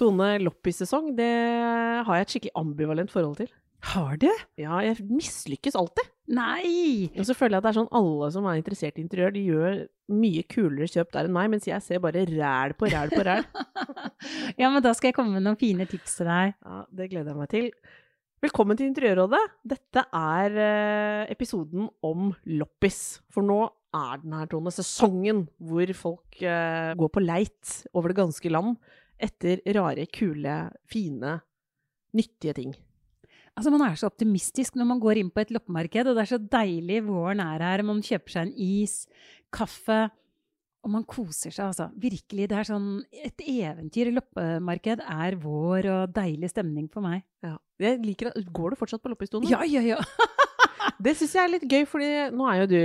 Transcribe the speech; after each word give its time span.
Tone 0.00 0.34
Loppis-sesong, 0.40 1.12
det 1.18 1.32
har 2.06 2.16
jeg 2.16 2.26
et 2.26 2.34
skikkelig 2.34 2.56
ambivalent 2.56 3.12
forhold 3.12 3.36
til. 3.42 3.50
Har 3.90 4.16
du? 4.20 4.28
Ja, 4.60 4.80
jeg 4.84 5.00
mislykkes 5.08 5.76
alltid. 5.78 6.08
Nei! 6.30 7.08
Og 7.18 7.24
så 7.26 7.34
føler 7.34 7.56
jeg 7.56 7.62
at 7.62 7.66
det 7.66 7.70
er 7.72 7.78
sånn 7.80 7.94
alle 7.96 8.28
som 8.34 8.44
er 8.46 8.60
interessert 8.60 9.00
i 9.00 9.04
interiør, 9.04 9.32
de 9.34 9.44
gjør 9.48 9.78
mye 10.20 10.44
kulere 10.50 10.90
kjøp 10.90 11.10
der 11.14 11.28
enn 11.28 11.34
meg, 11.34 11.48
mens 11.52 11.66
jeg 11.68 11.82
ser 11.84 12.02
bare 12.02 12.26
ræl 12.28 12.76
på 12.78 12.90
ræl 12.92 13.10
på 13.12 13.24
ræl. 13.26 13.42
ja, 14.60 14.68
men 14.68 14.78
da 14.84 14.92
skal 14.96 15.10
jeg 15.10 15.16
komme 15.16 15.36
med 15.36 15.46
noen 15.46 15.58
fine 15.60 15.88
tips 15.90 16.20
til 16.20 16.30
deg. 16.30 16.54
Ja, 16.60 16.84
det 17.00 17.10
gleder 17.10 17.32
jeg 17.32 17.40
meg 17.40 17.50
til. 17.52 17.68
Velkommen 18.40 18.78
til 18.78 18.88
Interiørrådet. 18.88 19.42
Dette 19.68 20.06
er 20.16 20.54
eh, 20.64 21.32
episoden 21.32 21.90
om 22.06 22.30
loppis. 22.48 23.18
For 23.32 23.44
nå 23.44 23.66
er 23.96 24.22
den 24.22 24.36
her, 24.38 24.48
Tone, 24.48 24.72
sesongen 24.72 25.44
hvor 25.58 25.92
folk 25.98 26.40
eh, 26.40 26.92
går 26.96 27.12
på 27.12 27.24
leit 27.24 27.74
over 27.92 28.12
det 28.12 28.20
ganske 28.22 28.52
land 28.52 28.78
etter 29.22 29.60
rare, 29.76 30.06
kule, 30.12 30.60
fine, 30.90 31.34
nyttige 32.16 32.54
ting. 32.56 32.72
Altså, 33.56 33.72
Man 33.74 33.82
er 33.84 33.98
så 33.98 34.08
optimistisk 34.08 34.78
når 34.78 34.88
man 34.88 35.02
går 35.02 35.20
inn 35.20 35.30
på 35.34 35.42
et 35.42 35.52
loppemarked, 35.52 36.08
og 36.08 36.16
det 36.16 36.22
er 36.24 36.30
så 36.32 36.40
deilig 36.40 37.02
våren 37.08 37.42
er 37.44 37.64
her. 37.66 37.82
Man 37.86 38.00
kjøper 38.04 38.36
seg 38.36 38.48
en 38.48 38.54
is, 38.56 39.04
kaffe, 39.52 40.08
og 40.80 40.92
man 40.94 41.04
koser 41.04 41.52
seg, 41.52 41.66
altså. 41.66 41.90
Virkelig. 42.00 42.46
Det 42.48 42.56
er 42.56 42.68
sånn 42.70 42.86
Et 43.12 43.42
eventyr 43.52 44.12
loppemarked 44.16 45.02
er 45.04 45.36
vår 45.42 45.90
og 45.92 46.14
deilig 46.16 46.48
stemning 46.54 46.88
for 46.92 47.04
meg. 47.04 47.26
Ja. 47.44 47.58
Jeg 47.80 48.00
liker 48.04 48.30
at, 48.30 48.40
Går 48.52 48.72
du 48.72 48.80
fortsatt 48.80 49.02
på 49.04 49.12
loppestolen? 49.12 49.50
Ja, 49.50 49.60
ja, 49.68 49.82
ja. 49.84 50.00
Det 51.00 51.14
syns 51.16 51.34
jeg 51.36 51.42
er 51.42 51.52
litt 51.54 51.66
gøy, 51.70 51.84
fordi 51.88 52.08
nå 52.36 52.46
er 52.50 52.58
jo 52.60 52.66
du 52.70 52.80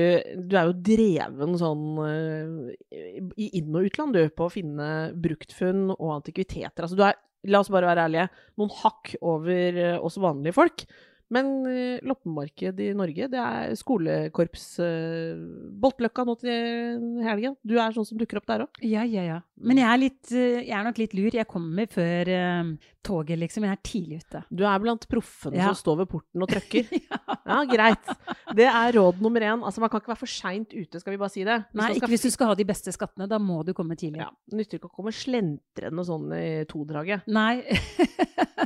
Du 0.51 0.55
er 0.55 0.69
jo 0.69 0.75
dreven 0.87 1.57
sånn 1.59 1.85
eh, 2.05 3.01
i 3.35 3.49
inn- 3.59 3.75
og 3.75 3.89
utland, 3.89 4.15
du, 4.15 4.29
på 4.31 4.47
å 4.47 4.53
finne 4.53 4.89
bruktfunn 5.11 5.89
og 5.97 6.13
antikviteter. 6.19 6.85
Altså 6.85 6.99
du 6.99 7.03
er, 7.07 7.19
la 7.51 7.61
oss 7.61 7.71
bare 7.73 7.89
være 7.91 8.07
ærlige, 8.07 8.29
noen 8.61 8.73
hakk 8.81 9.15
over 9.19 9.81
eh, 9.83 9.97
oss 9.99 10.19
vanlige 10.21 10.55
folk. 10.55 10.85
Men 11.33 11.51
uh, 11.65 11.97
loppemarked 12.05 12.79
i 12.85 12.91
Norge, 12.97 13.29
det 13.31 13.41
er 13.41 13.73
skolekorps 13.79 14.65
uh, 14.83 15.39
Boltløkka 15.81 16.25
nå 16.27 16.35
til 16.41 17.23
helgen. 17.25 17.55
Du 17.65 17.77
er 17.81 17.95
sånn 17.95 18.05
som 18.07 18.19
dukker 18.19 18.41
opp 18.41 18.49
der 18.51 18.65
òg? 18.67 18.81
Ja, 18.85 19.05
ja, 19.07 19.23
ja. 19.25 19.39
Men 19.55 19.79
jeg 19.79 19.87
er, 19.87 19.99
litt, 20.01 20.31
eh, 20.35 20.59
jeg 20.67 20.75
er 20.75 20.83
nok 20.83 20.97
litt 20.99 21.13
lur. 21.15 21.31
Jeg 21.33 21.47
kommer 21.47 21.87
før 21.89 22.29
eh, 22.33 22.71
toget, 23.05 23.39
liksom. 23.39 23.63
Jeg 23.65 23.77
er 23.77 23.81
tidlig 23.87 24.17
ute. 24.25 24.41
Du 24.51 24.65
er 24.67 24.81
blant 24.83 25.07
proffene 25.09 25.57
Ja. 25.61 25.69
som 25.71 25.79
står 25.79 26.01
ved 26.01 26.09
porten 26.11 26.43
og 26.43 26.51
trøkker? 26.51 26.89
ja, 27.51 27.59
greit. 27.69 28.11
Det 28.55 28.67
er 28.67 28.97
råd 28.97 29.21
nummer 29.23 29.45
én. 29.47 29.63
Altså, 29.63 29.81
man 29.83 29.91
kan 29.93 30.03
ikke 30.03 30.11
være 30.11 30.21
for 30.25 30.33
seint 30.35 30.75
ute, 30.75 30.99
skal 30.99 31.15
vi 31.15 31.21
bare 31.21 31.33
si 31.33 31.45
det. 31.47 31.57
Hvis 31.71 31.81
Nei, 31.81 31.91
ikke 31.95 32.11
hvis 32.11 32.27
du 32.27 32.31
skal 32.35 32.51
ha 32.51 32.57
de 32.59 32.67
beste 32.67 32.93
skattene. 32.95 33.29
Da 33.31 33.39
må 33.39 33.61
du 33.65 33.71
komme 33.77 33.95
tidlig. 33.99 34.21
Ja, 34.25 34.29
nytter 34.53 34.81
ikke 34.81 34.91
å 34.91 34.95
komme 34.99 35.15
slentrende 35.15 36.05
sånn 36.07 36.27
i 36.35 36.47
todraget. 36.69 37.25
Nei. 37.31 37.61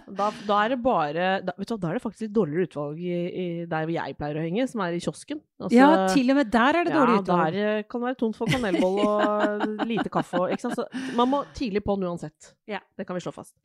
Da, 0.09 0.29
da 0.45 0.55
er 0.65 0.73
det 0.73 0.77
bare 0.81 1.25
da, 1.45 1.53
vet 1.57 1.69
du, 1.69 1.73
hva, 1.75 1.79
da 1.81 1.89
er 1.91 1.97
det 1.97 2.01
faktisk 2.01 2.23
litt 2.25 2.33
dårligere 2.49 2.67
utvalg 2.69 2.99
i, 3.05 3.13
i 3.13 3.45
der 3.69 3.85
hvor 3.85 3.93
jeg 3.95 4.17
pleier 4.19 4.39
å 4.39 4.43
henge, 4.43 4.65
som 4.71 4.81
er 4.85 4.97
i 4.97 5.01
kiosken. 5.03 5.39
Altså, 5.61 5.77
ja, 5.77 5.89
til 6.13 6.33
og 6.33 6.39
med 6.41 6.51
der 6.51 6.79
er 6.81 6.89
det 6.89 6.93
dårlig 6.95 7.15
Ja, 7.15 7.21
utvalg. 7.23 7.53
der 7.53 7.77
eh, 7.77 7.83
kan 7.87 8.01
det 8.03 8.09
være 8.09 8.19
tomt 8.25 8.37
for 8.39 8.51
kanelboll 8.51 8.99
og 9.05 9.63
lite 9.93 10.09
kaffe. 10.13 10.41
og-? 10.43 10.59
Så 10.59 10.87
man 11.17 11.29
må 11.31 11.43
tidlig 11.57 11.83
på'n 11.85 12.03
uansett. 12.09 12.53
Ja. 12.69 12.81
Det 12.97 13.05
kan 13.07 13.15
vi 13.19 13.23
slå 13.23 13.33
fast. 13.35 13.55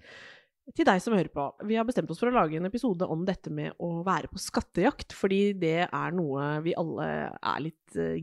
Til 0.74 0.86
deg 0.88 1.02
som 1.04 1.12
hører 1.12 1.28
på, 1.28 1.42
vi 1.68 1.76
har 1.76 1.84
bestemt 1.84 2.08
oss 2.12 2.20
for 2.22 2.30
å 2.30 2.36
lage 2.38 2.56
en 2.56 2.64
episode 2.70 3.04
om 3.12 3.24
dette 3.28 3.50
med 3.52 3.74
å 3.84 3.98
være 4.06 4.30
på 4.32 4.40
skattejakt, 4.40 5.12
fordi 5.12 5.42
det 5.60 5.74
er 5.84 6.14
noe 6.16 6.46
vi 6.64 6.72
alle 6.80 7.08
er 7.36 7.60
litt 7.66 7.98
eh, 8.00 8.22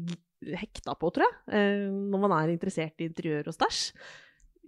hekta 0.58 0.96
på, 0.98 1.12
tror 1.14 1.28
jeg, 1.28 1.36
eh, 1.54 1.84
når 1.92 2.24
man 2.24 2.34
er 2.40 2.54
interessert 2.56 2.98
i 2.98 3.06
interiør 3.12 3.52
og 3.52 3.58
stæsj. 3.60 3.84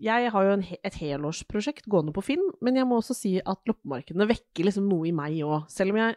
Jeg 0.02 0.32
har 0.34 0.46
jo 0.48 0.54
en, 0.58 0.64
et 0.82 0.96
helårsprosjekt 0.98 1.86
gående 1.92 2.14
på 2.16 2.24
Finn, 2.26 2.44
men 2.66 2.80
jeg 2.80 2.88
må 2.90 2.98
også 2.98 3.16
si 3.18 3.36
at 3.40 3.70
loppemarkedene 3.70 4.30
vekker 4.30 4.68
liksom 4.68 4.88
noe 4.90 5.10
i 5.10 5.16
meg 5.16 5.38
òg. 5.46 5.68
Selv 5.72 5.94
om 5.94 6.00
jeg 6.02 6.16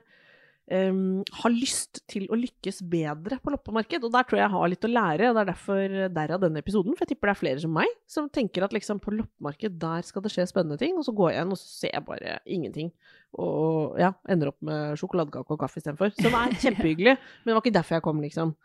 um, 0.72 1.20
har 1.42 1.52
lyst 1.54 2.00
til 2.10 2.24
å 2.32 2.38
lykkes 2.38 2.80
bedre 2.88 3.38
på 3.42 3.52
loppemarked, 3.52 4.06
og 4.06 4.14
der 4.14 4.26
tror 4.26 4.40
jeg 4.40 4.46
jeg 4.46 4.54
har 4.54 4.72
litt 4.72 4.88
å 4.88 4.92
lære. 4.92 5.28
og 5.28 5.36
Det 5.36 5.42
er 5.42 5.50
derfor 5.52 5.98
derav 6.16 6.42
denne 6.42 6.64
episoden, 6.64 6.96
for 6.96 7.04
jeg 7.04 7.14
tipper 7.14 7.30
det 7.30 7.36
er 7.36 7.42
flere 7.42 7.62
som 7.66 7.76
meg, 7.76 7.92
som 8.10 8.32
tenker 8.32 8.66
at 8.66 8.74
liksom 8.76 9.02
på 9.02 9.14
loppemarked 9.18 9.78
der 9.82 10.08
skal 10.08 10.24
det 10.24 10.32
skje 10.34 10.48
spennende 10.50 10.80
ting, 10.80 10.96
og 10.96 11.06
så 11.06 11.14
går 11.16 11.34
jeg 11.34 11.46
inn 11.46 11.54
og 11.54 11.60
så 11.60 11.70
ser 11.70 11.94
jeg 11.94 12.08
bare 12.08 12.40
ingenting. 12.58 12.90
Og 13.36 14.00
ja, 14.00 14.14
ender 14.32 14.54
opp 14.54 14.60
med 14.64 14.98
sjokoladekake 15.00 15.52
og 15.52 15.62
kaffe 15.62 15.82
istedenfor. 15.82 16.16
Som 16.16 16.40
er 16.40 16.58
kjempehyggelig, 16.64 17.16
men 17.20 17.52
det 17.52 17.58
var 17.58 17.64
ikke 17.64 17.78
derfor 17.78 17.98
jeg 17.98 18.08
kom, 18.08 18.24
liksom. 18.24 18.56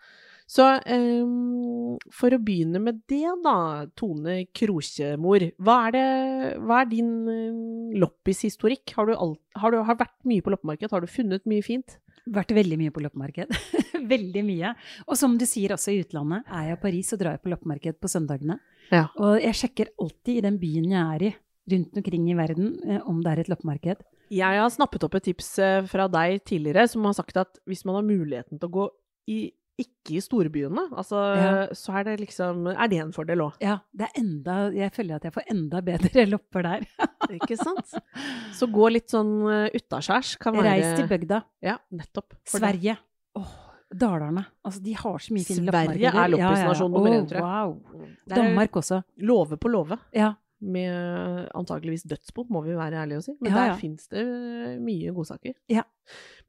Så 0.51 0.66
um, 0.67 1.95
for 2.12 2.35
å 2.35 2.39
begynne 2.44 2.81
med 2.84 3.00
det, 3.07 3.23
da, 3.44 3.85
Tone 3.95 4.41
Krokjemor. 4.51 5.45
Hva 5.63 5.78
hva 5.94 6.79
er 6.81 6.89
din 6.91 7.12
um, 7.23 7.94
loppishistorikk? 8.01 8.91
Har 8.97 9.13
har 9.16 9.72
du 9.72 9.79
har 9.79 10.00
vært 10.00 10.17
mye 10.28 10.44
på 10.44 10.51
loppemarked? 10.51 10.91
Har 10.91 11.03
du 11.03 11.11
funnet 11.11 11.47
mye 11.47 11.63
fint? 11.63 11.95
Vært 12.28 12.51
veldig 12.56 12.78
mye 12.81 12.91
på 12.91 13.03
loppemarked. 13.06 13.56
veldig 14.13 14.44
mye. 14.44 14.73
Og 15.07 15.16
som 15.19 15.38
du 15.40 15.47
sier 15.47 15.72
også 15.72 15.94
i 15.94 16.01
utlandet, 16.03 16.44
er 16.51 16.67
jeg 16.67 16.79
i 16.79 16.81
Paris 16.84 17.13
og 17.16 17.23
drar 17.23 17.38
jeg 17.38 17.44
på 17.45 17.53
loppemarked 17.53 18.01
på 18.03 18.11
søndagene. 18.11 18.59
Ja. 18.91 19.06
Og 19.23 19.40
jeg 19.40 19.56
sjekker 19.56 19.94
alltid 20.03 20.41
i 20.41 20.45
den 20.50 20.59
byen 20.59 20.91
jeg 20.91 21.16
er 21.16 21.25
i, 21.29 21.31
rundt 21.72 22.01
omkring 22.01 22.28
i 22.28 22.35
verden, 22.35 22.75
eh, 22.84 23.00
om 23.07 23.23
det 23.23 23.31
er 23.31 23.44
et 23.45 23.53
loppemarked. 23.53 24.03
Jeg 24.31 24.59
har 24.59 24.72
snappet 24.72 25.07
opp 25.07 25.16
et 25.16 25.29
tips 25.31 25.53
fra 25.91 26.11
deg 26.11 26.44
tidligere, 26.47 26.85
som 26.91 27.07
har 27.07 27.16
sagt 27.16 27.40
at 27.40 27.57
hvis 27.67 27.84
man 27.88 28.00
har 28.00 28.07
muligheten 28.07 28.59
til 28.59 28.67
å 28.67 28.75
gå 28.75 28.85
i 29.31 29.40
ikke 29.81 30.15
i 30.17 30.21
storbyene, 30.23 30.83
altså, 30.97 31.19
Ja. 31.37 31.51
så 31.77 31.95
er 31.99 32.03
det 32.09 32.15
liksom 32.21 32.67
Er 32.71 32.87
det 32.91 32.99
en 33.03 33.11
fordel 33.15 33.41
òg? 33.45 33.57
Ja, 33.63 33.79
det 33.93 34.07
er 34.09 34.19
enda, 34.21 34.55
jeg 34.75 34.93
føler 34.95 35.15
at 35.19 35.25
jeg 35.27 35.33
får 35.35 35.49
enda 35.53 35.81
bedre 35.85 36.25
lopper 36.33 36.67
der. 36.67 36.85
Ikke 37.31 37.57
sant? 37.59 37.93
Så 38.57 38.69
gå 38.71 38.89
litt 38.93 39.09
sånn 39.13 39.33
uh, 39.47 39.67
utaskjærs 39.73 40.35
kan 40.41 40.55
være 40.57 40.77
Reis 40.77 40.93
til 40.99 41.09
bygda. 41.11 41.41
Ja, 41.65 41.77
nettopp. 41.91 42.37
Sverige. 42.49 42.97
Åh, 43.39 43.57
Dalarne. 43.91 44.45
Altså, 44.63 44.79
de 44.83 44.93
har 44.95 45.17
så 45.19 45.33
mye 45.35 45.43
fine 45.47 45.65
loppemarkeder. 45.67 46.11
Sverige 46.11 46.23
er 46.23 46.31
loppisnasjon 46.35 46.93
nummer 46.95 47.11
én, 47.17 47.25
tror 47.27 47.41
jeg. 47.41 47.47
Wow. 47.47 48.05
Det 48.25 48.31
er 48.31 48.39
Danmark 48.39 48.77
også. 48.79 49.01
Låve 49.27 49.57
på 49.59 49.71
låve. 49.73 49.97
Ja. 50.15 50.33
Med 50.61 51.47
antakeligvis 51.57 52.03
dødsbo, 52.05 52.45
må 52.53 52.61
vi 52.66 52.75
være 52.77 52.99
ærlige 53.01 53.17
og 53.17 53.23
si. 53.25 53.33
Men 53.39 53.49
Ja, 53.49 53.55
der 53.57 53.69
ja. 53.72 53.77
fins 53.79 54.07
det 54.11 54.25
mye 54.81 55.13
godsaker. 55.16 55.55
Ja. 55.73 55.83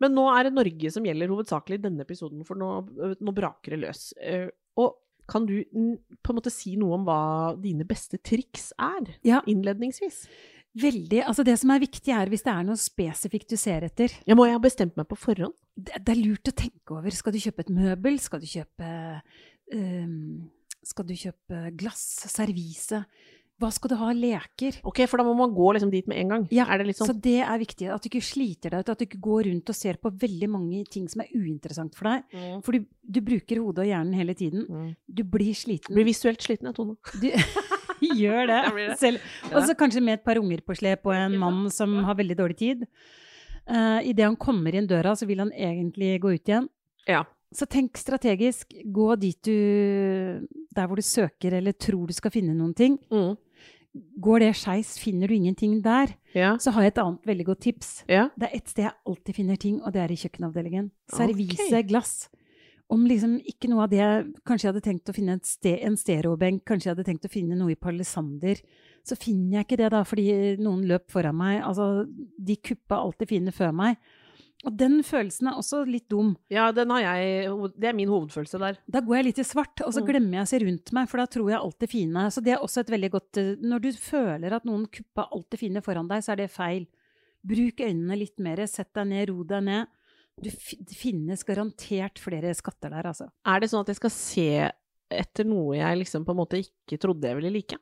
Men 0.04 0.12
nå 0.12 0.26
er 0.34 0.44
det 0.44 0.56
Norge 0.56 0.90
som 0.92 1.06
gjelder 1.08 1.32
hovedsakelig 1.32 1.80
i 1.80 1.84
denne 1.86 2.04
episoden, 2.04 2.42
for 2.44 2.60
nå, 2.60 2.72
nå 3.16 3.34
braker 3.36 3.72
det 3.72 3.80
løs. 3.86 4.10
Uh, 4.20 4.50
og 4.82 4.98
kan 5.30 5.46
du 5.48 5.62
på 5.64 6.32
en 6.32 6.36
måte 6.36 6.52
si 6.52 6.74
noe 6.76 6.98
om 6.98 7.06
hva 7.06 7.20
dine 7.60 7.86
beste 7.88 8.20
triks 8.20 8.72
er, 8.76 9.14
innledningsvis? 9.48 10.26
Veldig. 10.72 11.20
Altså, 11.28 11.44
det 11.44 11.58
som 11.60 11.70
er 11.74 11.82
viktig, 11.82 12.12
er 12.16 12.30
hvis 12.32 12.44
det 12.46 12.52
er 12.52 12.64
noe 12.64 12.80
spesifikt 12.80 13.52
du 13.52 13.58
ser 13.60 13.84
etter. 13.84 14.12
Ja, 14.28 14.36
må 14.38 14.46
jeg 14.48 14.56
ha 14.56 14.62
bestemt 14.62 14.96
meg 14.96 15.08
på 15.10 15.18
forhånd? 15.20 15.52
Det, 15.76 16.00
det 16.00 16.14
er 16.14 16.22
lurt 16.22 16.48
å 16.48 16.54
tenke 16.56 16.96
over. 16.96 17.12
Skal 17.12 17.34
du 17.34 17.40
kjøpe 17.42 17.66
et 17.66 17.72
møbel? 17.76 18.16
Skal 18.22 18.40
du 18.40 18.48
kjøpe 18.48 18.88
um, 19.76 20.48
Skal 20.88 21.08
du 21.08 21.14
kjøpe 21.18 21.60
glass? 21.76 22.06
Servise? 22.32 23.02
Hva 23.62 23.70
skal 23.74 23.92
du 23.92 23.96
ha? 24.00 24.10
Leker? 24.16 24.80
Ok, 24.88 25.04
for 25.10 25.22
da 25.22 25.26
må 25.28 25.32
man 25.38 25.52
gå 25.54 25.68
liksom 25.76 25.92
dit 25.92 26.08
med 26.10 26.18
en 26.22 26.32
gang. 26.34 26.46
Ja, 26.54 26.66
er 26.66 26.82
det 26.82 26.88
litt 26.90 26.98
Så 26.98 27.06
sånn? 27.08 27.20
det 27.22 27.38
er 27.46 27.60
viktig. 27.62 27.88
At 27.94 28.02
du 28.02 28.10
ikke 28.10 28.24
sliter 28.26 28.74
deg 28.74 28.82
ut. 28.82 28.92
At 28.92 28.98
du 29.02 29.06
ikke 29.06 29.20
går 29.22 29.48
rundt 29.50 29.70
og 29.72 29.78
ser 29.78 30.00
på 30.02 30.10
veldig 30.24 30.48
mange 30.50 30.82
ting 30.90 31.06
som 31.12 31.22
er 31.24 31.30
uinteressant 31.36 31.94
for 31.98 32.10
deg. 32.10 32.26
Mm. 32.34 32.60
For 32.66 32.74
du, 32.76 32.88
du 33.16 33.20
bruker 33.24 33.62
hodet 33.62 33.84
og 33.86 33.90
hjernen 33.92 34.18
hele 34.18 34.34
tiden. 34.38 34.66
Mm. 34.68 34.88
Du 35.06 35.22
blir 35.36 35.54
sliten. 35.58 35.94
Blir 35.94 36.08
visuelt 36.10 36.42
sliten, 36.42 36.70
jeg, 36.70 36.76
Tone. 36.76 36.96
Du 37.22 38.08
gjør 38.22 38.48
det. 38.50 38.60
Det. 38.82 38.86
Selv. 38.98 39.28
Og 39.52 39.62
så 39.68 39.76
kanskje 39.78 40.02
med 40.02 40.18
et 40.18 40.24
par 40.26 40.40
unger 40.42 40.60
på 40.66 40.74
slep 40.78 41.06
og 41.06 41.14
en 41.14 41.36
mann 41.38 41.60
som 41.70 41.94
har 42.08 42.18
veldig 42.18 42.36
dårlig 42.40 42.58
tid. 42.58 42.82
Uh, 43.68 44.00
Idet 44.02 44.26
han 44.26 44.34
kommer 44.40 44.74
inn 44.74 44.88
døra, 44.90 45.14
så 45.14 45.28
vil 45.28 45.38
han 45.44 45.52
egentlig 45.54 46.16
gå 46.24 46.32
ut 46.34 46.50
igjen. 46.50 46.66
Ja. 47.06 47.22
Så 47.52 47.66
tenk 47.68 47.98
strategisk. 48.00 48.72
Gå 48.88 49.12
dit 49.20 49.36
du 49.44 49.52
Der 50.72 50.86
hvor 50.88 50.96
du 50.96 51.04
søker 51.04 51.52
eller 51.58 51.76
tror 51.76 52.08
du 52.08 52.14
skal 52.16 52.32
finne 52.32 52.54
noen 52.56 52.72
ting. 52.74 52.96
Mm. 53.12 53.34
Går 54.20 54.40
det 54.40 54.52
skeis, 54.56 54.94
finner 54.98 55.28
du 55.28 55.34
ingenting 55.34 55.82
der, 55.82 56.14
Ja. 56.34 56.56
så 56.56 56.72
har 56.72 56.82
jeg 56.82 56.92
et 56.94 56.98
annet 57.02 57.22
veldig 57.26 57.44
godt 57.46 57.60
tips. 57.60 58.04
ja. 58.08 58.28
Det 58.38 58.48
er 58.50 58.56
ett 58.56 58.68
sted 58.68 58.84
jeg 58.84 58.92
alltid 59.06 59.34
finner 59.34 59.56
ting, 59.56 59.82
og 59.82 59.92
det 59.92 60.00
er 60.02 60.12
i 60.12 60.16
kjøkkenavdelingen. 60.16 60.90
Servise, 61.12 61.56
Servise, 61.56 61.82
glass. 61.88 62.28
Om 62.90 63.06
liksom 63.08 63.38
ikke 63.48 63.68
noe 63.70 63.84
av 63.84 63.90
det 63.90 64.34
Kanskje 64.44 64.64
jeg 64.66 64.74
hadde 64.74 64.82
tenkt 64.84 65.08
å 65.08 65.14
finne 65.14 65.34
et 65.38 65.46
ste, 65.46 65.78
en 65.82 65.96
stereobenk, 65.96 66.64
kanskje 66.64 66.90
jeg 66.90 66.96
hadde 66.96 67.04
tenkt 67.06 67.24
å 67.24 67.30
finne 67.32 67.56
noe 67.56 67.72
i 67.72 67.74
palisander. 67.74 68.60
Så 69.04 69.16
finner 69.16 69.58
jeg 69.60 69.66
ikke 69.66 69.76
det, 69.78 69.90
da, 69.90 70.02
fordi 70.04 70.56
noen 70.58 70.84
løp 70.86 71.10
foran 71.10 71.34
meg. 71.36 71.62
Altså, 71.62 72.06
de 72.38 72.56
kuppa 72.56 72.96
alltid 73.00 73.28
fine 73.28 73.50
før 73.52 73.72
meg. 73.74 73.96
Og 74.64 74.76
den 74.78 75.00
følelsen 75.02 75.48
er 75.50 75.56
også 75.58 75.80
litt 75.88 76.04
dum. 76.08 76.36
ja, 76.52 76.68
den 76.70 76.90
har 76.94 77.00
jeg 77.02 77.48
Det 77.80 77.88
er 77.90 77.96
min 77.98 78.08
hovedfølelse 78.08 78.58
der. 78.62 78.76
Da 78.88 79.00
går 79.00 79.16
jeg 79.16 79.24
litt 79.24 79.38
i 79.42 79.46
svart, 79.48 79.80
og 79.84 79.92
så 79.92 80.00
Mm. 80.02 80.06
glemmer 80.06 80.32
jeg 80.38 80.42
å 80.46 80.48
se 80.52 80.58
rundt 80.64 80.92
meg, 80.92 81.08
for 81.08 81.18
da 81.18 81.26
tror 81.26 81.50
jeg 81.50 81.58
alt 81.60 81.78
det 81.80 81.90
fine. 81.90 82.26
Så 82.30 82.42
det 82.42 82.52
er 82.54 82.62
også 82.62 82.80
et 82.80 82.90
veldig 82.94 83.10
godt 83.10 83.36
eh, 83.42 83.56
Når 83.58 83.80
du 83.82 83.92
føler 83.92 84.52
at 84.54 84.64
noen 84.64 84.86
kuppa 84.86 85.26
alt 85.32 85.50
det 85.50 85.58
fine 85.58 85.82
foran 85.82 86.06
deg, 86.08 86.22
så 86.22 86.32
er 86.32 86.36
det 86.36 86.50
feil. 86.50 86.86
Bruk 87.44 87.80
øynene 87.82 88.16
litt 88.16 88.38
mer, 88.38 88.56
sett 88.66 88.92
deg 88.94 89.06
ned, 89.08 89.28
ro 89.30 89.42
deg 89.42 89.64
ned. 89.64 89.86
Du, 90.40 90.48
det 90.48 90.94
finnes 90.96 91.42
garantert 91.44 92.18
flere 92.22 92.54
skatter 92.54 92.90
der, 92.90 93.02
altså. 93.10 93.28
Er 93.44 93.58
det 93.60 93.68
sånn 93.70 93.80
at 93.82 93.88
jeg 93.88 93.96
skal 93.96 94.10
se 94.10 94.70
etter 95.10 95.44
noe 95.44 95.74
jeg 95.76 95.98
liksom 95.98 96.24
på 96.24 96.30
en 96.30 96.38
måte 96.38 96.62
ikke 96.62 96.98
trodde 97.02 97.26
jeg 97.28 97.36
ville 97.36 97.50
like? 97.52 97.76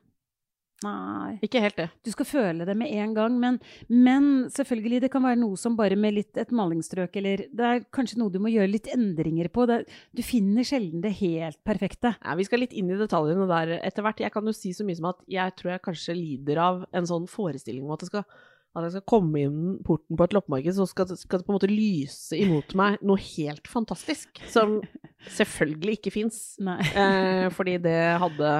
Nei. 0.81 1.35
Ikke 1.45 1.61
helt 1.61 1.77
det. 1.77 1.87
Du 2.01 2.09
skal 2.13 2.25
føle 2.25 2.65
det 2.65 2.73
med 2.77 2.89
en 3.03 3.13
gang, 3.13 3.35
men, 3.37 3.59
men 3.87 4.29
selvfølgelig, 4.53 5.03
det 5.03 5.11
kan 5.13 5.23
være 5.25 5.37
noe 5.41 5.59
som 5.59 5.75
bare 5.77 5.97
med 5.99 6.15
litt 6.15 6.39
et 6.41 6.53
malingsstrøk, 6.57 7.19
eller 7.21 7.43
det 7.53 7.67
er 7.67 7.83
kanskje 7.93 8.17
noe 8.21 8.33
du 8.33 8.39
må 8.41 8.49
gjøre 8.53 8.71
litt 8.71 8.89
endringer 8.93 9.51
på. 9.53 9.67
Det, 9.69 9.83
du 10.17 10.23
finner 10.25 10.65
sjelden 10.65 11.03
det 11.05 11.13
helt 11.19 11.59
perfekte. 11.67 12.15
Ja, 12.17 12.37
vi 12.39 12.47
skal 12.47 12.63
litt 12.65 12.73
inn 12.77 12.89
i 12.89 12.97
detaljene 12.97 13.45
der 13.51 13.75
etter 13.81 14.05
hvert. 14.05 14.23
Jeg 14.25 14.33
kan 14.33 14.47
jo 14.49 14.55
si 14.57 14.73
så 14.73 14.87
mye 14.87 14.97
som 14.97 15.11
at 15.11 15.21
jeg 15.29 15.57
tror 15.59 15.75
jeg 15.75 15.85
kanskje 15.85 16.17
lider 16.17 16.63
av 16.63 16.81
en 16.97 17.09
sånn 17.09 17.29
forestilling 17.29 17.85
om 17.85 17.93
at 17.97 18.05
det 18.05 18.09
skal 18.13 18.25
at 18.71 18.85
jeg 18.85 18.93
skal 18.93 19.09
komme 19.11 19.41
inn 19.43 19.63
porten 19.83 20.15
på 20.15 20.23
et 20.23 20.33
loppemarked, 20.35 20.71
så 20.77 20.85
skal, 20.87 21.09
skal 21.19 21.41
det 21.41 21.47
på 21.47 21.51
en 21.51 21.57
måte 21.57 21.67
lyse 21.67 22.37
imot 22.39 22.71
meg 22.79 23.01
noe 23.03 23.19
helt 23.19 23.67
fantastisk. 23.67 24.39
Som 24.47 24.77
selvfølgelig 25.37 25.97
ikke 25.97 26.13
fins. 26.15 26.39
Eh, 26.63 27.49
fordi 27.51 27.75
det 27.83 27.99
hadde 28.23 28.53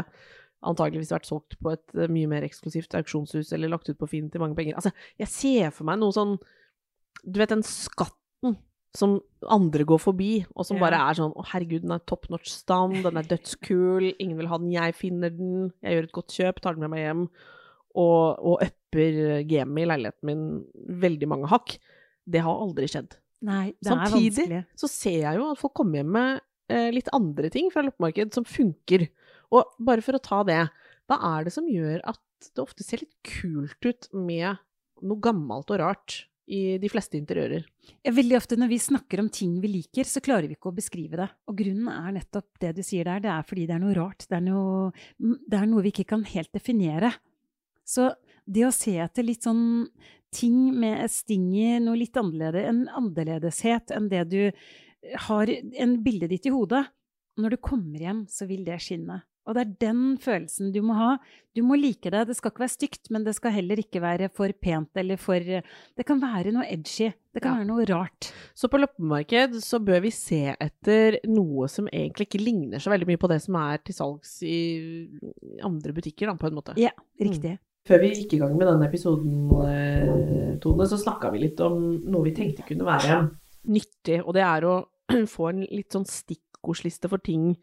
antageligvis 0.61 1.11
vært 1.13 1.27
solgt 1.29 1.57
på 1.61 1.71
et 1.73 1.95
eh, 1.97 2.07
mye 2.11 2.29
mer 2.29 2.45
eksklusivt 2.47 2.93
auksjonshus 2.99 3.51
eller 3.55 3.71
lagt 3.73 3.89
ut 3.89 3.97
på 3.99 4.09
Finn 4.09 4.29
til 4.33 4.41
mange 4.43 4.55
penger. 4.57 4.75
Altså, 4.77 4.91
jeg 5.19 5.27
ser 5.33 5.71
for 5.75 5.87
meg 5.89 5.99
noe 6.01 6.13
sånn 6.15 6.37
Du 7.25 7.37
vet 7.41 7.51
den 7.53 7.61
skatten 7.65 8.55
som 8.97 9.19
andre 9.47 9.85
går 9.87 9.99
forbi, 10.03 10.45
og 10.55 10.65
som 10.67 10.75
Ja. 10.77 10.81
bare 10.83 10.97
er 11.09 11.15
sånn 11.15 11.31
Å, 11.37 11.45
herregud, 11.53 11.83
den 11.85 11.93
er 11.95 11.99
top 12.09 12.25
notch 12.29 12.49
stand, 12.51 13.03
den 13.05 13.17
er 13.17 13.23
dødskul, 13.29 14.15
ingen 14.19 14.35
vil 14.37 14.49
ha 14.51 14.57
den, 14.57 14.71
jeg 14.73 14.95
finner 14.97 15.29
den, 15.31 15.71
jeg 15.83 15.93
gjør 15.95 16.03
et 16.09 16.15
godt 16.17 16.33
kjøp, 16.35 16.59
tar 16.61 16.73
den 16.75 16.81
med 16.83 16.91
meg 16.91 17.05
hjem, 17.05 17.21
og, 17.95 18.39
og 18.39 18.61
upper 18.65 19.43
gamet 19.47 19.83
i 19.85 19.87
leiligheten 19.93 20.27
min 20.27 20.43
veldig 21.05 21.27
mange 21.31 21.47
hakk. 21.51 21.77
Det 22.27 22.41
har 22.43 22.59
aldri 22.65 22.87
skjedd. 22.91 23.15
Nei, 23.47 23.71
det 23.81 23.91
er 23.91 23.95
Samtidig 23.95 24.35
vanskelig. 24.49 24.65
så 24.83 24.87
ser 24.91 25.19
jeg 25.23 25.39
jo 25.39 25.47
at 25.51 25.57
folk 25.63 25.73
kommer 25.79 26.01
hjem 26.01 26.11
med 26.17 26.41
eh, 26.69 26.89
litt 26.91 27.07
andre 27.15 27.49
ting 27.53 27.71
fra 27.71 27.83
loppemarked 27.87 28.33
som 28.35 28.43
funker. 28.43 29.07
Og 29.51 29.75
bare 29.83 30.03
for 30.05 30.17
å 30.17 30.23
ta 30.23 30.41
det, 30.47 30.63
hva 31.09 31.17
er 31.35 31.47
det 31.47 31.53
som 31.55 31.67
gjør 31.67 32.03
at 32.07 32.51
det 32.55 32.63
ofte 32.63 32.85
ser 32.85 33.03
litt 33.03 33.15
kult 33.27 33.85
ut 33.85 34.07
med 34.15 34.61
noe 35.01 35.23
gammelt 35.23 35.71
og 35.73 35.81
rart 35.81 36.21
i 36.51 36.77
de 36.81 36.89
fleste 36.91 37.19
interiører? 37.19 37.65
Veldig 38.15 38.37
ofte 38.37 38.57
når 38.59 38.71
vi 38.71 38.79
snakker 38.81 39.21
om 39.21 39.29
ting 39.33 39.57
vi 39.63 39.73
liker, 39.75 40.07
så 40.07 40.23
klarer 40.23 40.47
vi 40.49 40.57
ikke 40.57 40.71
å 40.71 40.77
beskrive 40.77 41.19
det. 41.19 41.27
Og 41.51 41.57
grunnen 41.59 41.89
er 41.91 42.15
nettopp 42.15 42.61
det 42.63 42.73
du 42.77 42.83
sier 42.85 43.07
der, 43.07 43.23
det 43.23 43.31
er 43.33 43.47
fordi 43.47 43.67
det 43.69 43.75
er 43.75 43.83
noe 43.83 43.97
rart. 43.97 44.25
Det 44.29 44.39
er 44.39 44.45
noe, 44.45 44.91
det 45.19 45.59
er 45.59 45.69
noe 45.69 45.83
vi 45.85 45.93
ikke 45.93 46.09
kan 46.13 46.25
helt 46.31 46.51
definere. 46.55 47.13
Så 47.87 48.11
det 48.47 48.65
å 48.67 48.73
se 48.75 48.95
etter 49.03 49.25
litt 49.27 49.45
sånn 49.47 49.89
ting 50.31 50.71
med 50.79 51.03
et 51.03 51.11
sting 51.11 51.49
i, 51.59 51.75
noe 51.83 51.99
litt 51.99 52.15
annerledes, 52.17 52.69
en 52.69 52.85
annerledeshet 53.01 53.91
enn 53.95 54.07
det 54.11 54.23
du 54.31 54.39
har 55.27 55.49
en 55.51 55.97
bildet 56.05 56.31
ditt 56.31 56.47
i 56.47 56.53
hodet, 56.53 56.85
når 57.41 57.55
du 57.55 57.61
kommer 57.63 57.99
hjem, 57.99 58.25
så 58.29 58.47
vil 58.47 58.63
det 58.67 58.79
skinne. 58.83 59.21
Og 59.49 59.55
det 59.57 59.61
er 59.63 59.71
den 59.81 60.01
følelsen 60.21 60.69
du 60.71 60.81
må 60.85 60.93
ha. 60.93 61.15
Du 61.57 61.63
må 61.65 61.73
like 61.75 62.11
det. 62.13 62.27
Det 62.29 62.35
skal 62.37 62.51
ikke 62.53 62.61
være 62.61 62.73
stygt, 62.75 63.09
men 63.11 63.23
det 63.25 63.33
skal 63.35 63.51
heller 63.55 63.79
ikke 63.81 64.01
være 64.03 64.29
for 64.29 64.53
pent 64.61 64.89
eller 65.01 65.17
for 65.17 65.39
Det 65.41 66.05
kan 66.05 66.21
være 66.21 66.53
noe 66.53 66.67
edgy. 66.69 67.09
Det 67.33 67.41
kan 67.41 67.53
Ja. 67.55 67.57
være 67.63 67.67
noe 67.71 67.85
rart. 67.89 68.29
Så 68.53 68.69
på 68.69 68.77
loppemarked 68.79 69.55
så 69.63 69.79
bør 69.83 70.01
vi 70.05 70.11
se 70.11 70.55
etter 70.61 71.17
noe 71.27 71.67
som 71.67 71.87
egentlig 71.87 72.27
ikke 72.29 72.43
ligner 72.45 72.77
så 72.79 72.91
veldig 72.93 73.07
mye 73.07 73.17
på 73.17 73.29
det 73.33 73.41
som 73.41 73.55
er 73.55 73.77
til 73.83 73.95
salgs 73.97 74.37
i 74.43 75.09
andre 75.63 75.93
butikker, 75.95 76.27
da, 76.29 76.35
på 76.35 76.47
en 76.47 76.55
måte. 76.59 76.77
Ja, 76.77 76.91
riktig. 77.19 77.57
Før 77.87 77.99
vi 78.03 78.11
gikk 78.13 78.33
i 78.37 78.41
gang 78.43 78.55
med 78.59 78.67
denne 78.69 78.85
episoden, 78.85 79.49
eh, 79.65 80.57
Tone, 80.61 80.85
så 80.85 80.99
snakka 81.01 81.31
vi 81.33 81.39
litt 81.47 81.59
om 81.65 81.81
noe 82.05 82.23
vi 82.27 82.31
tenkte 82.37 82.61
kunne 82.67 82.85
være 82.85 83.31
nyttig, 83.67 84.21
og 84.25 84.33
det 84.37 84.43
er 84.45 84.61
å 84.69 84.75
få 85.33 85.49
en 85.49 85.63
litt 85.65 85.89
sånn 85.95 86.05
stikkordsliste 86.05 87.09
for 87.09 87.17
ting, 87.17 87.55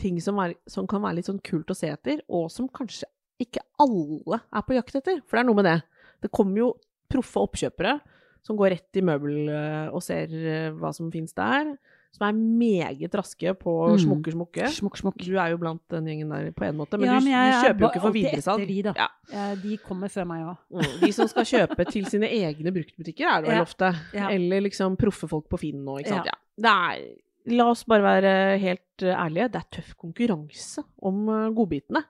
ting 0.00 0.20
som, 0.20 0.38
er, 0.42 0.54
som 0.66 0.86
kan 0.90 1.02
være 1.02 1.16
litt 1.20 1.28
sånn 1.30 1.42
kult 1.44 1.70
å 1.70 1.76
se 1.78 1.88
etter, 1.92 2.20
og 2.28 2.50
som 2.50 2.68
kanskje 2.68 3.06
ikke 3.40 3.60
alle 3.82 4.40
er 4.54 4.62
på 4.66 4.74
jakt 4.76 4.94
etter. 5.00 5.20
For 5.26 5.36
det 5.38 5.44
er 5.44 5.48
noe 5.50 5.58
med 5.62 5.64
det. 5.70 5.78
Det 6.22 6.30
kommer 6.34 6.58
jo 6.58 6.72
proffe 7.10 7.42
oppkjøpere 7.46 8.00
som 8.44 8.56
går 8.58 8.74
rett 8.74 8.96
i 9.00 9.02
møbel 9.06 9.48
eh, 9.48 9.88
og 9.94 10.02
ser 10.04 10.28
eh, 10.34 10.70
hva 10.76 10.90
som 10.94 11.10
finnes 11.12 11.32
der, 11.36 11.74
som 12.14 12.28
er 12.28 12.36
meget 12.36 13.14
raske 13.18 13.50
på 13.58 13.72
Mm. 13.94 13.98
smukke, 14.04 14.30
smukke. 14.34 14.68
Smuk, 14.70 14.96
smuk. 15.00 15.16
Du 15.18 15.34
er 15.40 15.50
jo 15.50 15.56
blant 15.58 15.80
den 15.90 16.06
gjengen 16.06 16.28
der 16.30 16.52
på 16.54 16.62
en 16.68 16.76
måte, 16.78 16.94
men 17.00 17.08
Ja, 17.10 17.16
men 17.18 17.32
jeg 17.32 17.50
du 17.50 17.56
er 17.56 17.64
kjøper 17.64 17.80
jo 17.80 17.88
ikke 17.90 18.02
for 18.04 18.14
videresalg. 18.14 18.66
de, 18.68 18.76
da. 18.86 18.92
Ja. 19.32 19.54
De 19.64 19.76
kommer 19.82 20.08
før 20.12 20.26
meg 20.30 20.44
òg. 20.46 20.56
Mm, 20.70 21.00
De 21.00 21.10
som 21.16 21.26
skal 21.32 21.44
kjøpe 21.44 21.86
til 21.90 22.04
sine 22.06 22.28
egne 22.30 22.70
bruktbutikker, 22.70 23.26
er 23.26 23.40
det 23.42 23.50
vel 23.50 23.56
Ja. 23.58 23.62
ofte. 23.66 23.90
Ja. 24.14 24.28
Eller 24.30 24.60
liksom 24.60 24.96
proffe 24.96 25.26
folk 25.28 25.48
på 25.50 25.58
Finn 25.58 25.82
nå, 25.84 25.98
ikke 26.04 26.08
sant. 26.14 26.26
Ja. 26.26 26.34
Ja. 26.34 26.38
Det 26.60 26.70
er, 26.70 27.16
la 27.52 27.66
oss 27.72 27.84
bare 27.88 28.04
være 28.06 28.32
helt 28.62 29.04
eh, 29.04 29.12
ærlige, 29.12 29.50
det 29.52 29.60
er 29.60 29.70
tøff 29.78 29.92
konkurranse 30.00 30.84
om 31.04 31.28
eh, 31.28 31.52
godbitene. 31.56 32.04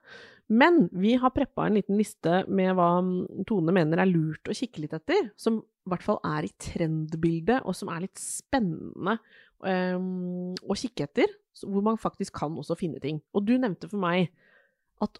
Men 0.55 0.85
vi 0.93 1.15
har 1.17 1.33
preppa 1.33 1.65
en 1.65 1.77
liten 1.79 1.97
liste 1.97 2.43
med 2.47 2.75
hva 2.77 2.89
mm, 3.01 3.45
Tone 3.49 3.73
mener 3.75 4.01
er 4.01 4.11
lurt 4.11 4.51
å 4.51 4.55
kikke 4.55 4.83
litt 4.83 4.93
etter, 4.93 5.31
som 5.39 5.59
i 5.59 5.89
hvert 5.91 6.05
fall 6.05 6.19
er 6.25 6.45
i 6.45 6.53
trendbildet, 6.61 7.65
og 7.65 7.75
som 7.77 7.89
er 7.93 8.05
litt 8.05 8.21
spennende 8.21 9.17
um, 9.61 10.53
å 10.65 10.77
kikke 10.77 11.05
etter, 11.05 11.33
hvor 11.61 11.85
man 11.85 11.99
faktisk 12.01 12.37
kan 12.41 12.55
også 12.57 12.77
finne 12.77 13.01
ting. 13.01 13.19
Og 13.37 13.45
du 13.45 13.53
nevnte 13.57 13.89
for 13.91 14.01
meg 14.01 14.31
at 15.03 15.19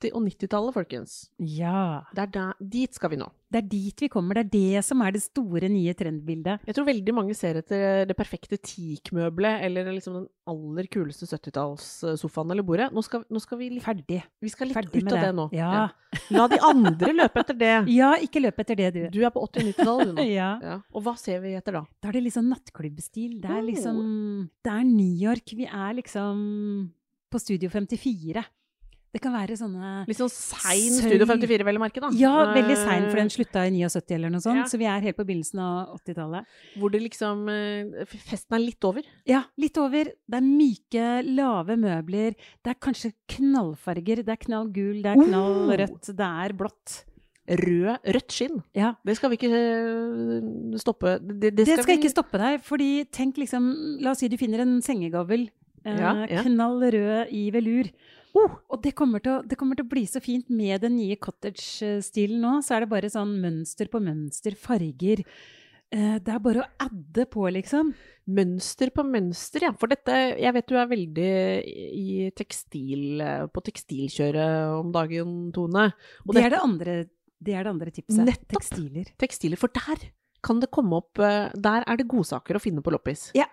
80- 0.00 0.12
og 0.14 0.22
90-tallet, 0.28 0.74
folkens, 0.74 1.28
Ja. 1.38 2.04
det 2.14 2.22
er 2.22 2.26
der, 2.38 2.54
dit 2.60 2.94
skal 2.94 3.10
vi 3.10 3.16
nå. 3.16 3.28
Det 3.50 3.62
er 3.64 3.68
dit 3.68 4.00
vi 4.04 4.08
kommer. 4.12 4.34
Det 4.34 4.44
er 4.44 4.50
det 4.76 4.84
som 4.84 5.00
er 5.00 5.10
det 5.12 5.22
store, 5.22 5.68
nye 5.72 5.94
trendbildet. 5.96 6.60
Jeg 6.68 6.74
tror 6.76 6.84
veldig 6.84 7.14
mange 7.16 7.34
ser 7.34 7.56
etter 7.62 8.04
det 8.06 8.14
perfekte 8.16 8.58
teakmøbelet, 8.60 9.62
eller 9.64 9.88
liksom 9.96 10.14
den 10.18 10.26
aller 10.46 10.84
kuleste 10.92 11.24
70-tallssofaen 11.26 12.50
eller 12.52 12.62
bordet. 12.62 12.90
Nå 12.92 13.02
skal, 13.02 13.24
nå 13.32 13.40
skal 13.40 13.58
vi 13.58 13.70
litt, 13.70 13.82
Ferdig. 13.86 14.22
vi 14.44 14.48
skal 14.52 14.68
litt 14.68 14.76
Ferdig 14.76 15.02
ut 15.02 15.12
av 15.12 15.16
det, 15.16 15.22
det. 15.24 15.34
nå. 15.38 15.46
Ja. 15.56 15.88
La 16.30 16.46
de 16.52 16.58
andre 16.64 17.12
løpe 17.22 17.40
etter 17.40 17.56
det. 17.58 17.72
Ja, 17.94 18.12
ikke 18.20 18.42
løp 18.44 18.60
etter 18.60 18.76
det, 18.76 18.90
du. 18.94 19.00
Du 19.16 19.24
er 19.24 19.32
på 19.32 19.40
80- 19.46 19.62
og 19.62 19.72
90-tallet, 19.72 20.06
du 20.06 20.12
nå. 20.20 20.28
Ja. 20.38 20.50
Ja. 20.62 20.76
Og 20.92 21.02
hva 21.06 21.16
ser 21.18 21.40
vi 21.40 21.54
etter 21.56 21.72
da? 21.80 21.82
Da 22.02 22.10
er 22.12 22.18
det 22.18 22.24
litt 22.28 22.36
sånn 22.36 22.50
nattklubbstil. 22.52 23.40
Det 23.40 23.48
er 23.50 23.58
Oh. 23.58 23.64
liksom 23.66 24.50
Det 24.64 24.72
er 24.72 24.84
New 24.84 25.16
York. 25.24 25.56
Vi 25.56 25.64
er 25.66 25.94
liksom 25.98 26.92
på 27.32 27.40
Studio 27.40 27.68
54. 27.72 28.44
Det 29.14 29.22
kan 29.24 29.32
være 29.32 29.56
sånne 29.56 30.04
Litt 30.06 30.18
sånn 30.20 30.28
sein. 30.30 30.92
Studio 30.92 31.24
54, 31.26 31.64
vel 31.64 31.78
å 31.78 31.80
merke, 31.80 32.00
da. 32.04 32.10
Ja, 32.12 32.32
veldig 32.52 32.76
sein, 32.76 33.06
for 33.08 33.16
den 33.16 33.30
slutta 33.32 33.62
i 33.64 33.70
79 33.72 34.14
eller 34.18 34.30
noe 34.34 34.42
sånt. 34.44 34.60
Ja. 34.60 34.66
Så 34.68 34.76
vi 34.80 34.84
er 34.84 35.00
helt 35.00 35.16
på 35.16 35.24
begynnelsen 35.24 35.62
av 35.64 35.94
80-tallet. 35.96 36.44
Hvor 36.76 36.92
det 36.92 37.00
liksom 37.06 37.46
eh, 37.48 38.04
Festen 38.12 38.58
er 38.58 38.64
litt 38.66 38.84
over. 38.84 39.02
Ja, 39.28 39.44
litt 39.56 39.80
over. 39.80 40.10
Det 40.28 40.40
er 40.42 40.44
myke, 40.44 41.06
lave 41.24 41.78
møbler. 41.80 42.36
Det 42.62 42.74
er 42.74 42.80
kanskje 42.84 43.14
knallfarger. 43.32 44.20
Det 44.28 44.34
er 44.36 44.42
knallgul, 44.44 45.00
det 45.02 45.14
er 45.14 45.16
Oh! 45.22 45.24
knallrødt, 45.30 46.12
det 46.18 46.28
er 46.44 46.52
blått. 46.60 46.98
Rød, 47.48 48.02
rødt 48.12 48.34
skinn. 48.36 48.58
Ja. 48.76 48.90
Det 49.08 49.14
skal 49.16 49.30
vi 49.32 49.38
ikke 49.40 49.48
eh, 49.56 50.76
stoppe 50.82 51.14
Det, 51.24 51.54
Det 51.56 51.64
skal, 51.70 51.86
vi- 51.88 51.96
ikke 52.02 52.10
stoppe 52.12 52.36
deg, 52.42 52.60
fordi 52.66 52.90
tenk 53.08 53.38
liksom 53.40 53.70
La 54.04 54.12
oss 54.12 54.20
si 54.20 54.28
du 54.28 54.36
finner 54.36 54.60
en 54.66 54.82
sengegavl. 54.84 55.48
Eh, 55.84 55.96
Ja, 55.96 56.12
ja. 56.28 56.42
Knall 56.44 56.82
rød 56.92 57.32
i 57.32 57.46
velur. 57.54 57.88
Oh! 58.38 58.58
Og 58.70 58.82
det 58.84 58.94
kommer, 58.98 59.22
til 59.24 59.38
å, 59.38 59.38
det 59.42 59.58
kommer 59.58 59.78
til 59.78 59.86
å 59.86 59.90
bli 59.90 60.04
så 60.08 60.22
fint 60.22 60.50
med 60.52 60.84
den 60.84 60.94
nye 60.98 61.18
cottage-stilen 61.20 62.42
nå. 62.44 62.58
Så 62.64 62.76
er 62.76 62.84
det 62.84 62.92
bare 62.92 63.10
sånn 63.12 63.38
mønster 63.42 63.90
på 63.90 64.00
mønster, 64.04 64.56
farger. 64.58 65.24
Eh, 65.88 66.16
det 66.20 66.34
er 66.34 66.42
bare 66.44 66.64
å 66.64 66.68
adde 66.84 67.24
på, 67.32 67.46
liksom. 67.56 67.94
Mønster 68.38 68.92
på 68.94 69.04
mønster, 69.08 69.64
ja. 69.64 69.72
For 69.80 69.88
dette 69.88 70.16
Jeg 70.36 70.52
vet 70.52 70.68
du 70.68 70.76
er 70.76 70.90
veldig 70.90 71.30
i 71.96 72.26
tekstil 72.36 73.22
På 73.54 73.62
tekstilkjøret 73.64 74.76
om 74.82 74.92
dagen, 74.92 75.38
Tone. 75.56 75.88
Og 76.26 76.36
Det 76.36 76.44
er 76.44 76.52
det 76.52 76.60
andre, 76.60 76.96
det 77.40 77.56
er 77.56 77.64
det 77.64 77.72
andre 77.72 77.94
tipset. 77.94 78.24
Nettopp. 78.26 78.60
Tekstiler. 78.60 79.12
tekstiler, 79.16 79.60
for 79.60 79.72
der 79.72 80.10
kan 80.44 80.60
det 80.62 80.70
komme 80.74 81.00
opp 81.00 81.18
eh, 81.18 81.48
Der 81.56 81.86
er 81.88 81.98
det 81.98 82.08
godsaker 82.10 82.58
å 82.58 82.62
finne 82.62 82.84
på 82.84 82.92
loppis. 82.94 83.30
Ja. 83.38 83.48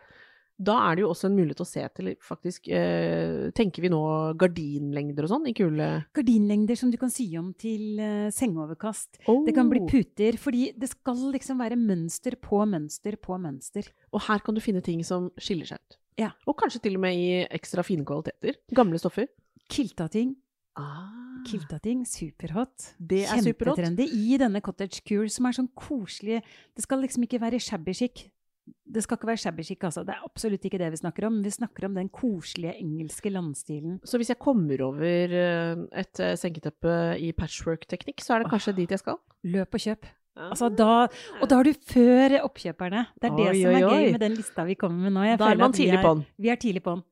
Da 0.57 0.75
er 0.87 0.95
det 0.95 1.03
jo 1.03 1.09
også 1.11 1.27
en 1.27 1.35
mulighet 1.35 1.59
å 1.59 1.67
se 1.67 1.81
til 1.97 2.13
faktisk 2.23 2.69
eh, 2.71 3.49
Tenker 3.57 3.83
vi 3.83 3.89
nå 3.91 3.99
gardinlengder 4.39 5.25
og 5.27 5.31
sånn 5.33 5.49
i 5.51 5.53
kule 5.57 5.87
Gardinlengder 6.15 6.79
som 6.79 6.93
du 6.93 6.95
kan 7.01 7.11
sy 7.11 7.25
om 7.39 7.49
til 7.59 7.99
eh, 7.99 8.29
sengeoverkast. 8.31 9.19
Det 9.27 9.55
kan 9.55 9.67
bli 9.71 9.81
Oh. 9.83 9.89
puter, 9.91 10.37
fordi 10.39 10.69
det 10.79 10.87
skal 10.93 11.19
liksom 11.33 11.59
være 11.59 11.75
mønster 11.75 12.37
på 12.39 12.61
mønster 12.71 13.17
på 13.19 13.35
mønster. 13.41 13.89
Og 14.15 14.23
her 14.29 14.39
kan 14.45 14.55
du 14.55 14.61
finne 14.63 14.81
ting 14.81 15.03
som 15.03 15.27
skiller 15.37 15.67
seg 15.67 15.81
ut. 15.83 15.97
Ja. 16.21 16.29
Og 16.47 16.55
kanskje 16.61 16.79
til 16.85 16.95
og 16.95 17.03
med 17.03 17.19
i 17.19 17.27
ekstra 17.51 17.83
fine 17.83 18.05
kvaliteter. 18.07 18.55
Gamle 18.73 18.97
stoffer. 19.01 19.27
Kilta-ting. 19.69 20.37
Ah. 20.79 21.43
Kilta-ting, 21.45 22.05
superhot. 22.07 22.93
Det 22.97 23.25
er 23.27 23.43
superhot. 23.43 23.77
Kjempetrendy 23.81 24.07
i 24.07 24.37
denne 24.41 24.61
cottage 24.65 25.03
cure, 25.05 25.27
som 25.29 25.45
er 25.49 25.57
sånn 25.59 25.69
koselig 25.77 26.39
Det 26.75 26.83
skal 26.87 27.03
liksom 27.03 27.27
ikke 27.27 27.41
være 27.43 27.59
shabby 27.61 27.93
chic. 27.93 28.29
Det 28.65 29.03
skal 29.03 29.19
ikke 29.19 29.29
være 29.29 29.41
shabby 29.41 29.63
chic, 29.67 29.81
altså. 29.83 30.03
Det 30.07 30.15
er 30.15 30.25
absolutt 30.25 30.65
ikke 30.65 30.79
det 30.81 30.91
vi 30.93 30.99
snakker 31.01 31.27
om. 31.27 31.39
Vi 31.43 31.53
snakker 31.53 31.87
om 31.87 31.95
den 31.97 32.09
koselige 32.09 32.77
engelske 32.81 33.29
landstilen. 33.29 33.99
Så 34.07 34.17
hvis 34.21 34.31
jeg 34.31 34.41
kommer 34.41 34.81
over 34.85 35.35
eh, 35.39 35.81
et 36.01 36.21
senketeppe 36.39 36.93
i 37.21 37.31
patchwork-teknikk, 37.37 38.23
så 38.23 38.35
er 38.35 38.45
det 38.45 38.53
kanskje 38.53 38.77
dit 38.77 38.93
jeg 38.95 39.03
skal? 39.03 39.19
Løp 39.45 39.77
og 39.77 39.83
kjøp. 39.85 40.07
Altså 40.35 40.67
da, 40.67 41.07
og 41.39 41.47
da 41.47 41.59
er 41.61 41.69
du 41.69 41.83
før 41.87 42.33
oppkjøperne. 42.43 43.05
Det 43.15 43.29
er 43.29 43.35
det 43.37 43.45
Oi, 43.47 43.59
som 43.61 43.75
er 43.77 43.85
oi, 43.87 43.91
gøy 43.93 44.15
med 44.17 44.23
den 44.25 44.33
lista 44.35 44.65
vi 44.67 44.75
kommer 44.79 45.07
med 45.07 45.15
nå. 45.15 45.23
Jeg 45.29 45.39
Da 45.39 45.51
er 45.53 45.61
man 45.61 45.75
tidlig 45.75 46.01
på'n. 46.03 46.23
Vi 46.43 46.51
er 46.51 46.59
tidlig 46.59 46.83
på'n. 46.83 47.03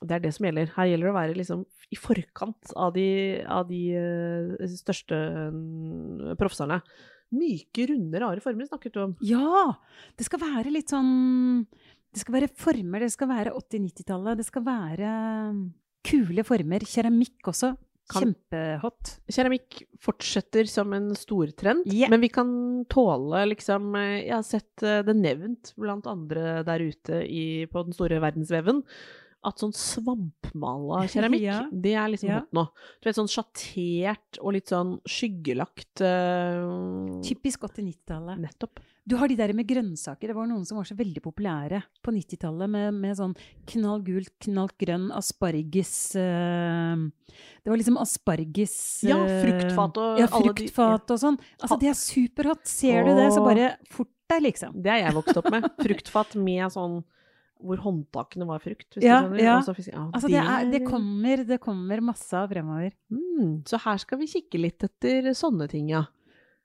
Det 0.00 0.16
er 0.16 0.22
det 0.24 0.32
som 0.32 0.46
gjelder. 0.48 0.70
Her 0.78 0.88
gjelder 0.88 1.06
det 1.06 1.12
å 1.12 1.18
være 1.18 1.36
liksom 1.36 1.64
i 1.92 1.98
forkant 2.00 2.72
av 2.72 2.94
de, 2.94 3.08
av 3.44 3.66
de 3.68 3.80
eh, 4.00 4.70
største 4.80 5.18
mm, 5.52 6.38
proffserne. 6.40 6.80
Myke, 7.36 7.86
runde, 7.90 8.20
rare 8.22 8.42
former 8.42 8.68
snakket 8.68 8.96
du 8.96 9.02
om. 9.04 9.16
Ja! 9.24 9.68
Det 10.18 10.26
skal 10.26 10.42
være 10.42 10.72
litt 10.74 10.90
sånn 10.90 11.62
Det 12.10 12.22
skal 12.22 12.40
være 12.40 12.50
former. 12.58 13.04
Det 13.06 13.12
skal 13.14 13.30
være 13.30 13.54
80-90-tallet. 13.54 14.40
Det 14.40 14.48
skal 14.48 14.66
være 14.66 15.12
um, 15.52 15.62
kule 16.06 16.44
former. 16.46 16.86
Keramikk 16.88 17.52
også. 17.52 17.74
Kjempehot. 18.10 19.14
Keramikk 19.30 19.82
fortsetter 20.02 20.66
som 20.66 20.90
en 20.96 21.12
stortrend, 21.18 21.86
yeah. 21.86 22.10
men 22.10 22.22
vi 22.24 22.30
kan 22.32 22.50
tåle 22.90 23.44
liksom 23.52 23.94
eh, 23.98 24.24
Jeg 24.24 24.34
har 24.34 24.46
sett 24.46 24.82
eh, 24.82 25.02
det 25.06 25.14
nevnt 25.14 25.72
blant 25.78 26.08
andre 26.10 26.64
der 26.66 26.82
ute 26.82 27.22
i, 27.22 27.44
på 27.70 27.84
den 27.86 27.94
store 27.94 28.20
verdensveven. 28.24 28.82
At 29.42 29.56
sånn 29.62 29.72
svampmala 29.72 31.06
keramikk, 31.12 31.40
Ja. 31.46 31.62
det 31.72 31.94
er 31.96 32.08
liksom 32.12 32.28
Ja. 32.28 32.40
hot 32.42 32.52
nå. 32.52 32.64
Du 33.00 33.08
vet, 33.08 33.16
sånn 33.16 33.30
sjattert 33.32 34.38
og 34.42 34.52
litt 34.52 34.68
sånn 34.68 34.98
skyggelagt 35.08 36.02
uh... 36.04 37.20
Typisk 37.24 37.62
80-90-tallet. 37.64 38.38
Nettopp. 38.42 38.80
Du 39.08 39.16
har 39.16 39.26
de 39.32 39.34
der 39.40 39.54
med 39.56 39.66
grønnsaker. 39.66 40.28
Det 40.28 40.36
var 40.36 40.46
noen 40.46 40.66
som 40.68 40.76
var 40.76 40.84
så 40.86 40.94
veldig 40.94 41.22
populære 41.24 41.80
på 42.04 42.12
90-tallet, 42.12 42.68
med, 42.70 42.92
med 43.00 43.16
sånn 43.16 43.32
knallgult, 43.72 44.34
knallgrønn 44.44 45.08
asparges 45.16 45.94
eh, 46.20 47.00
Det 47.64 47.72
var 47.72 47.80
liksom 47.80 47.96
asparges 47.98 48.76
Ja, 49.08 49.16
eh, 49.24 49.40
fruktfat 49.46 49.96
og 50.04 50.20
Ja, 50.20 50.26
de- 50.28 50.34
fruktfat 50.36 51.14
og 51.16 51.22
sånn. 51.24 51.40
Altså, 51.62 51.80
det 51.80 51.88
er 51.94 51.98
superhot. 51.98 52.66
Ser 52.68 53.08
du 53.08 53.14
det, 53.16 53.30
så 53.34 53.42
bare 53.42 53.72
fort 53.88 54.12
deg, 54.30 54.44
liksom. 54.50 54.76
Det 54.84 54.92
er 54.92 55.00
jeg 55.08 55.16
vokst 55.16 55.40
opp 55.40 55.48
med. 55.50 55.64
Fruktfat 55.80 56.36
med 56.38 56.68
sånn 56.76 57.00
hvor 57.64 57.82
håndtakene 57.84 58.46
var 58.48 58.62
frukt. 58.62 58.98
Ja, 58.98 59.20
ja. 59.36 59.58
Og 59.60 59.80
ja, 59.84 60.04
Altså, 60.06 60.30
det, 60.30 60.40
er, 60.40 60.70
det, 60.72 60.82
kommer, 60.86 61.44
det 61.46 61.60
kommer 61.62 62.02
masse 62.04 62.36
av 62.36 62.50
fremover. 62.52 62.94
Mm, 63.12 63.60
så 63.68 63.80
her 63.84 64.00
skal 64.02 64.20
vi 64.22 64.30
kikke 64.30 64.60
litt 64.60 64.86
etter 64.86 65.30
sånne 65.36 65.68
ting, 65.70 65.90
ja. 65.92 66.06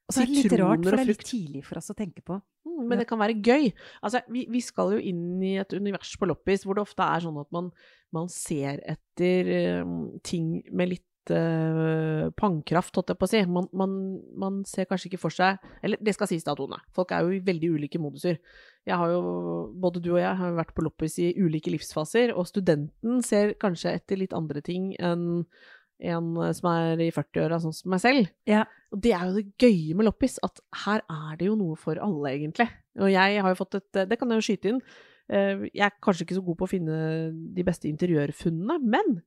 Og 0.05 0.13
så 0.13 0.21
er 0.21 0.29
det 0.29 0.43
litt 0.43 0.59
rart, 0.61 0.83
for 0.85 0.93
det 0.93 1.01
er 1.01 1.09
litt 1.09 1.25
tidlig 1.25 1.63
for 1.65 1.81
oss 1.81 1.89
å 1.89 1.97
tenke 1.97 2.21
på. 2.25 2.37
Mm, 2.65 2.83
men 2.89 3.01
det 3.01 3.07
kan 3.09 3.21
være 3.21 3.39
gøy. 3.41 3.71
Altså, 4.05 4.21
vi, 4.31 4.45
vi 4.53 4.61
skal 4.61 4.95
jo 4.95 5.01
inn 5.01 5.41
i 5.43 5.55
et 5.61 5.73
univers 5.73 6.13
på 6.19 6.29
loppis 6.29 6.65
hvor 6.65 6.77
det 6.77 6.85
ofte 6.85 7.07
er 7.07 7.25
sånn 7.25 7.41
at 7.41 7.49
man, 7.55 7.71
man 8.13 8.29
ser 8.31 8.83
etter 8.85 9.51
eh, 9.55 9.91
ting 10.25 10.59
med 10.69 10.93
litt 10.93 11.33
uh, 11.33 12.29
pangkraft, 12.37 12.95
holdt 12.97 13.13
jeg 13.13 13.19
på 13.19 13.27
å 13.27 13.31
si. 13.31 13.41
Man, 13.49 13.69
man, 13.73 13.97
man 14.37 14.61
ser 14.69 14.89
kanskje 14.89 15.11
ikke 15.11 15.23
for 15.23 15.33
seg 15.33 15.61
Eller 15.85 16.01
det 16.03 16.15
skal 16.15 16.29
sies 16.29 16.45
da, 16.45 16.55
Tone. 16.57 16.79
Folk 16.95 17.13
er 17.15 17.25
jo 17.25 17.35
i 17.35 17.43
veldig 17.45 17.71
ulike 17.77 18.01
moduser. 18.01 18.39
Jeg 18.85 18.97
har 19.01 19.09
jo, 19.09 19.21
både 19.81 20.01
du 20.03 20.11
og 20.13 20.19
jeg 20.21 20.35
har 20.37 20.51
vært 20.59 20.73
på 20.77 20.83
loppis 20.85 21.15
i 21.23 21.31
ulike 21.41 21.71
livsfaser, 21.73 22.33
og 22.37 22.45
studenten 22.49 23.23
ser 23.25 23.55
kanskje 23.61 23.95
etter 23.97 24.19
litt 24.21 24.33
andre 24.37 24.61
ting 24.61 24.91
enn 24.99 25.45
en 26.05 26.27
som 26.53 26.67
er 26.73 26.99
i 27.05 27.07
40-åra, 27.15 27.55
sånn 27.63 27.73
som 27.73 27.89
meg 27.93 28.01
selv. 28.03 28.25
Ja. 28.45 28.65
Og 28.91 28.99
det 29.01 29.13
er 29.15 29.29
jo 29.29 29.35
det 29.37 29.45
gøye 29.63 29.95
med 29.95 30.05
loppis, 30.09 30.35
at 30.43 30.59
her 30.83 31.01
er 31.09 31.37
det 31.39 31.47
jo 31.47 31.55
noe 31.55 31.77
for 31.79 31.95
alle, 32.03 32.33
egentlig. 32.35 32.67
Og 32.99 33.09
jeg 33.13 33.39
har 33.41 33.53
jo 33.53 33.59
fått 33.61 33.77
et 33.79 34.01
Det 34.11 34.17
kan 34.19 34.29
jeg 34.29 34.41
jo 34.41 34.45
skyte 34.49 34.69
inn. 34.73 34.81
eh, 35.31 35.63
Jeg 35.73 35.85
er 35.87 35.95
kanskje 36.03 36.25
ikke 36.27 36.35
så 36.37 36.43
god 36.45 36.57
på 36.59 36.67
å 36.67 36.73
finne 36.73 36.97
de 37.55 37.63
beste 37.63 37.87
interiørfunnene, 37.89 38.77
men 38.83 39.21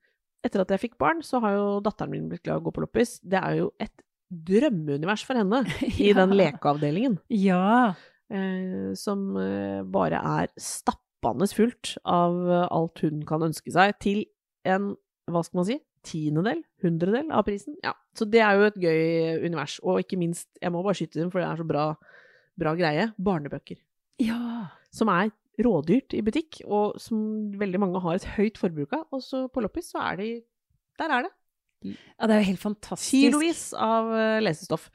etter 0.44 0.60
at 0.62 0.70
jeg 0.76 0.84
fikk 0.84 0.98
barn, 1.00 1.24
så 1.24 1.40
har 1.42 1.56
jo 1.56 1.80
datteren 1.82 2.12
min 2.12 2.28
blitt 2.28 2.44
glad 2.44 2.60
i 2.60 2.62
å 2.62 2.66
gå 2.68 2.74
på 2.76 2.84
loppis. 2.84 3.16
Det 3.24 3.40
er 3.40 3.56
jo 3.62 3.72
et 3.80 4.04
drømmeunivers 4.30 5.24
for 5.26 5.40
henne 5.40 5.64
i 6.04 6.12
den 6.14 6.36
lekeavdelingen, 6.36 7.18
Ja. 7.32 7.94
Eh, 8.32 8.94
som 8.98 9.36
eh, 9.40 9.82
bare 9.88 10.20
er 10.20 10.52
stappende 10.60 11.48
fullt 11.50 11.96
av 12.08 12.36
eh, 12.46 12.66
alt 12.74 13.02
hun 13.04 13.24
kan 13.28 13.44
ønske 13.48 13.72
seg, 13.74 13.96
til 14.02 14.24
en, 14.68 14.92
hva 15.30 15.42
skal 15.46 15.60
man 15.60 15.68
si, 15.68 15.78
tiendedel, 16.08 16.62
hundredel 16.84 17.32
av 17.34 17.44
prisen. 17.48 17.76
Ja, 17.84 17.92
så 18.16 18.28
det 18.30 18.40
er 18.44 18.56
jo 18.56 18.68
et 18.68 18.78
gøy 18.80 19.44
univers. 19.48 19.78
Og 19.82 20.00
ikke 20.04 20.18
minst, 20.20 20.48
jeg 20.62 20.72
må 20.72 20.82
bare 20.84 20.96
skyte 20.98 21.20
inn, 21.20 21.32
for 21.32 21.42
det 21.42 21.48
er 21.48 21.60
så 21.60 21.66
bra, 21.68 21.88
bra 22.58 22.74
greie, 22.78 23.10
barnebøker. 23.18 23.80
ja. 24.22 24.40
Som 24.88 25.10
er 25.12 25.28
rådyrt 25.60 26.14
i 26.16 26.22
butikk, 26.24 26.62
og 26.64 26.94
som 27.02 27.18
veldig 27.60 27.80
mange 27.82 28.00
har 28.00 28.16
et 28.16 28.24
høyt 28.38 28.56
forbruk 28.56 28.94
av. 28.96 29.02
Og 29.12 29.20
så 29.20 29.42
på 29.52 29.60
loppis 29.60 29.90
så 29.92 30.00
er 30.00 30.16
de 30.22 30.28
Der 30.98 31.12
er 31.12 31.26
det. 31.26 31.32
Ja, 31.84 32.26
det 32.26 32.32
er 32.34 32.40
jo 32.40 32.46
helt 32.48 32.62
fantastisk. 32.62 33.10
Kilovis 33.12 33.60
av 33.76 34.08
lesestoff. 34.40 34.88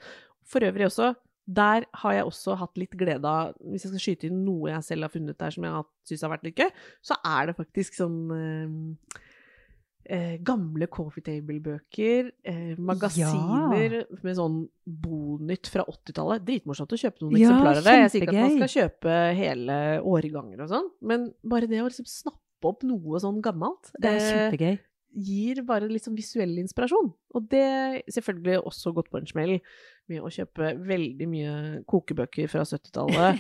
For 0.50 0.66
øvrig 0.66 0.88
også, 0.90 1.14
der 1.46 1.86
har 2.02 2.14
jeg 2.16 2.24
også 2.30 2.56
hatt 2.56 2.78
litt 2.80 2.94
glede 2.96 3.28
av 3.28 3.54
Hvis 3.60 3.84
jeg 3.84 3.92
skal 3.92 4.00
skyte 4.06 4.28
inn 4.30 4.46
noe 4.46 4.70
jeg 4.72 4.86
selv 4.88 5.04
har 5.08 5.12
funnet 5.12 5.38
der 5.38 5.52
som 5.52 5.66
jeg 5.68 5.84
syns 6.08 6.22
har 6.24 6.32
vært 6.38 6.46
litt 6.48 6.62
gøy, 6.64 6.70
så 7.04 7.18
er 7.28 7.50
det 7.50 7.56
faktisk 7.58 7.98
sånn 8.00 8.20
eh, 8.38 9.24
eh, 10.06 10.36
gamle 10.44 10.88
coffee 10.92 11.24
table-bøker, 11.26 12.32
eh, 12.48 12.74
magasiner 12.80 14.00
med 14.24 14.38
sånn 14.40 14.62
Bonytt 14.86 15.70
fra 15.72 15.86
80-tallet. 15.88 16.44
Dritmorsomt 16.48 16.96
å 16.96 17.00
kjøpe 17.00 17.24
noen 17.26 17.38
Ja, 17.40 17.50
eksemplarer 17.52 17.82
av 17.82 17.88
det. 17.88 17.98
Jeg 18.02 18.14
sier 18.16 18.26
ikke 18.26 18.38
at 18.38 18.42
man 18.48 18.58
skal 18.64 18.74
kjøpe 18.78 19.20
hele 19.40 19.78
årganger 20.16 20.64
og 20.66 20.72
sånn, 20.74 20.90
men 21.12 21.30
bare 21.44 21.70
det 21.72 21.84
å 21.84 21.88
liksom 21.90 22.08
snappe 22.10 22.40
opp 22.68 22.84
noe 22.88 23.20
sånn 23.20 23.42
gammelt 23.44 23.92
Det 24.00 24.08
er 24.12 24.20
eh, 24.20 24.28
kjempegøy. 24.32 24.76
gir 25.28 25.60
bare 25.68 25.90
litt 25.92 26.06
sånn 26.08 26.16
visuell 26.18 26.56
inspirasjon. 26.62 27.12
Og 27.36 27.50
det 27.52 28.04
selvfølgelig 28.16 28.64
også 28.64 28.94
gått 28.96 29.12
på 29.12 29.20
en 29.20 29.28
smell 29.30 29.58
med 30.10 30.22
å 30.22 30.30
kjøpe 30.34 30.74
veldig 30.88 31.28
mye 31.32 31.54
kokebøker 31.90 32.50
fra 32.52 32.64
70-tallet. 32.72 33.40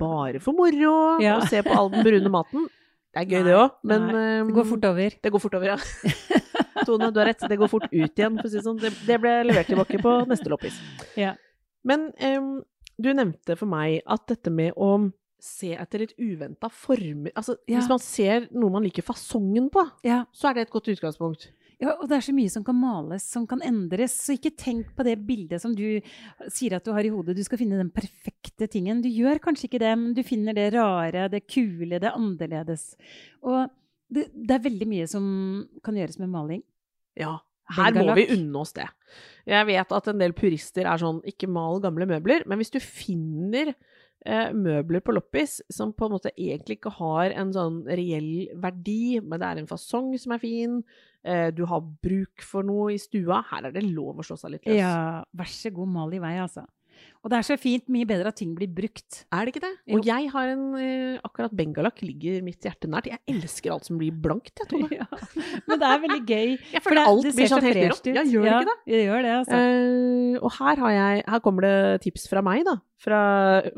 Bare 0.00 0.40
for 0.42 0.52
moro, 0.56 1.18
Ja. 1.22 1.36
og 1.38 1.48
se 1.48 1.62
på 1.62 1.74
all 1.76 1.90
den 1.92 2.04
brune 2.06 2.32
maten. 2.32 2.66
Det 3.10 3.24
er 3.24 3.30
gøy, 3.32 3.44
det 3.46 3.54
òg, 3.58 3.70
men 3.90 4.04
Nei, 4.06 4.26
Det 4.46 4.54
går 4.54 4.66
fort 4.70 4.84
over. 4.86 5.14
det 5.22 5.30
går 5.34 5.40
fort 5.42 5.54
over, 5.58 5.66
ja. 5.72 5.78
Tone, 6.86 7.10
du 7.12 7.18
har 7.20 7.26
rett. 7.26 7.42
Det 7.50 7.58
går 7.58 7.68
fort 7.68 7.88
ut 7.90 8.18
igjen, 8.18 8.36
for 8.38 8.46
å 8.46 8.50
si 8.50 8.56
det 8.58 8.64
sånn. 8.66 8.78
Det, 8.80 8.90
det 9.06 9.16
ble 9.20 9.32
levert 9.48 9.66
tilbake 9.70 9.98
på 10.02 10.12
neste 10.30 10.48
loppis. 10.52 10.76
Ja. 11.18 11.34
Men 11.84 12.10
um, 12.22 12.52
du 13.00 13.10
nevnte 13.16 13.56
for 13.58 13.66
meg 13.70 14.00
at 14.06 14.26
dette 14.30 14.52
med 14.54 14.76
å 14.78 14.92
se 15.40 15.72
etter 15.80 16.02
litt 16.02 16.10
uventa 16.20 16.68
former 16.68 17.32
Altså, 17.32 17.54
Ja. 17.64 17.78
hvis 17.78 17.88
man 17.88 17.98
ser 18.04 18.44
noe 18.52 18.68
man 18.74 18.84
liker 18.84 19.02
fasongen 19.06 19.70
på, 19.72 19.86
Ja. 20.04 20.24
så 20.36 20.50
er 20.50 20.54
det 20.58 20.66
et 20.68 20.72
godt 20.74 20.90
utgangspunkt. 20.92 21.48
Ja, 21.80 21.94
og 21.96 22.08
det 22.10 22.18
er 22.18 22.24
så 22.26 22.34
mye 22.36 22.52
som 22.52 22.64
kan 22.64 22.76
males, 22.76 23.24
som 23.24 23.46
kan 23.48 23.62
endres. 23.64 24.12
Så 24.26 24.36
ikke 24.36 24.52
tenk 24.52 24.90
på 24.96 25.04
det 25.06 25.16
bildet 25.24 25.62
som 25.62 25.72
du 25.76 26.02
sier 26.52 26.76
at 26.76 26.84
du 26.84 26.92
har 26.92 27.06
i 27.06 27.12
hodet. 27.12 27.38
Du 27.38 27.44
skal 27.46 27.60
finne 27.62 27.78
den 27.80 27.92
perfekte 27.94 28.68
tingen. 28.68 29.00
Du 29.00 29.08
gjør 29.08 29.40
kanskje 29.40 29.70
ikke 29.70 29.80
det, 29.80 29.92
men 29.96 30.12
du 30.16 30.20
finner 30.26 30.56
det 30.56 30.70
rare, 30.76 31.28
det 31.32 31.46
kule, 31.48 32.00
det 32.02 32.12
annerledes. 32.12 32.90
Og 33.40 33.70
det, 34.12 34.28
det 34.34 34.58
er 34.58 34.66
veldig 34.66 34.90
mye 34.90 35.06
som 35.08 35.24
kan 35.86 35.96
gjøres 35.96 36.20
med 36.20 36.32
maling. 36.34 36.60
Ja, 37.18 37.38
her 37.76 37.96
må 37.96 38.12
vi 38.18 38.28
unne 38.34 38.60
oss 38.60 38.74
det. 38.76 38.88
Jeg 39.48 39.68
vet 39.70 39.96
at 39.96 40.10
en 40.10 40.20
del 40.20 40.34
purister 40.36 40.84
er 40.84 41.00
sånn 41.00 41.22
ikke 41.28 41.48
mal 41.50 41.80
gamle 41.82 42.08
møbler, 42.10 42.44
men 42.50 42.60
hvis 42.60 42.74
du 42.74 42.80
finner 42.82 43.72
eh, 44.26 44.50
møbler 44.56 45.02
på 45.04 45.14
loppis 45.16 45.60
som 45.72 45.94
på 45.96 46.06
en 46.06 46.14
måte 46.16 46.32
egentlig 46.34 46.78
ikke 46.78 46.92
har 46.98 47.34
en 47.40 47.52
sånn 47.54 47.80
reell 47.88 48.50
verdi, 48.60 49.20
men 49.22 49.40
det 49.40 49.48
er 49.48 49.62
en 49.62 49.70
fasong 49.70 50.12
som 50.20 50.36
er 50.36 50.42
fin, 50.42 50.80
eh, 51.24 51.48
du 51.54 51.64
har 51.70 51.86
bruk 52.04 52.44
for 52.46 52.66
noe 52.66 52.94
i 52.94 53.00
stua, 53.00 53.42
her 53.50 53.68
er 53.68 53.76
det 53.76 53.86
lov 53.88 54.20
å 54.20 54.26
slå 54.26 54.38
seg 54.40 54.56
litt 54.56 54.68
løs. 54.68 54.80
Ja, 54.80 55.24
vær 55.36 55.50
så 55.52 55.72
god, 55.74 55.92
mal 55.96 56.14
i 56.16 56.22
vei, 56.22 56.36
altså. 56.42 56.66
Og 57.20 57.28
det 57.28 57.36
er 57.36 57.44
så 57.44 57.54
fint 57.60 57.84
mye 57.92 58.06
bedre 58.08 58.30
at 58.32 58.36
ting 58.40 58.54
blir 58.56 58.70
brukt. 58.72 59.24
Er 59.28 59.44
det 59.44 59.52
ikke 59.52 59.60
det? 59.66 59.70
Jo. 59.90 59.98
Og 59.98 60.06
jeg 60.08 60.28
har 60.32 60.52
en 60.54 60.62
eh, 60.80 61.18
Akkurat 61.26 61.52
bengalakk 61.52 61.98
ligger 62.00 62.38
mitt 62.46 62.64
hjerte 62.64 62.88
nært. 62.88 63.10
Jeg 63.10 63.20
elsker 63.28 63.74
alt 63.74 63.84
som 63.84 63.98
blir 64.00 64.14
blankt, 64.24 64.54
jeg, 64.56 64.68
Tone. 64.70 64.88
Ja. 64.96 65.04
Men 65.68 65.82
det 65.82 65.90
er 65.90 66.00
veldig 66.06 66.20
gøy. 66.24 66.54
Jeg 66.74 66.80
for 66.80 66.88
føler 66.88 67.00
det- 67.02 67.10
alt 67.10 67.26
det 67.26 67.32
blir 67.36 67.50
sånn 67.52 67.66
helt 67.68 67.82
rått. 67.92 68.08
Ja, 68.08 68.22
gjør 68.24 68.46
det 68.46 68.52
Ja, 68.52 68.60
ikke 68.62 68.70
det? 68.70 68.78
Jeg 68.94 69.04
gjør 69.10 69.26
det, 69.26 69.34
altså. 69.42 69.60
Uh, 69.60 70.38
og 70.40 70.54
her, 70.56 70.80
har 70.86 70.94
jeg, 70.96 71.24
her 71.34 71.42
kommer 71.44 71.66
det 71.68 71.74
tips 72.06 72.24
fra 72.32 72.42
meg, 72.46 72.64
da. 72.70 72.76
Fra, 73.04 73.20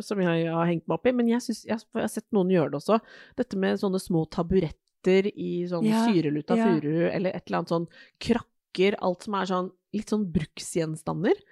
som 0.07 0.23
jeg 0.23 0.47
har 0.55 0.71
hengt 0.71 0.87
meg 0.87 0.95
opp 1.01 1.11
i. 1.11 1.15
Men 1.19 1.33
jeg, 1.35 1.43
synes, 1.43 1.65
jeg, 1.67 1.83
jeg 1.83 2.05
har 2.07 2.13
sett 2.15 2.29
noen 2.37 2.51
gjøre 2.55 2.71
det 2.77 2.79
også. 2.79 3.01
Dette 3.43 3.59
med 3.59 3.83
sånne 3.83 3.99
små 4.03 4.23
taburetter 4.31 5.29
i 5.35 5.51
sånn 5.71 5.87
Ja, 5.91 6.05
syreluta 6.07 6.55
furu, 6.63 7.09
eller 7.11 7.35
et 7.35 7.43
eller 7.51 7.65
annet 7.65 7.75
sånn 7.75 7.89
krakker. 8.23 9.01
Alt 9.03 9.27
som 9.27 9.35
er 9.41 9.51
sånn 9.51 9.73
litt 9.93 10.09
sånn 10.15 10.29
bruksgjenstander. 10.33 11.43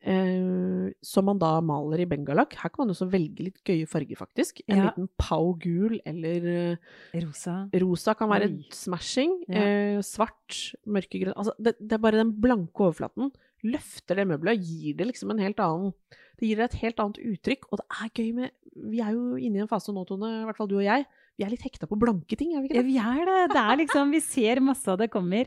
Eh, 0.00 0.92
som 1.04 1.26
man 1.28 1.38
da 1.38 1.58
maler 1.60 2.00
i 2.00 2.06
bengalakk. 2.08 2.54
Her 2.56 2.70
kan 2.72 2.86
man 2.86 2.94
også 2.94 3.08
velge 3.12 3.44
litt 3.44 3.58
gøye 3.66 3.86
farger, 3.88 4.16
faktisk. 4.16 4.62
En 4.68 4.76
Ja. 4.78 4.84
liten 4.88 5.08
pau 5.18 5.52
gul 5.60 5.98
eller 6.06 6.46
eh, 6.72 6.76
Rosa. 7.20 7.68
Rosa 7.74 8.14
kan 8.14 8.28
være 8.30 8.48
Oi. 8.48 8.66
smashing. 8.72 9.44
Ja. 9.48 9.60
Eh, 9.60 10.00
svart, 10.00 10.74
mørkegrønn 10.86 11.36
Altså, 11.36 11.52
det, 11.60 11.76
det 11.80 11.92
er 11.92 11.98
bare 11.98 12.16
den 12.24 12.32
blanke 12.40 12.72
overflaten. 12.88 13.30
Løfter 13.62 14.16
det 14.16 14.26
møbelet 14.26 14.56
og 14.56 14.64
gir 14.64 14.96
det 14.96 15.06
liksom 15.10 15.30
en 15.32 15.38
helt 15.44 15.58
annen 15.60 15.92
Det 16.40 16.48
gir 16.48 16.56
det 16.56 16.70
et 16.72 16.80
helt 16.80 16.96
annet 16.98 17.18
uttrykk. 17.20 17.66
Og 17.70 17.78
det 17.78 17.86
er 18.00 18.08
gøy 18.16 18.32
med 18.34 18.50
Vi 18.88 19.00
er 19.04 19.12
jo 19.12 19.36
inne 19.36 19.56
i 19.58 19.60
en 19.60 19.68
fase 19.68 19.92
nå, 19.92 20.06
Tone, 20.08 20.30
i 20.40 20.44
hvert 20.48 20.56
fall 20.56 20.68
du 20.70 20.76
og 20.78 20.84
jeg. 20.86 21.04
Vi 21.36 21.44
er 21.44 21.50
litt 21.50 21.62
hekta 21.66 21.86
på 21.86 21.98
blanke 22.00 22.36
ting, 22.38 22.54
er 22.56 22.62
vi 22.62 22.68
ikke 22.70 22.78
det? 22.80 22.86
vi 22.86 22.96
er 22.96 23.24
det. 23.28 23.50
Det 23.52 23.60
er 23.60 23.76
liksom 23.84 24.10
Vi 24.12 24.20
ser 24.24 24.60
masse 24.64 24.88
av 24.88 24.96
det 24.98 25.10
kommer. 25.10 25.44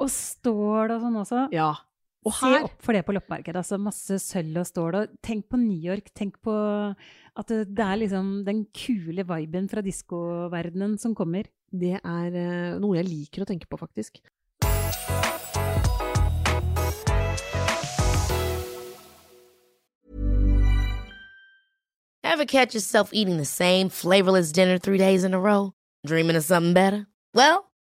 Og 0.00 0.08
stål 0.10 0.90
og 0.96 1.00
sånn 1.04 1.20
også. 1.22 1.44
Ja. 1.54 1.72
Og 2.24 2.32
Se 2.32 2.50
opp 2.64 2.78
for 2.80 2.96
det 2.96 3.04
på 3.04 3.12
loppemarkedet. 3.12 3.60
Altså 3.60 3.76
masse 3.80 4.16
sølv 4.22 4.62
og 4.62 4.68
stål. 4.68 4.96
Og 4.96 5.16
tenk 5.24 5.44
på 5.52 5.60
New 5.60 5.76
York. 5.76 6.08
Tenk 6.16 6.38
på 6.44 6.54
at 6.54 7.50
det, 7.50 7.66
det 7.76 7.84
er 7.84 8.00
liksom 8.00 8.30
den 8.46 8.64
kule 8.72 9.26
viben 9.28 9.68
fra 9.68 9.84
diskoverdenen 9.84 10.96
som 11.00 11.16
kommer. 11.16 11.50
Det 11.74 11.98
er 11.98 12.38
eh, 12.38 12.78
noe 12.80 12.96
jeg 12.96 13.10
liker 13.10 13.44
å 13.44 13.48
tenke 13.48 13.68
på, 13.68 13.80
faktisk. 13.80 14.22
Ever 22.24 22.46
catch 22.46 22.74
yourself 22.74 23.10
eating 23.12 23.36
the 23.36 23.44
same 23.44 23.90
flavorless 23.90 24.50
dinner 24.50 24.78
three 24.78 24.98
days 24.98 25.24
in 25.24 25.34
a 25.34 25.38
row? 25.38 25.72
Dreaming 26.06 26.36
of 26.36 26.44
something 26.44 26.74
better? 26.74 27.06
Well, 27.34 27.70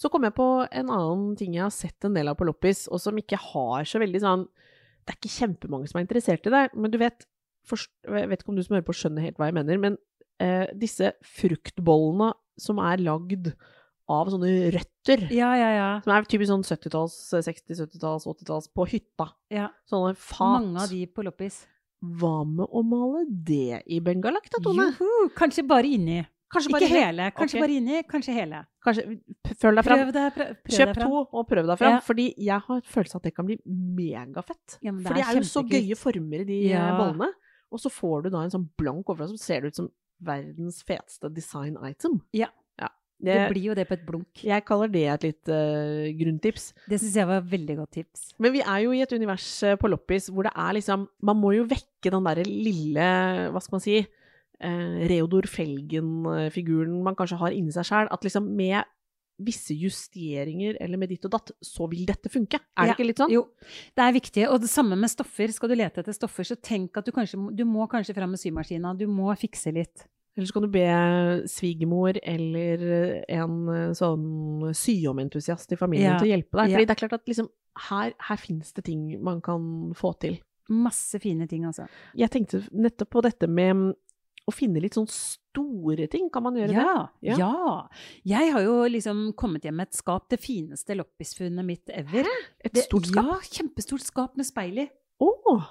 Så 0.00 0.08
kom 0.12 0.24
jeg 0.24 0.32
på 0.36 0.46
en 0.64 0.88
annen 0.92 1.34
ting 1.36 1.56
jeg 1.58 1.66
har 1.66 1.74
sett 1.74 2.06
en 2.08 2.14
del 2.16 2.30
av 2.32 2.38
på 2.40 2.46
loppis, 2.48 2.86
og 2.88 3.02
som 3.02 3.18
ikke 3.20 3.36
har 3.50 3.84
så 3.88 4.00
veldig 4.00 4.22
sånn 4.22 4.46
Det 5.04 5.12
er 5.12 5.18
ikke 5.18 5.32
kjempemange 5.34 5.90
som 5.90 5.98
er 6.00 6.06
interessert 6.06 6.46
i 6.48 6.52
det, 6.54 6.62
men 6.76 6.92
du 6.92 6.96
vet 7.00 7.26
forst, 7.68 7.90
Jeg 8.08 8.30
vet 8.30 8.40
ikke 8.42 8.52
om 8.54 8.56
du 8.56 8.62
som 8.64 8.76
hører 8.78 8.86
på 8.88 8.96
skjønner 8.96 9.26
helt 9.26 9.40
hva 9.40 9.50
jeg 9.50 9.58
mener, 9.58 9.80
men 9.82 9.98
eh, 10.40 10.70
disse 10.80 11.12
fruktbollene 11.36 12.32
som 12.60 12.80
er 12.84 13.02
lagd 13.04 13.52
av 14.10 14.30
sånne 14.32 14.70
røtter 14.74 15.26
Ja, 15.32 15.52
ja, 15.58 15.68
ja. 15.76 15.90
Som 16.04 16.14
er 16.16 16.26
typisk 16.28 16.50
sånn 16.50 16.64
70-talls, 16.66 17.16
60-, 17.36 17.76
70-talls, 17.84 18.26
80-talls 18.28 18.70
på 18.74 18.88
hytta. 18.90 19.28
ja. 19.52 19.68
Sånne 19.90 20.16
fat. 20.18 20.64
Mange 20.64 20.82
av 20.86 20.90
de 20.92 21.04
på 21.06 21.24
loppis. 21.26 21.62
Hva 22.00 22.40
med 22.48 22.64
å 22.72 22.80
male 22.86 23.26
det 23.28 23.82
i 23.92 24.00
bengalakk, 24.00 24.48
da, 24.52 24.62
Tone? 24.64 24.88
Juhu! 24.96 25.28
Kanskje 25.36 25.66
bare 25.68 25.88
inni. 25.92 26.22
Kanskje 26.50 26.70
Ikke 26.74 26.88
hele. 26.90 27.26
Kanskje 27.30 27.58
okay. 27.58 27.62
bare 27.62 27.74
inni, 27.78 28.02
kanskje 28.10 28.32
hele. 28.34 28.64
Kanskje, 28.82 29.04
følg 29.60 29.76
deg 29.78 29.84
fram. 29.86 30.00
Prøv 30.00 30.12
deg, 30.16 30.32
prøv, 30.34 30.48
prøv 30.64 30.74
Kjøp 30.76 30.88
deg 30.90 30.96
fram. 30.98 31.10
to 31.12 31.20
og 31.38 31.44
prøv 31.48 31.66
deg 31.70 31.78
fram, 31.78 31.92
Ja. 31.92 32.00
fordi 32.00 32.24
jeg 32.36 32.60
har 32.66 32.80
følelse 32.94 33.14
av 33.14 33.20
at 33.20 33.28
det 33.28 33.34
kan 33.36 33.46
bli 33.46 33.56
megafett. 34.00 34.78
Ja, 34.82 34.90
det 34.92 35.06
For 35.06 35.14
det 35.14 35.22
er 35.24 35.30
er 35.30 35.38
jo 35.38 35.46
så 35.46 35.62
gøye 35.68 35.96
former 35.96 36.40
i 36.40 36.44
de 36.48 36.58
Ja. 36.70 36.88
eh, 36.88 36.98
bollene. 36.98 37.30
Og 37.70 37.78
så 37.78 37.90
får 37.92 38.24
du 38.24 38.30
da 38.30 38.42
en 38.42 38.50
sånn 38.50 38.68
blank 38.76 39.06
overflate 39.06 39.28
som 39.28 39.38
ser 39.38 39.66
ut 39.66 39.76
som 39.76 39.90
verdens 40.20 40.82
feteste 40.82 41.32
design 41.32 41.76
item. 41.86 42.20
Ja. 42.34 42.48
ja. 42.80 42.88
Det 43.22 43.34
Det, 43.36 43.48
blir 43.52 43.62
jo 43.70 43.74
det 43.74 43.86
på 43.88 43.92
et 43.94 44.04
blunk. 44.06 44.42
jeg 44.42 44.64
kaller 44.64 44.88
det 44.90 45.06
et 45.06 45.22
litt 45.22 45.48
uh, 45.48 46.10
grunntips. 46.18 46.72
Det 46.88 46.98
syns 47.00 47.14
jeg 47.14 47.26
var 47.26 47.38
et 47.38 47.50
veldig 47.50 47.76
godt 47.76 47.90
tips. 47.92 48.34
Men 48.38 48.52
vi 48.52 48.60
er 48.60 48.78
jo 48.82 48.90
i 48.92 49.02
et 49.02 49.12
univers 49.12 49.62
eh, 49.62 49.76
på 49.76 49.88
loppis 49.88 50.28
hvor 50.30 50.42
det 50.44 50.52
er 50.56 50.72
liksom 50.74 51.06
Man 51.22 51.36
må 51.36 51.54
jo 51.54 51.64
vekke 51.64 52.10
den 52.10 52.24
derre 52.24 52.44
lille, 52.44 53.50
hva 53.52 53.60
skal 53.62 53.76
man 53.76 53.80
si, 53.84 54.06
eh, 54.60 55.06
Reodor 55.10 55.46
Felgen-figuren 55.50 57.02
man 57.04 57.16
kanskje 57.18 57.38
har 57.40 57.54
inni 57.56 57.72
seg 57.74 57.86
sjæl, 57.88 58.08
At 58.12 58.24
liksom 58.26 58.48
med 58.56 58.84
visse 59.40 59.72
justeringer 59.72 60.76
eller 60.84 60.98
med 61.00 61.08
ditt 61.08 61.24
og 61.24 61.32
datt, 61.32 61.50
så 61.64 61.86
vil 61.88 62.04
dette 62.04 62.28
funke. 62.28 62.58
Er 62.76 62.82
det 62.84 62.90
Ja, 62.90 62.94
ikke 62.98 63.06
litt 63.08 63.20
sånn? 63.22 63.30
Jo, 63.32 63.46
det 63.96 64.04
er 64.04 64.12
viktig. 64.12 64.42
Og 64.52 64.60
det 64.60 64.68
samme 64.68 64.98
med 65.00 65.08
stoffer. 65.08 65.48
Skal 65.56 65.70
du 65.72 65.76
lete 65.80 66.02
etter 66.02 66.12
stoffer, 66.12 66.44
så 66.44 66.58
tenk 66.60 66.98
at 67.00 67.06
du 67.08 67.12
kanskje 67.16 67.40
du 67.56 67.64
må 67.64 67.86
kanskje 67.88 68.12
fram 68.18 68.34
med 68.34 68.38
symaskina. 68.42 68.92
Du 68.98 69.06
må 69.08 69.32
fikse 69.40 69.72
litt. 69.72 70.04
Eller 70.36 70.46
så 70.46 70.52
kan 70.58 70.62
du 70.62 70.68
be 70.68 70.84
svigermor 71.48 72.18
eller 72.22 72.84
en 73.32 73.56
eh, 73.72 73.94
sånn 73.96 74.28
syomentusiast 74.76 75.72
i 75.72 75.78
familien 75.80 76.12
Ja, 76.12 76.18
til 76.20 76.28
å 76.28 76.32
hjelpe 76.36 76.60
deg. 76.60 76.70
ja. 76.70 76.76
Fordi 76.76 76.86
det 76.86 76.94
er 76.94 77.00
klart 77.00 77.16
at 77.16 77.26
liksom, 77.32 77.48
her, 77.88 78.12
her 78.28 78.36
finnes 78.44 78.72
det 78.76 78.84
ting 78.86 79.08
man 79.24 79.40
kan 79.40 79.64
få 79.96 80.12
til. 80.20 80.36
Masse 80.70 81.18
fine 81.18 81.48
ting, 81.50 81.64
altså. 81.66 81.88
Jeg 82.14 82.30
tenkte 82.30 82.60
nettopp 82.70 83.10
på 83.16 83.24
dette 83.26 83.48
med 83.50 83.96
å 84.48 84.52
finne 84.54 84.80
litt 84.82 84.94
sånn 84.96 85.08
store 85.10 86.06
ting. 86.10 86.28
Kan 86.32 86.42
man 86.46 86.54
gjøre 86.54 86.68
det? 86.72 86.76
Ja, 86.76 87.08
Ja. 87.22 87.36
ja. 87.36 87.88
Jeg 88.24 88.52
har 88.52 88.62
jo 88.62 88.76
liksom 88.88 89.32
kommet 89.34 89.62
hjem 89.62 89.76
med 89.76 89.88
et 89.88 89.94
skap, 89.98 90.28
det 90.28 90.40
fineste 90.40 90.96
loppisfunnet 90.96 91.64
mitt 91.64 91.88
ever. 91.90 92.24
Et 92.64 92.72
Det- 92.72 92.84
stort 92.84 93.06
skap? 93.06 93.24
Ja, 93.24 93.38
kjempestort 93.40 94.00
skap 94.02 94.36
med 94.36 94.46
speil 94.46 94.78
i. 94.78 94.90
Oh. 95.20 95.62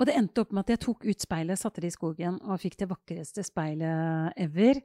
Og 0.00 0.06
det 0.06 0.14
endte 0.16 0.40
opp 0.42 0.52
med 0.52 0.64
at 0.64 0.72
jeg 0.78 0.80
tok 0.80 1.04
ut 1.06 1.18
speilet, 1.20 1.58
satte 1.58 1.80
det 1.80 1.92
i 1.92 1.96
skogen 1.96 2.40
og 2.42 2.58
fikk 2.60 2.76
det 2.76 2.88
vakreste 2.90 3.44
speilet 3.44 4.32
ever. 4.36 4.82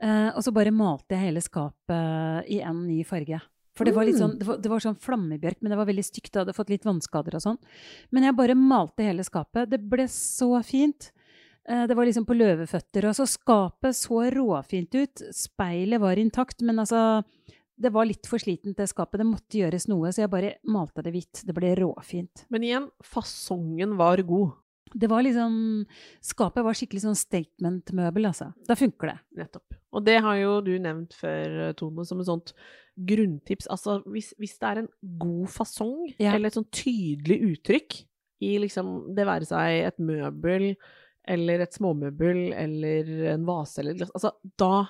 Eh, 0.00 0.30
og 0.34 0.42
så 0.42 0.52
bare 0.52 0.70
malte 0.74 1.14
jeg 1.14 1.20
hele 1.32 1.40
skapet 1.40 2.44
i 2.50 2.60
en 2.60 2.86
ny 2.86 3.02
farge. 3.04 3.40
For 3.78 3.84
det 3.86 3.94
var, 3.94 4.04
litt 4.08 4.16
sånn, 4.18 4.36
det 4.36 4.44
var, 4.44 4.56
det 4.58 4.68
var 4.72 4.80
sånn 4.82 4.98
flammebjørk, 4.98 5.62
men 5.62 5.70
det 5.70 5.76
var 5.78 5.86
veldig 5.86 6.02
stygt. 6.04 6.32
Det 6.32 6.40
hadde 6.42 6.54
fått 6.56 6.68
litt 6.72 6.82
vannskader 6.82 7.36
og 7.38 7.40
sånn. 7.44 7.58
Men 8.10 8.24
jeg 8.24 8.34
bare 8.34 8.56
malte 8.58 9.04
hele 9.06 9.22
skapet. 9.22 9.70
Det 9.70 9.78
ble 9.88 10.08
så 10.10 10.58
fint. 10.66 11.12
Eh, 11.68 11.86
det 11.86 11.96
var 11.96 12.04
liksom 12.08 12.26
på 12.28 12.36
løveføtter. 12.36 13.08
Og 13.10 13.16
så 13.18 13.26
skapet 13.28 13.96
så 13.96 14.22
råfint 14.34 14.94
ut. 14.94 15.22
Speilet 15.34 16.00
var 16.00 16.16
intakt, 16.20 16.62
men 16.62 16.78
altså 16.78 17.24
Det 17.80 17.92
var 17.94 18.06
litt 18.06 18.26
for 18.26 18.38
slitent, 18.42 18.74
det 18.76 18.88
skapet. 18.90 19.18
Det 19.20 19.26
måtte 19.28 19.54
gjøres 19.60 19.86
noe, 19.86 20.10
så 20.10 20.24
jeg 20.24 20.30
bare 20.32 20.54
malte 20.66 21.02
det 21.06 21.12
hvitt. 21.14 21.44
Det 21.46 21.54
ble 21.54 21.76
råfint. 21.78 22.42
Men 22.50 22.64
igjen, 22.66 22.88
fasongen 23.06 23.92
var 23.96 24.18
god. 24.26 24.56
Det 24.98 25.06
var 25.06 25.22
liksom 25.22 25.84
Skapet 26.24 26.64
var 26.64 26.74
skikkelig 26.74 27.02
sånn 27.04 27.14
statement-møbel, 27.14 28.26
altså. 28.26 28.48
Da 28.66 28.74
funker 28.74 29.12
det. 29.12 29.18
Nettopp. 29.44 29.76
Og 29.92 30.02
det 30.04 30.16
har 30.24 30.36
jo 30.40 30.60
du 30.64 30.72
nevnt 30.82 31.14
før, 31.14 31.72
Tone, 31.78 32.04
som 32.08 32.18
et 32.18 32.26
sånt 32.26 32.52
grunntips. 32.98 33.68
Altså, 33.70 34.00
hvis, 34.10 34.32
hvis 34.40 34.58
det 34.58 34.68
er 34.72 34.82
en 34.82 34.88
god 35.20 35.46
fasong, 35.48 36.14
Ja. 36.18 36.34
eller 36.34 36.48
et 36.50 36.54
sånn 36.58 36.70
tydelig 36.72 37.38
uttrykk 37.52 38.00
i 38.42 38.58
liksom 38.58 39.14
det 39.14 39.24
være 39.26 39.46
seg 39.46 39.86
et 39.86 39.98
møbel, 40.02 40.74
eller 41.28 41.60
et 41.64 41.76
småmøbel, 41.76 42.40
eller 42.56 43.10
en 43.34 43.44
vase, 43.48 43.78
eller 43.84 44.06
Altså, 44.08 44.32
da 44.56 44.86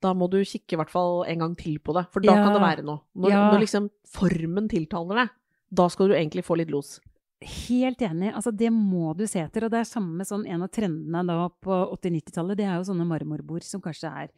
da 0.00 0.14
må 0.16 0.30
du 0.32 0.38
kikke 0.40 0.72
i 0.72 0.76
hvert 0.80 0.88
fall 0.88 1.26
en 1.28 1.42
gang 1.42 1.54
til 1.60 1.74
på 1.84 1.92
det, 1.92 2.06
for 2.10 2.24
da 2.24 2.32
Ja. 2.32 2.44
kan 2.46 2.54
det 2.56 2.62
være 2.62 2.84
noe. 2.86 3.02
Når, 3.14 3.30
Ja. 3.30 3.50
når 3.52 3.60
liksom 3.60 3.90
formen 4.08 4.66
tiltaler 4.70 5.14
deg, 5.26 5.28
da 5.74 5.88
skal 5.88 6.08
du 6.08 6.14
egentlig 6.14 6.42
få 6.46 6.56
litt 6.56 6.70
los. 6.70 6.98
Helt 7.42 7.98
enig. 8.00 8.32
Altså, 8.34 8.50
det 8.56 8.70
må 8.72 9.14
du 9.14 9.26
se 9.26 9.40
etter. 9.40 9.64
Og 9.64 9.70
det 9.70 9.80
er 9.80 9.84
samme 9.84 10.24
sånn 10.24 10.46
en 10.48 10.62
av 10.62 10.70
trendene 10.70 11.26
da 11.26 11.48
på 11.50 11.92
80-90-tallet. 12.00 12.56
Det 12.56 12.64
er 12.64 12.76
jo 12.80 12.88
sånne 12.94 13.06
marmorbord 13.06 13.62
som 13.62 13.80
kanskje 13.82 14.08
er 14.24 14.30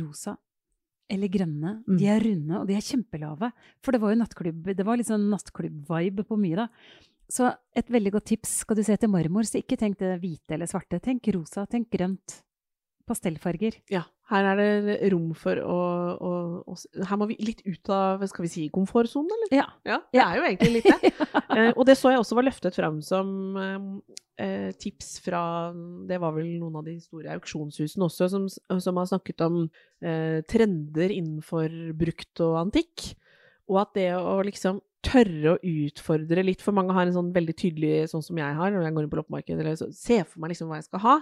rosa 0.00 0.36
eller 1.10 1.28
grønne. 1.28 1.84
Mm. 1.86 1.98
De 1.98 2.06
er 2.06 2.20
runde, 2.20 2.60
og 2.60 2.66
de 2.66 2.74
er 2.74 2.80
kjempelave. 2.84 3.52
For 3.82 3.92
det 3.92 4.00
var 4.00 4.12
jo 4.14 4.20
nattklubb, 4.22 4.74
det 4.76 4.84
var 4.86 4.96
sånn 4.98 5.28
nattklubb-vibe 5.32 6.24
på 6.28 6.36
mye, 6.38 6.56
da. 6.56 6.68
Så 7.28 7.48
et 7.76 7.90
veldig 7.92 8.14
godt 8.16 8.30
tips. 8.32 8.60
Skal 8.64 8.78
du 8.78 8.84
se 8.84 8.94
etter 8.96 9.10
marmor, 9.12 9.44
så 9.44 9.60
ikke 9.60 9.76
tenk 9.80 9.98
det 10.00 10.14
hvite 10.22 10.56
eller 10.56 10.68
svarte. 10.70 11.00
Tenk 11.04 11.28
rosa, 11.36 11.66
tenk 11.68 11.90
grønt. 11.92 12.42
pastellfarger. 13.08 13.78
Ja, 13.88 14.02
her 14.28 14.44
er 14.50 14.58
det 14.60 14.96
rom 15.14 15.30
for 15.32 15.56
å, 15.56 15.76
å, 16.20 16.32
å 16.68 16.74
Her 17.08 17.16
må 17.16 17.28
vi 17.30 17.38
litt 17.40 17.62
ut 17.64 17.88
av 17.88 18.20
skal 18.28 18.44
vi 18.44 18.50
si, 18.52 18.64
komfortsonen, 18.68 19.30
eller? 19.32 19.54
Ja. 19.56 19.64
Ja, 19.88 19.96
det 20.12 20.20
er 20.20 20.36
jo 20.36 20.48
egentlig 20.50 20.72
litt 20.78 20.90
det. 20.92 21.12
Eh, 21.48 21.70
og 21.72 21.86
det 21.88 21.94
så 21.96 22.10
jeg 22.12 22.20
også 22.20 22.36
var 22.36 22.44
løftet 22.44 22.76
fram 22.76 22.98
som 23.02 23.56
eh, 23.56 24.68
tips 24.76 25.14
fra 25.24 25.40
Det 26.06 26.18
var 26.20 26.34
vel 26.36 26.50
noen 26.60 26.76
av 26.76 26.84
de 26.84 26.98
store 27.00 27.32
auksjonshusene 27.38 28.04
også 28.04 28.28
som, 28.30 28.44
som 28.52 29.00
har 29.00 29.08
snakket 29.08 29.46
om 29.46 29.56
eh, 30.04 30.44
trender 30.46 31.14
innenfor 31.16 31.72
brukt 31.98 32.44
og 32.44 32.58
antikk. 32.60 33.08
Og 33.72 33.80
at 33.80 33.96
det 33.96 34.10
å 34.20 34.36
liksom 34.44 34.82
tørre 35.08 35.54
å 35.54 35.58
utfordre 35.64 36.44
litt, 36.44 36.62
for 36.64 36.76
mange 36.76 36.94
har 36.96 37.08
en 37.08 37.16
sånn 37.16 37.32
veldig 37.34 37.54
tydelig, 37.58 37.92
sånn 38.12 38.24
som 38.24 38.38
jeg 38.40 38.56
har 38.58 38.72
når 38.74 38.84
jeg 38.86 38.96
går 38.96 39.06
inn 39.06 39.12
på 39.12 39.20
loppemarkedet, 39.20 39.60
eller 39.64 39.78
så, 39.80 39.88
ser 39.96 40.24
for 40.28 40.42
meg 40.44 40.52
liksom 40.54 40.68
hva 40.70 40.78
jeg 40.80 40.88
skal 40.90 41.04
ha, 41.06 41.16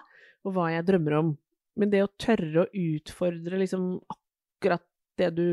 og 0.46 0.56
hva 0.56 0.68
jeg 0.74 0.86
drømmer 0.88 1.18
om. 1.20 1.34
Men 1.76 1.92
det 1.92 2.02
å 2.04 2.12
tørre 2.20 2.64
å 2.64 2.70
utfordre 2.72 3.60
liksom 3.60 3.88
akkurat 4.12 4.84
det 5.20 5.30
du 5.36 5.46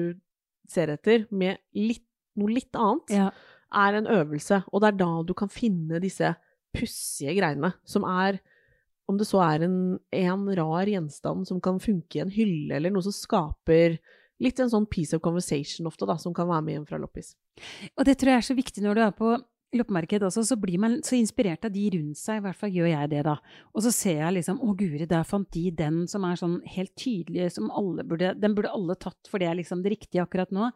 ser 0.72 0.94
etter, 0.96 1.28
med 1.32 1.60
litt, 1.78 2.06
noe 2.40 2.56
litt 2.56 2.74
annet, 2.80 3.12
Ja. 3.14 3.30
er 3.74 3.94
en 4.00 4.08
øvelse. 4.08 4.64
Og 4.72 4.82
det 4.82 4.88
er 4.94 4.98
da 5.04 5.12
du 5.28 5.34
kan 5.38 5.50
finne 5.52 6.00
disse 6.02 6.36
pussige 6.74 7.36
greiene, 7.38 7.74
som 7.86 8.04
er 8.08 8.40
om 9.10 9.18
det 9.20 9.28
så 9.28 9.42
er 9.44 9.66
en, 9.66 10.00
en 10.16 10.46
rar 10.56 10.88
gjenstand 10.88 11.46
som 11.46 11.60
kan 11.62 11.78
funke 11.84 12.16
i 12.16 12.22
en 12.24 12.32
hylle, 12.32 12.78
eller 12.78 12.90
noe 12.94 13.04
som 13.04 13.12
skaper 13.12 13.98
litt 14.44 14.60
en 14.60 14.72
sånn 14.72 14.90
piece 14.90 15.16
of 15.16 15.24
conversation 15.24 15.88
ofte, 15.90 16.08
da, 16.10 16.18
som 16.20 16.36
kan 16.36 16.50
være 16.50 16.66
med 16.66 16.78
hjem 16.78 16.86
fra 16.90 17.02
loppis. 17.02 17.34
Og 17.98 18.06
det 18.08 18.18
tror 18.20 18.34
jeg 18.34 18.44
er 18.44 18.48
så 18.52 18.58
viktig 18.58 18.84
når 18.86 19.00
du 19.00 19.04
er 19.06 19.18
på 19.18 19.34
loppemarked 19.74 20.24
også, 20.28 20.44
så 20.46 20.58
blir 20.60 20.78
man 20.82 21.00
så 21.06 21.18
inspirert 21.18 21.66
av 21.66 21.74
de 21.74 21.88
rundt 21.96 22.20
seg, 22.20 22.40
i 22.40 22.44
hvert 22.46 22.60
fall 22.60 22.76
gjør 22.76 22.92
jeg 22.92 23.12
det 23.14 23.24
da. 23.26 23.38
Og 23.74 23.86
så 23.86 23.94
ser 23.96 24.20
jeg 24.20 24.36
liksom, 24.38 24.60
å 24.62 24.76
guri, 24.78 25.08
der 25.10 25.26
fant 25.28 25.50
de 25.56 25.64
den 25.74 26.04
som 26.12 26.28
er 26.28 26.38
sånn 26.40 26.60
helt 26.76 26.94
tydelig, 27.00 27.50
som 27.56 27.72
alle 27.74 28.06
burde, 28.08 28.36
den 28.40 28.58
burde 28.58 28.74
alle 28.74 28.98
tatt, 29.02 29.18
for 29.30 29.42
det 29.42 29.50
er 29.50 29.58
liksom 29.62 29.82
det 29.86 29.96
riktige 29.96 30.26
akkurat 30.26 30.54
nå. 30.54 30.70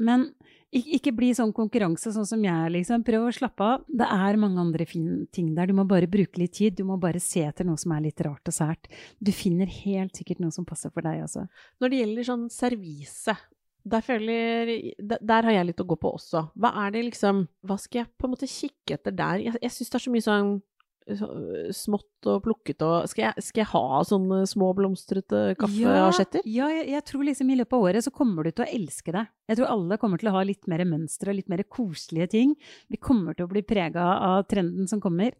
Men 0.00 0.30
ikke, 0.70 1.10
bli 1.14 1.32
sånn 1.34 1.50
konkurranse 1.54 2.12
sånn 2.14 2.28
som 2.28 2.42
jeg, 2.46 2.72
liksom. 2.76 3.02
Prøv 3.06 3.26
å 3.26 3.32
slappe 3.34 3.66
av. 3.66 3.86
Det 3.86 4.06
er 4.06 4.38
mange 4.38 4.62
andre 4.62 4.86
fine 4.86 5.24
ting 5.34 5.50
der. 5.56 5.70
Du 5.70 5.74
må 5.74 5.84
bare 5.88 6.10
bruke 6.10 6.38
litt 6.38 6.54
tid. 6.60 6.76
Du 6.78 6.84
må 6.86 6.98
bare 7.00 7.22
se 7.22 7.42
etter 7.42 7.66
noe 7.66 7.80
som 7.80 7.94
er 7.96 8.04
litt 8.06 8.22
rart 8.22 8.46
og 8.46 8.54
sært. 8.54 8.86
Du 9.18 9.32
finner 9.34 9.70
helt 9.80 10.18
sikkert 10.18 10.42
noe 10.44 10.54
som 10.54 10.68
passer 10.68 10.92
for 10.94 11.06
deg 11.06 11.24
også. 11.24 11.48
Når 11.82 11.90
det 11.90 12.02
gjelder 12.04 12.28
sånn 12.30 12.46
servise, 12.54 13.34
der, 13.82 14.04
føler, 14.04 14.72
der, 15.00 15.46
har 15.46 15.54
jeg 15.56 15.70
litt 15.70 15.82
å 15.82 15.88
gå 15.88 15.98
på 15.98 16.14
også. 16.20 16.46
Hva 16.54 16.74
er 16.84 16.94
det 16.94 17.06
liksom 17.06 17.46
Hva 17.66 17.78
skal 17.80 18.02
jeg 18.02 18.10
på 18.20 18.28
en 18.28 18.34
måte 18.34 18.50
kikke 18.50 18.98
etter 18.98 19.14
der? 19.16 19.40
Jeg, 19.46 19.56
jeg 19.64 19.74
syns 19.74 19.90
det 19.90 19.98
er 19.98 20.04
så 20.04 20.12
mye 20.12 20.26
sånn 20.26 20.50
så, 20.52 20.64
smått 21.74 22.28
og 22.28 22.42
plukket 22.44 22.82
og 22.84 23.08
skal 23.10 23.24
jeg, 23.24 23.44
skal 23.44 23.62
jeg 23.62 23.70
ha 23.72 24.00
sånne 24.06 24.42
små 24.48 24.70
blomstrete 24.76 25.56
kaffeasjetter? 25.58 26.44
Ja, 26.44 26.68
ja 26.68 26.80
jeg, 26.80 26.88
jeg 26.92 27.06
tror 27.08 27.24
liksom 27.26 27.50
i 27.50 27.56
løpet 27.58 27.76
av 27.76 27.86
året 27.88 28.06
så 28.06 28.12
kommer 28.14 28.46
du 28.46 28.52
til 28.52 28.64
å 28.66 28.68
elske 28.70 29.14
det. 29.16 29.24
Jeg 29.50 29.58
tror 29.58 29.72
alle 29.72 29.98
kommer 29.98 30.20
til 30.20 30.30
å 30.30 30.34
ha 30.36 30.44
litt 30.46 30.68
mer 30.70 30.84
mønster 30.86 31.32
og 31.32 31.38
litt 31.40 31.50
mer 31.50 31.64
koselige 31.66 32.30
ting. 32.36 32.54
Vi 32.92 33.00
kommer 33.02 33.34
til 33.34 33.48
å 33.48 33.50
bli 33.50 33.64
prega 33.66 34.06
av 34.28 34.44
trenden 34.50 34.86
som 34.90 35.02
kommer. 35.02 35.34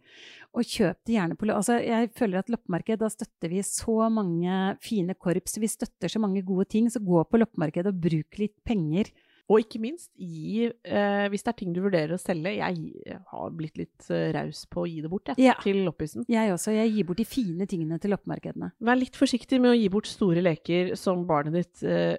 Og 0.56 0.66
kjøp 0.66 0.98
det 1.06 1.14
gjerne 1.14 1.38
på 1.38 1.46
altså, 1.54 1.78
Jeg 1.78 2.10
føler 2.18 2.40
at 2.40 2.50
loppemarked, 2.50 2.98
da 3.04 3.10
støtter 3.12 3.52
vi 3.52 3.62
så 3.66 4.08
mange 4.10 4.74
fine 4.82 5.14
korps. 5.14 5.60
Vi 5.62 5.70
støtter 5.70 6.10
så 6.10 6.22
mange 6.22 6.42
gode 6.46 6.66
ting. 6.72 6.90
Så 6.90 7.04
gå 7.04 7.22
på 7.22 7.42
loppemarked 7.42 7.92
og 7.92 8.00
bruk 8.02 8.40
litt 8.42 8.56
penger. 8.66 9.12
Og 9.50 9.64
ikke 9.64 9.80
minst, 9.82 10.10
gi, 10.14 10.68
eh, 10.70 11.24
hvis 11.32 11.42
det 11.42 11.50
er 11.50 11.56
ting 11.58 11.72
du 11.74 11.80
vurderer 11.82 12.14
å 12.14 12.20
selge 12.22 12.52
Jeg 12.54 13.16
har 13.32 13.50
blitt 13.58 13.80
litt 13.80 14.06
eh, 14.14 14.28
raus 14.36 14.62
på 14.70 14.84
å 14.84 14.88
gi 14.88 15.00
det 15.02 15.10
bort, 15.10 15.26
jeg, 15.32 15.40
Ja. 15.42 15.54
til 15.62 15.80
loppisen. 15.88 16.22
Jeg 16.30 16.52
også. 16.54 16.70
Jeg 16.76 16.92
gir 16.94 17.08
bort 17.08 17.18
de 17.18 17.26
fine 17.26 17.66
tingene 17.66 17.98
til 17.98 18.12
loppemarkedene. 18.14 18.70
Vær 18.80 19.00
litt 19.00 19.18
forsiktig 19.18 19.58
med 19.60 19.72
å 19.72 19.78
gi 19.80 19.88
bort 19.90 20.06
store 20.06 20.40
leker 20.44 20.94
som 20.96 21.26
barnet 21.26 21.58
ditt 21.58 21.82
eh, 21.82 22.14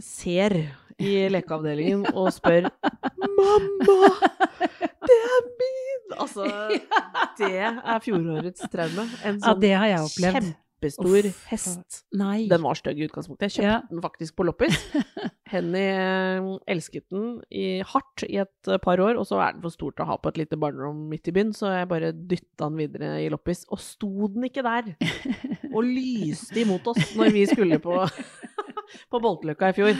ser 0.00 0.56
i 1.00 1.12
lekeavdelingen 1.36 2.06
og 2.14 2.32
spør 2.32 2.70
'Mamma, 2.70 4.16
det 5.04 5.20
er 5.20 5.44
min!' 5.60 6.16
Altså, 6.18 6.48
det 7.38 7.52
er 7.60 8.00
fjorårets 8.02 8.64
traume. 8.72 9.04
En 9.22 9.36
Ja, 9.38 9.52
sånn 9.52 9.60
det 9.60 9.74
har 9.76 9.86
jeg 9.92 10.00
opplevd. 10.08 10.50
Kjempestor 10.80 11.26
Uff, 11.28 11.44
hest. 11.50 12.04
Nei. 12.16 12.46
Den 12.48 12.62
var 12.64 12.74
stygg 12.78 12.98
i 13.00 13.06
utgangspunktet. 13.06 13.50
Jeg 13.50 13.54
kjøpte 13.58 13.68
Ja. 13.70 13.80
den 13.90 14.00
faktisk 14.02 14.36
på 14.36 14.46
loppis. 14.48 14.76
Henny 15.50 15.78
eh, 15.82 16.48
elsket 16.70 17.04
den 17.10 17.40
i, 17.50 17.80
hardt 17.82 18.24
i 18.28 18.38
et 18.40 18.68
eh, 18.70 18.78
par 18.78 18.98
år, 19.02 19.18
og 19.18 19.26
så 19.26 19.40
er 19.42 19.52
den 19.56 19.62
for 19.62 19.70
stor 19.74 19.92
til 19.92 20.04
å 20.04 20.08
ha 20.12 20.16
på 20.16 20.28
et 20.32 20.38
lite 20.38 20.56
barnerom 20.60 21.08
midt 21.10 21.28
i 21.28 21.32
byen, 21.36 21.52
så 21.52 21.72
jeg 21.74 21.88
bare 21.90 22.12
dytta 22.12 22.68
den 22.70 22.78
videre 22.80 23.12
i 23.24 23.28
loppis. 23.32 23.64
Og 23.70 23.78
sto 23.82 24.28
den 24.28 24.44
ikke 24.48 24.62
der 24.66 24.94
og 25.74 25.84
lyste 25.84 26.62
imot 26.62 26.86
oss 26.94 27.14
når 27.18 27.32
vi 27.34 27.46
skulle 27.50 27.80
på, 27.82 27.98
på 29.10 29.20
Bolteløkka 29.22 29.70
i 29.72 29.76
fjor. 29.76 29.94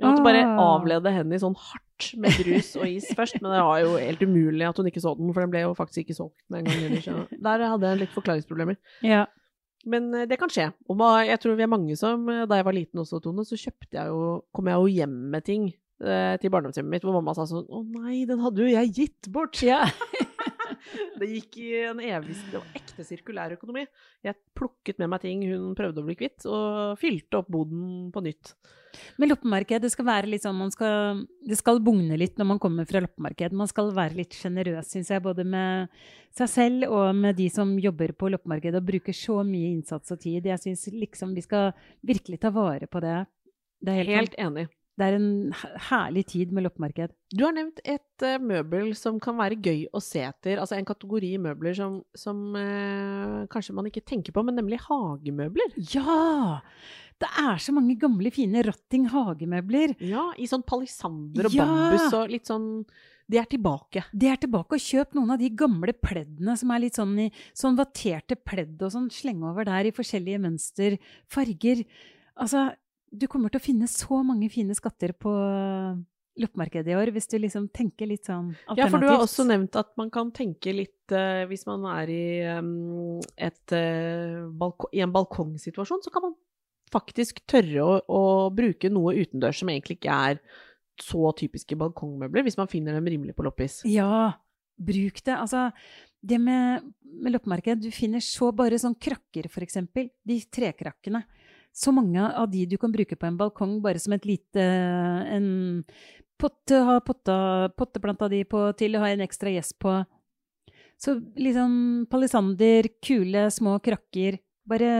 Vi 0.00 0.06
måtte 0.08 0.24
bare 0.24 0.40
Ah. 0.48 0.56
avlede 0.78 1.10
Henny 1.12 1.36
sånn 1.36 1.52
hardt 1.60 2.14
med 2.16 2.32
brus 2.40 2.70
og 2.80 2.86
is 2.88 3.10
først, 3.12 3.36
men 3.44 3.52
det 3.52 3.58
var 3.60 3.82
jo 3.82 3.90
helt 4.00 4.22
umulig 4.24 4.64
at 4.64 4.78
hun 4.80 4.86
ikke 4.88 5.02
så 5.04 5.12
den, 5.18 5.28
for 5.36 5.44
den 5.44 5.50
ble 5.52 5.60
jo 5.66 5.74
faktisk 5.76 6.06
ikke 6.06 6.16
solgt 6.16 6.40
med 6.48 6.62
en 6.62 6.70
gang 6.70 6.94
heller. 7.04 7.26
Der 7.36 7.64
hadde 7.68 7.90
jeg 7.90 7.98
litt 8.06 8.14
forklaringsproblemer. 8.16 8.78
Ja. 9.04 9.26
Men 9.88 10.10
eh, 10.14 10.26
det 10.28 10.38
kan 10.40 10.50
skje. 10.52 10.70
Og 10.92 11.04
jeg 11.26 11.40
tror 11.40 11.56
vi 11.58 11.64
er 11.64 11.72
mange 11.72 11.96
som 11.96 12.26
eh, 12.28 12.46
Da 12.48 12.58
jeg 12.60 12.66
var 12.68 12.76
liten 12.76 13.00
også, 13.02 13.20
Tone, 13.24 13.46
så 13.48 13.58
kjøpte 13.58 13.96
jeg 13.96 14.12
jo 14.12 14.40
Kom 14.52 14.68
jeg 14.68 14.76
jo 14.80 14.90
hjem 15.00 15.14
med 15.32 15.46
ting 15.46 15.70
eh, 15.70 16.34
til 16.42 16.52
barndomshjemmet 16.52 16.98
mitt 16.98 17.06
hvor 17.06 17.16
mamma 17.16 17.34
sa 17.36 17.46
sånn 17.48 17.64
Å 17.64 17.84
nei, 18.00 18.24
den 18.28 18.42
hadde 18.44 18.66
jo 18.66 18.74
jeg 18.74 18.92
gitt 18.96 19.30
bort! 19.32 19.62
ja. 19.64 19.86
Det 21.20 21.28
gikk 21.28 21.56
i 21.60 21.70
en 21.84 22.00
evig 22.02 22.36
Det 22.50 22.58
var 22.58 22.76
ekte 22.78 23.04
sirkulær 23.06 23.54
økonomi. 23.56 23.86
Jeg 24.24 24.38
plukket 24.56 25.00
med 25.00 25.10
meg 25.12 25.22
ting 25.24 25.42
hun 25.48 25.74
prøvde 25.78 26.02
å 26.02 26.06
bli 26.06 26.16
kvitt, 26.18 26.46
og 26.48 26.98
fylte 27.00 27.40
opp 27.40 27.50
boden 27.52 28.10
på 28.14 28.22
nytt. 28.24 28.54
Men 29.20 29.30
loppemarked, 29.30 29.84
det 29.84 29.92
skal 29.92 30.08
være 30.08 30.30
litt 30.32 30.42
sånn 30.42 30.56
man 30.58 30.72
skal, 30.74 31.20
Det 31.46 31.58
skal 31.58 31.78
bugne 31.84 32.16
litt 32.18 32.40
når 32.40 32.48
man 32.52 32.62
kommer 32.62 32.88
fra 32.88 33.02
loppemarked. 33.04 33.54
Man 33.56 33.70
skal 33.70 33.92
være 33.94 34.18
litt 34.18 34.34
sjenerøs, 34.36 34.90
syns 34.90 35.12
jeg, 35.12 35.22
både 35.24 35.46
med 35.46 35.92
seg 36.36 36.50
selv 36.50 36.88
og 36.90 37.14
med 37.16 37.38
de 37.38 37.46
som 37.52 37.76
jobber 37.80 38.14
på 38.18 38.32
loppemarked 38.34 38.78
og 38.78 38.88
bruker 38.90 39.16
så 39.16 39.40
mye 39.46 39.70
innsats 39.74 40.14
og 40.14 40.20
tid. 40.22 40.48
Jeg 40.50 40.62
syns 40.62 40.88
liksom 40.94 41.36
vi 41.36 41.46
skal 41.46 41.70
virkelig 42.06 42.40
ta 42.42 42.52
vare 42.54 42.90
på 42.90 43.02
det. 43.04 43.18
Det 43.80 43.94
er, 43.94 44.04
helt, 44.04 44.16
Helt 44.18 44.38
enig. 44.42 44.68
Det 45.00 45.06
er 45.08 45.16
en 45.16 45.30
herlig 45.88 46.26
tid 46.28 46.50
med 46.52 46.66
loppemarked. 46.66 47.12
Du 47.32 47.44
har 47.46 47.54
nevnt 47.56 47.80
et 47.88 48.24
uh, 48.26 48.36
møbel 48.42 48.92
som 48.98 49.20
kan 49.22 49.38
være 49.38 49.56
gøy 49.56 49.86
å 49.96 50.02
se 50.04 50.22
etter. 50.26 50.60
Altså 50.60 50.76
en 50.76 50.88
kategori 50.88 51.32
møbler 51.40 51.76
som, 51.78 52.00
som 52.16 52.42
uh, 52.56 53.46
kanskje 53.52 53.76
man 53.76 53.88
ikke 53.88 54.04
tenker 54.04 54.36
på, 54.36 54.44
men 54.44 54.58
nemlig 54.60 54.82
hagemøbler. 54.84 55.78
Ja! 55.94 56.66
Det 57.20 57.28
er 57.36 57.60
så 57.60 57.72
mange 57.76 57.96
gamle, 58.00 58.32
fine 58.32 58.62
rotting 58.64 59.08
hagemøbler. 59.12 59.96
Ja, 60.04 60.30
i 60.40 60.48
sånn 60.48 60.64
palisander 60.68 61.48
og 61.48 61.56
Ja! 61.56 61.66
bambus 61.68 62.14
og 62.16 62.32
litt 62.32 62.48
sånn 62.48 62.70
De 63.30 63.38
er 63.38 63.46
tilbake. 63.46 64.02
Det 64.10 64.30
er 64.32 64.40
tilbake 64.42 64.74
og 64.74 64.82
kjøp 64.82 65.12
noen 65.14 65.36
av 65.36 65.38
de 65.38 65.52
gamle 65.54 65.92
pleddene 65.94 66.56
som 66.58 66.72
er 66.74 66.80
litt 66.82 66.96
sånn 66.98 67.12
i 67.22 67.28
sånn 67.54 67.76
vatterte 67.78 68.34
pledd 68.34 68.80
og 68.82 68.90
sånn. 68.90 69.06
Slenge 69.14 69.52
over 69.52 69.68
der 69.68 69.86
i 69.86 69.94
forskjellige 69.94 70.40
mønster, 70.42 70.96
farger. 71.30 71.84
Altså, 72.40 72.70
du 73.10 73.26
kommer 73.30 73.52
til 73.52 73.60
å 73.60 73.64
finne 73.64 73.88
så 73.90 74.22
mange 74.26 74.48
fine 74.52 74.74
skatter 74.78 75.12
på 75.18 75.32
loppemarkedet 76.40 76.92
i 76.92 76.96
år, 76.96 77.10
hvis 77.14 77.28
du 77.30 77.36
liksom 77.40 77.66
tenker 77.74 78.08
litt 78.08 78.28
sånn 78.28 78.52
alternativt. 78.52 78.78
Ja, 78.80 78.88
for 78.92 79.02
du 79.02 79.08
har 79.10 79.24
også 79.24 79.46
nevnt 79.48 79.76
at 79.78 79.90
man 80.00 80.12
kan 80.14 80.30
tenke 80.34 80.72
litt 80.72 81.12
uh, 81.12 81.42
Hvis 81.50 81.66
man 81.68 81.84
er 81.90 82.12
i, 82.14 82.24
um, 82.60 83.18
et, 83.34 83.74
uh, 83.74 84.46
balko 84.60 84.88
i 84.94 85.02
en 85.04 85.12
balkongsituasjon, 85.14 86.04
så 86.06 86.12
kan 86.14 86.28
man 86.28 86.36
faktisk 86.90 87.42
tørre 87.50 87.82
å, 87.84 87.96
å 88.06 88.22
bruke 88.54 88.90
noe 88.90 89.16
utendørs 89.18 89.60
som 89.62 89.70
egentlig 89.70 89.98
ikke 90.00 90.20
er 90.30 90.40
så 91.00 91.32
typiske 91.38 91.76
balkongmøbler, 91.80 92.44
hvis 92.46 92.58
man 92.60 92.70
finner 92.70 92.96
dem 92.96 93.08
rimelig 93.08 93.34
på 93.36 93.44
loppis. 93.46 93.80
Ja, 93.88 94.32
bruk 94.76 95.22
det. 95.24 95.36
Altså, 95.36 95.68
det 96.20 96.38
med, 96.42 96.90
med 97.00 97.34
loppemarked, 97.34 97.86
du 97.86 97.90
finner 97.94 98.22
så 98.24 98.50
bare 98.56 98.78
sånn 98.80 98.98
krakker, 99.00 99.48
for 99.52 99.64
eksempel. 99.64 100.10
De 100.26 100.36
trekrakkene. 100.52 101.22
Så 101.72 101.92
mange 101.94 102.20
av 102.20 102.48
de 102.50 102.64
du 102.66 102.76
kan 102.80 102.92
bruke 102.92 103.16
på 103.16 103.28
en 103.28 103.38
balkong 103.38 103.78
bare 103.84 104.00
som 104.02 104.12
et 104.16 104.26
lite 104.26 104.60
en 104.60 105.84
potte, 106.40 106.80
ha 106.86 106.98
potta, 107.04 107.36
potteplanta 107.76 108.28
di 108.32 108.42
på 108.48 108.64
til 108.78 108.96
ha 108.98 109.10
en 109.10 109.22
ekstra 109.24 109.52
gjess 109.52 109.74
på. 109.78 110.00
Så 111.00 111.16
liksom 111.40 112.06
palisander, 112.10 112.88
kule, 113.04 113.46
små 113.52 113.78
krakker. 113.84 114.38
Bare 114.68 114.90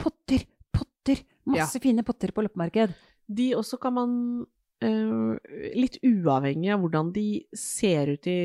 potter, 0.00 0.46
potter. 0.74 1.22
Masse 1.50 1.78
fine 1.82 2.02
potter 2.06 2.32
på 2.34 2.42
loppemarked. 2.46 2.94
De 3.30 3.52
også 3.54 3.78
kan 3.82 3.94
man 3.94 4.12
eh, 4.42 4.48
Litt 4.80 5.98
uavhengig 6.06 6.70
av 6.72 6.80
hvordan 6.80 7.10
de 7.12 7.26
ser 7.56 8.14
ut 8.14 8.26
i 8.30 8.40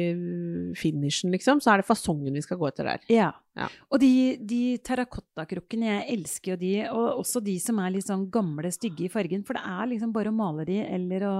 finishen, 0.75 1.31
liksom, 1.31 1.61
så 1.63 1.71
er 1.71 1.81
det 1.81 1.87
fasongen 1.87 2.35
vi 2.35 2.43
skal 2.43 2.59
gå 2.59 2.67
etter 2.67 2.89
der. 2.91 3.09
Ja. 3.11 3.31
Ja. 3.55 3.69
Og 3.87 4.01
de, 4.01 4.35
de 4.43 4.75
terrakottakrukkene, 4.83 5.87
jeg 5.87 6.17
elsker 6.17 6.53
jo 6.53 6.59
de, 6.59 6.73
og 6.91 7.21
også 7.21 7.39
de 7.43 7.55
som 7.63 7.79
er 7.79 7.93
litt 7.93 8.07
sånn 8.09 8.25
gamle, 8.31 8.67
stygge 8.75 9.05
i 9.07 9.11
fargen. 9.11 9.45
For 9.47 9.55
det 9.55 9.63
er 9.63 9.91
liksom 9.93 10.11
bare 10.15 10.33
å 10.33 10.35
male 10.35 10.65
de, 10.67 10.81
eller 10.83 11.23
å 11.29 11.35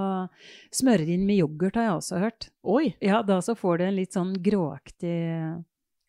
smøre 0.72 1.04
de 1.04 1.18
inn 1.18 1.26
med 1.28 1.42
yoghurt, 1.42 1.76
har 1.76 1.90
jeg 1.90 1.98
også 2.00 2.22
hørt. 2.24 2.50
Oi! 2.64 2.86
Ja, 3.04 3.20
da 3.28 3.42
så 3.44 3.58
får 3.60 3.82
du 3.82 3.88
en 3.90 3.98
litt 4.00 4.16
sånn 4.16 4.32
gråaktig 4.46 5.18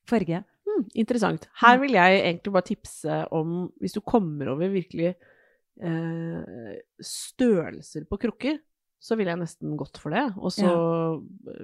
farge. 0.07 0.44
Hmm, 0.66 0.87
interessant. 0.94 1.49
Her 1.62 1.83
vil 1.83 1.99
jeg 1.99 2.20
egentlig 2.20 2.55
bare 2.55 2.70
tipse 2.70 3.18
om, 3.35 3.64
hvis 3.83 3.99
du 3.99 4.03
kommer 4.07 4.55
over 4.55 4.70
virkelig 4.70 5.11
eh, 5.11 6.79
størrelser 7.03 8.07
på 8.07 8.18
krukker, 8.29 8.61
så 9.03 9.17
ville 9.19 9.33
jeg 9.35 9.43
nesten 9.43 9.77
gått 9.79 10.01
for 10.01 10.15
det. 10.15 10.25
Og 10.41 10.53
så 10.55 10.67
ja. 10.67 11.57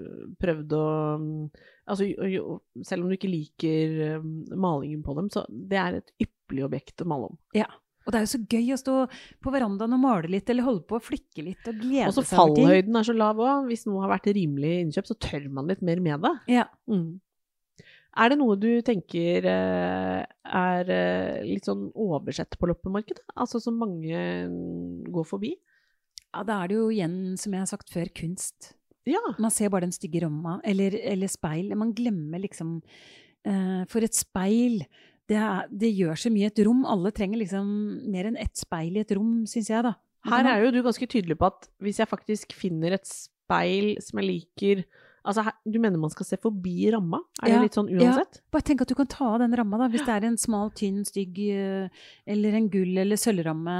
prøvd 0.43 0.75
å 0.79 0.89
mm, 1.21 1.37
Altså, 1.83 2.07
jo, 2.07 2.61
selv 2.87 3.03
om 3.03 3.11
du 3.11 3.17
ikke 3.17 3.27
liker 3.27 3.95
eh, 4.07 4.27
malingen 4.55 5.01
på 5.03 5.17
dem, 5.17 5.27
så 5.35 5.43
det 5.51 5.81
er 5.83 5.97
et 5.99 6.13
ypperlig 6.23 6.63
objekt 6.69 7.03
å 7.03 7.09
male 7.11 7.33
om. 7.33 7.41
Ja. 7.59 7.67
Og 8.07 8.15
det 8.15 8.21
er 8.21 8.23
jo 8.23 8.31
så 8.33 8.41
gøy 8.51 8.71
å 8.75 8.79
stå 8.79 8.95
på 9.43 9.53
verandaen 9.55 9.97
og 9.97 10.03
male 10.05 10.31
litt, 10.31 10.47
eller 10.51 10.67
holde 10.67 10.85
på 10.87 11.01
å 11.01 11.03
flikke 11.03 11.43
litt 11.47 11.67
og 11.67 11.83
glede 11.83 12.07
Og 12.07 12.15
så 12.15 12.23
seg 12.23 12.39
over 12.39 12.55
ting. 12.55 12.69
fallhøyden 12.69 13.01
er 13.01 13.09
så 13.09 13.17
lav 13.19 13.43
òg. 13.43 13.67
Hvis 13.67 13.83
noe 13.89 14.05
har 14.05 14.15
vært 14.15 14.31
rimelig 14.39 14.73
innkjøp, 14.85 15.11
så 15.11 15.19
tør 15.27 15.51
man 15.59 15.71
litt 15.71 15.83
mer 15.87 16.03
med 16.07 16.23
det. 16.23 16.33
Ja. 16.55 16.69
Mm. 16.91 17.19
Er 18.23 18.29
det 18.29 18.39
noe 18.39 18.59
du 18.61 18.71
tenker 18.85 19.47
eh, 19.49 20.23
er 20.63 20.91
eh, 20.93 21.45
litt 21.49 21.67
sånn 21.67 21.87
oversett 21.99 22.59
på 22.61 22.69
loppemarkedet? 22.69 23.25
Altså 23.35 23.63
som 23.63 23.79
mange 23.81 24.25
mm, 24.53 25.13
går 25.15 25.29
forbi? 25.29 25.55
Ja, 26.33 26.43
da 26.49 26.63
er 26.63 26.71
det 26.73 26.79
jo 26.79 26.89
igjen, 26.93 27.17
som 27.41 27.53
jeg 27.55 27.63
har 27.65 27.71
sagt 27.71 27.93
før, 27.93 28.09
kunst. 28.17 28.73
Ja. 29.09 29.21
Man 29.43 29.51
ser 29.51 29.71
bare 29.73 29.87
den 29.87 29.95
stygge 29.95 30.23
romma, 30.25 30.61
eller, 30.65 30.95
eller 30.95 31.31
speil. 31.31 31.73
Man 31.79 31.91
glemmer 31.97 32.39
liksom 32.45 32.77
uh, 33.49 33.83
For 33.91 34.05
et 34.07 34.15
speil 34.15 34.85
det, 35.31 35.39
er, 35.39 35.67
det 35.71 35.91
gjør 35.97 36.19
så 36.19 36.31
mye 36.35 36.47
i 36.47 36.51
et 36.51 36.63
rom. 36.67 36.85
Alle 36.89 37.13
trenger 37.15 37.41
liksom 37.41 37.67
mer 38.13 38.29
enn 38.31 38.39
ett 38.41 38.59
speil 38.59 38.99
i 38.99 39.03
et 39.05 39.15
rom, 39.17 39.43
syns 39.51 39.71
jeg, 39.73 39.85
da. 39.87 39.95
Her 40.29 40.47
er 40.47 40.65
jo 40.65 40.73
du 40.75 40.83
ganske 40.87 41.07
tydelig 41.11 41.35
på 41.41 41.49
at 41.49 41.67
hvis 41.83 41.99
jeg 41.99 42.11
faktisk 42.11 42.53
finner 42.55 42.95
et 42.95 43.09
speil 43.09 43.97
som 44.03 44.21
jeg 44.23 44.29
liker 44.29 44.85
Altså, 45.23 45.45
her, 45.47 45.55
du 45.63 45.77
mener 45.79 46.01
man 46.03 46.11
skal 46.11 46.27
se 46.27 46.35
forbi 46.43 46.89
ramma? 46.91 47.21
Er 47.39 47.53
Ja, 47.53 47.59
det 47.61 47.69
litt 47.69 47.77
sånn 47.79 47.91
uansett? 47.95 48.41
Bare 48.51 48.67
tenk 48.67 48.81
at 48.83 48.91
du 48.91 48.97
kan 48.99 49.07
ta 49.07 49.29
av 49.37 49.37
den 49.39 49.53
ramma, 49.55 49.79
da. 49.79 49.87
Hvis 49.93 50.03
det 50.03 50.17
er 50.17 50.25
en 50.27 50.39
smal, 50.41 50.73
tynn, 50.75 51.05
stygg 51.07 51.39
eh, 51.47 52.01
eller 52.27 52.57
en 52.59 52.67
gull- 52.73 52.99
eller 53.05 53.21
sølvramme. 53.23 53.77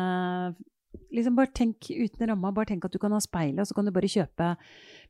Liksom 1.13 1.37
bare 1.37 1.53
tenk 1.55 1.89
uten 1.91 2.29
ramma. 2.29 2.53
Bare 2.53 2.67
tenk 2.73 2.85
at 2.85 2.93
du 2.93 2.99
kan 2.99 3.13
ha 3.13 3.21
speilet, 3.21 3.61
og 3.61 3.69
så 3.69 3.75
kan 3.77 3.85
du 3.89 3.93
bare 3.93 4.09
kjøpe 4.09 4.51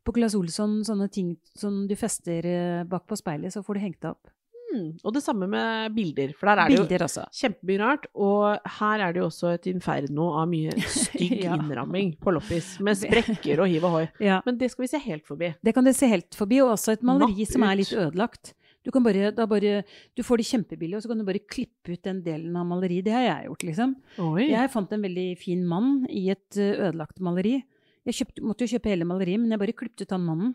på 0.04 0.14
Claes 0.16 0.34
Olsson 0.34 0.80
sånne 0.86 1.08
ting 1.14 1.36
som 1.58 1.84
du 1.90 1.94
fester 1.98 2.46
eh, 2.46 2.84
bak 2.90 3.06
på 3.06 3.18
speilet, 3.18 3.52
så 3.54 3.62
får 3.62 3.78
du 3.78 3.84
hengt 3.84 4.00
det 4.02 4.10
opp. 4.14 4.30
Mm. 4.72 4.86
Og 5.04 5.12
det 5.12 5.20
samme 5.20 5.44
med 5.52 5.92
bilder, 5.92 6.30
for 6.38 6.48
der 6.48 6.62
er 6.62 6.70
det 6.72 6.76
jo 6.78 6.84
Bilder 6.86 7.02
også. 7.04 7.26
kjempemye 7.36 7.78
rart. 7.82 8.06
Og 8.16 8.70
her 8.78 9.02
er 9.04 9.12
det 9.12 9.20
jo 9.20 9.26
også 9.28 9.50
et 9.52 9.66
inferno 9.68 10.30
av 10.40 10.48
mye 10.48 10.72
stygg 10.88 11.42
Ja. 11.42 11.58
innramming 11.58 12.14
på 12.22 12.32
loppis, 12.32 12.78
med 12.80 12.96
sprekker 12.96 13.60
og 13.60 13.68
hiv 13.68 13.84
og 13.84 13.98
hoi. 13.98 14.06
Ja. 14.24 14.40
Men 14.46 14.56
det 14.58 14.70
skal 14.72 14.86
vi 14.86 14.90
se 14.94 15.02
helt 15.04 15.26
forbi. 15.28 15.52
Det 15.62 15.74
kan 15.76 15.84
du 15.84 15.92
se 15.92 16.08
helt 16.08 16.34
forbi, 16.34 16.62
og 16.64 16.72
også 16.78 16.96
et 16.96 17.04
maleri 17.04 17.44
Natt 17.44 17.52
som 17.52 17.66
er 17.68 17.76
litt 17.82 17.92
ødelagt. 17.92 18.54
Du, 18.82 18.90
kan 18.94 19.04
bare, 19.04 19.30
da 19.34 19.46
bare, 19.46 19.82
du 20.16 20.24
får 20.26 20.42
det 20.42 20.48
kjempebillig, 20.48 20.96
og 20.98 21.04
så 21.04 21.12
kan 21.12 21.20
du 21.22 21.26
bare 21.28 21.42
klippe 21.46 21.94
ut 21.94 22.02
den 22.02 22.22
delen 22.24 22.56
av 22.58 22.66
maleriet. 22.66 23.06
Det 23.06 23.14
har 23.14 23.26
jeg 23.28 23.50
gjort, 23.50 23.68
liksom. 23.68 23.94
Oi. 24.26 24.48
Jeg 24.50 24.72
fant 24.74 24.96
en 24.96 25.06
veldig 25.06 25.28
fin 25.40 25.62
mann 25.68 26.02
i 26.10 26.26
et 26.34 26.58
ødelagt 26.58 27.22
maleri. 27.22 27.60
Jeg 28.08 28.18
kjøpt, 28.18 28.42
måtte 28.42 28.66
jo 28.66 28.74
kjøpe 28.74 28.90
hele 28.90 29.06
maleriet, 29.06 29.38
men 29.38 29.54
jeg 29.54 29.62
bare 29.62 29.78
klippet 29.78 30.04
ut 30.06 30.14
han 30.16 30.26
mannen. 30.26 30.54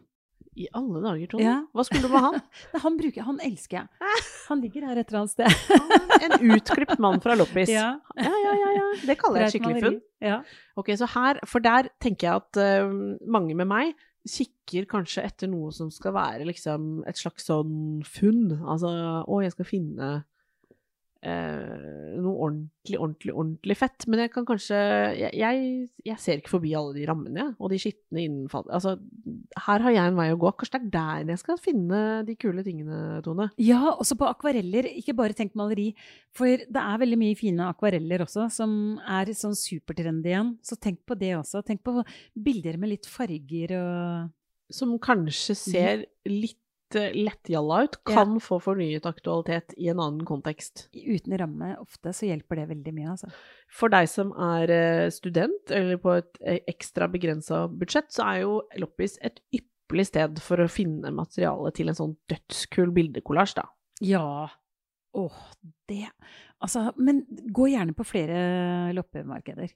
I 0.57 0.65
alle 0.73 0.99
dager, 1.03 1.29
Tone. 1.29 1.43
Ja. 1.45 1.55
Hva 1.75 1.83
skulle 1.85 2.07
du 2.07 2.11
med 2.11 2.23
han? 2.25 2.39
Han, 2.83 2.95
bruker, 2.97 3.21
han 3.27 3.37
elsker 3.45 3.77
jeg. 3.77 4.21
Han 4.47 4.61
ligger 4.63 4.87
her 4.87 4.97
et 4.97 5.11
eller 5.11 5.19
annet 5.21 5.33
sted. 5.35 6.23
En 6.25 6.33
utklipt 6.55 6.97
mann 7.03 7.21
fra 7.21 7.35
loppis. 7.37 7.69
Ja. 7.69 7.91
ja, 8.17 8.31
ja, 8.41 8.53
ja, 8.57 8.71
ja. 8.73 8.87
Det 9.05 9.17
kaller 9.21 9.43
jeg 9.43 9.51
et 9.51 9.55
skikkelig 9.55 9.83
funn. 9.83 9.99
Ja. 10.23 10.39
Ok, 10.79 10.89
så 10.97 11.09
her, 11.13 11.41
For 11.45 11.61
der 11.61 11.91
tenker 12.01 12.29
jeg 12.29 12.41
at 12.41 12.61
uh, 12.81 12.89
mange 13.29 13.53
med 13.59 13.69
meg 13.69 13.93
kikker 14.29 14.87
kanskje 14.91 15.23
etter 15.27 15.49
noe 15.51 15.71
som 15.75 15.91
skal 15.93 16.15
være 16.15 16.47
liksom 16.49 17.03
et 17.09 17.19
slags 17.19 17.47
sånn 17.49 18.03
funn. 18.07 18.51
Altså, 18.59 18.91
å, 19.23 19.41
jeg 19.43 19.55
skal 19.55 19.69
finne 19.69 20.11
noe 21.25 22.33
ordentlig, 22.45 22.97
ordentlig, 22.99 23.33
ordentlig 23.33 23.77
fett. 23.79 24.05
Men 24.07 24.21
jeg 24.23 24.31
kan 24.33 24.45
kanskje 24.47 24.77
Jeg, 25.17 25.31
jeg, 25.33 25.87
jeg 26.05 26.21
ser 26.21 26.41
ikke 26.41 26.53
forbi 26.55 26.73
alle 26.77 26.93
de 26.95 27.07
rammene, 27.09 27.49
og 27.57 27.71
de 27.73 27.79
skitne 27.81 28.23
innfall... 28.23 28.67
Altså, 28.73 28.95
her 29.65 29.85
har 29.85 29.95
jeg 29.95 30.11
en 30.11 30.19
vei 30.19 30.29
å 30.33 30.39
gå. 30.39 30.53
Kanskje 30.59 30.81
det 30.83 31.01
er 31.01 31.25
der 31.25 31.33
jeg 31.33 31.43
skal 31.43 31.61
finne 31.61 32.01
de 32.27 32.37
kule 32.39 32.65
tingene, 32.65 33.19
Tone. 33.25 33.49
Ja, 33.61 33.81
også 33.95 34.17
på 34.19 34.29
akvareller. 34.29 34.89
Ikke 34.99 35.17
bare 35.17 35.37
tenk 35.37 35.57
maleri. 35.57 35.89
For 36.37 36.63
det 36.67 36.83
er 36.83 37.03
veldig 37.03 37.19
mye 37.19 37.37
fine 37.39 37.67
akvareller 37.71 38.25
også, 38.27 38.47
som 38.53 38.71
er 39.03 39.33
sånn 39.37 39.57
supertrendy 39.57 40.33
igjen. 40.33 40.55
Så 40.65 40.79
tenk 40.79 41.03
på 41.07 41.17
det 41.19 41.33
også. 41.39 41.63
Tenk 41.65 41.83
på 41.87 41.99
bilder 42.33 42.77
med 42.81 42.93
litt 42.95 43.09
farger 43.09 43.77
og 43.77 44.33
som 44.73 44.97
kanskje 44.99 45.55
ser 45.55 46.05
litt 46.27 46.57
eh, 46.57 46.66
lettjalla 46.95 47.81
ut, 47.83 47.97
kan 48.07 48.37
få 48.43 48.59
fornyet 48.63 49.05
aktualitet 49.09 49.73
i 49.77 49.89
en 49.91 49.99
annen 49.99 50.25
kontekst. 50.25 50.87
uten 50.93 51.37
ramme. 51.37 51.73
Ofte 51.81 52.13
så 52.13 52.29
hjelper 52.29 52.61
det 52.61 52.67
veldig 52.69 52.93
mye, 52.95 53.15
altså. 53.15 53.31
For 53.67 53.91
deg 53.91 54.07
som 54.11 54.31
er 54.31 54.71
eh, 54.73 55.07
student, 55.13 55.71
eller 55.71 55.99
på 56.01 56.15
et 56.19 56.39
eh, 56.41 56.61
ekstra 56.71 57.09
begrensa 57.11 57.65
budsjett, 57.67 58.11
så 58.13 58.27
er 58.27 58.43
jo 58.45 58.61
Loppis 58.79 59.17
et 59.21 59.41
ypperlig 59.51 60.07
sted 60.09 60.39
for 60.43 60.63
å 60.63 60.69
finne 60.71 61.11
materiale 61.15 61.73
til 61.75 61.91
en 61.91 61.99
sånn 61.99 62.15
dødskul 62.31 62.93
bildekollasj, 62.95 63.57
da. 63.59 63.67
Ja. 64.05 64.29
Åh, 65.17 65.41
det 65.89 66.05
Altså, 66.57 66.87
men 66.97 67.21
gå 67.53 67.67
gjerne 67.69 67.93
på 67.93 68.05
flere 68.07 68.93
loppemarkeder. 68.97 69.69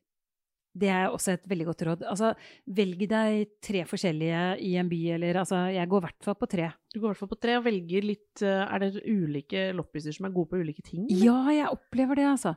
Det 0.71 0.87
er 0.87 1.09
også 1.11 1.33
et 1.33 1.47
veldig 1.51 1.65
godt 1.67 1.81
råd. 1.83 2.03
Altså, 2.07 2.29
velg 2.71 3.01
deg 3.11 3.49
tre 3.59 3.81
forskjellige 3.89 4.43
i 4.63 4.69
en 4.79 4.87
by, 4.91 4.99
eller 5.17 5.41
altså, 5.41 5.65
jeg 5.73 5.89
går 5.91 5.99
i 5.99 6.05
hvert 6.05 6.23
fall 6.27 6.37
på 6.39 6.47
tre. 6.53 6.69
Du 6.93 6.99
går 6.99 7.09
i 7.09 7.09
hvert 7.11 7.19
fall 7.19 7.31
på 7.33 7.39
tre 7.43 7.57
og 7.59 7.65
velger 7.65 8.07
litt 8.07 8.43
eh, 8.45 8.63
Er 8.63 8.79
det 8.85 9.03
ulike 9.03 9.65
loppiser 9.75 10.15
som 10.15 10.29
er 10.29 10.35
gode 10.35 10.53
på 10.53 10.61
ulike 10.61 10.85
ting? 10.85 11.03
eller? 11.09 11.25
Ja, 11.25 11.35
jeg 11.57 11.73
opplever 11.75 12.15
det, 12.21 12.29
altså. 12.29 12.55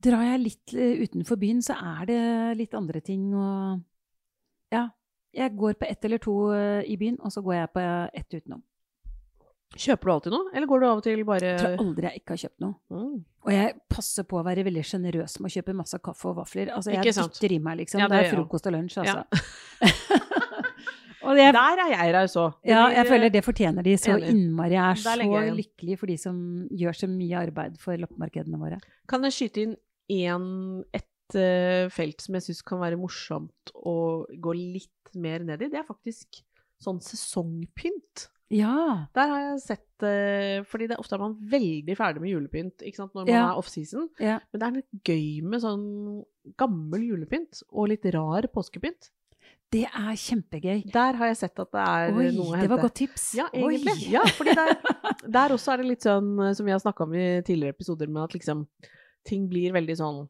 Drar 0.00 0.24
jeg 0.24 0.40
litt 0.46 0.72
eh, 0.72 1.02
utenfor 1.04 1.36
byen, 1.42 1.60
så 1.64 1.76
er 1.76 2.08
det 2.08 2.22
litt 2.62 2.78
andre 2.78 3.04
ting 3.04 3.28
og 3.34 3.82
Ja. 4.72 4.88
Jeg 5.36 5.52
går 5.54 5.76
på 5.78 5.86
ett 5.86 6.04
eller 6.08 6.18
to 6.18 6.32
eh, 6.56 6.80
i 6.90 6.96
byen, 6.98 7.20
og 7.22 7.30
så 7.30 7.42
går 7.44 7.54
jeg 7.54 7.68
på 7.76 7.82
ett 8.18 8.34
utenom. 8.40 8.64
Kjøper 9.78 10.08
du 10.08 10.12
alltid 10.12 10.34
noe, 10.34 10.48
eller 10.50 10.66
går 10.66 10.80
du 10.82 10.84
av 10.88 10.98
og 10.98 11.04
til 11.06 11.20
bare 11.28 11.46
Jeg 11.52 11.58
tror 11.60 11.82
aldri 11.84 12.08
jeg 12.08 12.20
ikke 12.20 12.34
har 12.34 12.40
kjøpt 12.42 12.62
noe. 12.64 12.74
Mm. 12.90 13.12
Og 13.46 13.50
jeg 13.54 13.74
passer 13.88 14.26
på 14.26 14.40
å 14.40 14.42
være 14.44 14.64
veldig 14.66 14.82
sjenerøs 14.88 15.36
med 15.40 15.46
å 15.46 15.52
kjøpe 15.54 15.74
masse 15.78 16.00
kaffe 16.02 16.26
og 16.32 16.40
vafler. 16.40 16.72
Altså, 16.74 16.90
jeg 16.96 17.14
dytter 17.14 17.54
i 17.54 17.58
meg, 17.62 17.78
liksom. 17.84 18.02
Ja, 18.02 18.08
det, 18.10 18.18
det 18.18 18.26
er 18.26 18.34
frokost 18.34 18.66
og 18.66 18.74
lunsj, 18.74 18.96
Ja. 19.06 19.14
altså. 19.22 20.10
og 21.30 21.38
jeg, 21.38 21.52
Der 21.54 21.82
er 21.84 21.92
jeg 21.94 22.14
raus 22.16 22.34
òg. 22.42 22.56
ja, 22.66 22.82
jeg 22.96 23.06
føler 23.12 23.32
det 23.36 23.44
fortjener 23.46 23.86
de 23.86 23.94
så 24.00 24.16
Enig. 24.16 24.32
innmari. 24.34 24.74
Jeg 24.74 24.82
er 24.88 25.00
så 25.04 25.14
jeg 25.20 25.54
lykkelig 25.60 25.98
for 26.02 26.12
de 26.12 26.18
som 26.24 26.42
gjør 26.82 26.98
så 27.04 27.10
mye 27.14 27.44
arbeid 27.46 27.78
for 27.80 28.02
loppemarkedene 28.02 28.60
våre. 28.60 28.80
Kan 29.08 29.24
jeg 29.28 29.36
skyte 29.38 29.64
inn 29.68 29.76
én, 30.10 30.50
et 30.98 31.38
eh, 31.38 31.86
felt 31.94 32.26
som 32.26 32.34
jeg 32.40 32.48
syns 32.48 32.64
kan 32.66 32.82
være 32.82 32.98
morsomt 32.98 33.72
å 33.78 33.96
gå 34.34 34.56
litt 34.58 35.14
mer 35.14 35.46
ned 35.46 35.62
i? 35.62 35.70
Det 35.70 35.78
er 35.78 35.86
faktisk 35.88 36.42
sånn 36.82 36.98
sesongpynt. 37.04 38.26
Ja. 38.50 39.06
Der 39.14 39.28
har 39.30 39.42
jeg 39.44 39.60
sett 39.62 40.02
eh, 40.02 40.64
Fordi 40.66 40.88
det, 40.90 40.96
er 40.96 41.02
ofte 41.02 41.14
er 41.14 41.22
man 41.22 41.36
veldig 41.52 41.94
ferdig 41.98 42.22
med 42.24 42.32
julepynt 42.32 42.82
når 42.82 43.12
man 43.14 43.28
Ja. 43.30 43.44
er 43.52 43.60
offseason. 43.60 44.08
ja. 44.18 44.40
Men 44.50 44.60
det 44.60 44.66
er 44.66 44.76
litt 44.80 45.04
gøy 45.06 45.42
med 45.46 45.62
sånn 45.62 45.86
gammel 46.58 47.04
julepynt 47.06 47.62
og 47.70 47.88
litt 47.92 48.04
rar 48.14 48.48
påskepynt. 48.50 49.10
Det 49.70 49.84
er 49.86 50.16
kjempegøy. 50.18 50.90
Der 50.90 51.14
har 51.14 51.28
jeg 51.30 51.36
sett 51.44 51.60
at 51.62 51.70
det 51.70 51.80
er 51.86 52.10
Oi, 52.16 52.30
noe 52.34 52.56
å 52.56 52.60
det 52.60 52.68
var 52.72 52.80
godt 52.82 52.96
tips. 52.98 53.28
Ja, 53.38 53.46
Oi. 53.54 53.78
Ja, 54.10 54.24
fordi 54.34 54.56
der, 54.58 54.72
der 55.38 55.54
også 55.54 55.72
er 55.76 55.84
det 55.84 55.86
litt 55.92 56.02
sånn 56.02 56.32
eh, 56.42 56.52
som 56.58 56.66
vi 56.66 56.72
har 56.74 56.82
snakka 56.82 57.06
om 57.06 57.14
i 57.14 57.28
tidligere 57.46 57.76
episoder, 57.76 58.10
med 58.10 58.24
at 58.24 58.34
liksom 58.34 58.66
ting 59.22 59.46
blir 59.52 59.70
veldig 59.76 59.94
sånn 60.00 60.24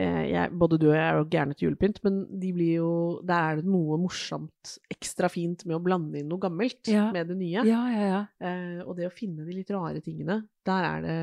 jeg, 0.00 0.50
Både 0.58 0.78
du 0.80 0.88
og 0.90 0.94
jeg 0.96 1.04
er 1.06 1.18
jo 1.18 1.26
gærne 1.30 1.54
til 1.56 1.68
julepynt, 1.68 2.00
men 2.04 2.20
de 2.40 2.52
blir 2.56 2.74
jo 2.80 2.90
Der 3.26 3.34
er 3.52 3.60
det 3.60 3.64
noe 3.70 3.98
morsomt, 4.00 4.74
ekstra 4.92 5.28
fint 5.32 5.64
med 5.66 5.76
å 5.78 5.82
blande 5.84 6.18
inn 6.20 6.28
noe 6.30 6.40
gammelt 6.42 6.88
Ja. 6.90 7.10
med 7.12 7.28
det 7.28 7.36
nye. 7.40 7.64
Ja, 7.68 7.82
ja, 7.92 8.06
ja. 8.14 8.20
Eh, 8.40 8.82
og 8.86 8.96
det 8.96 9.08
å 9.10 9.14
finne 9.14 9.44
de 9.46 9.52
litt 9.56 9.70
rare 9.70 10.00
tingene, 10.04 10.42
der 10.66 10.84
er 10.84 11.00
det 11.04 11.18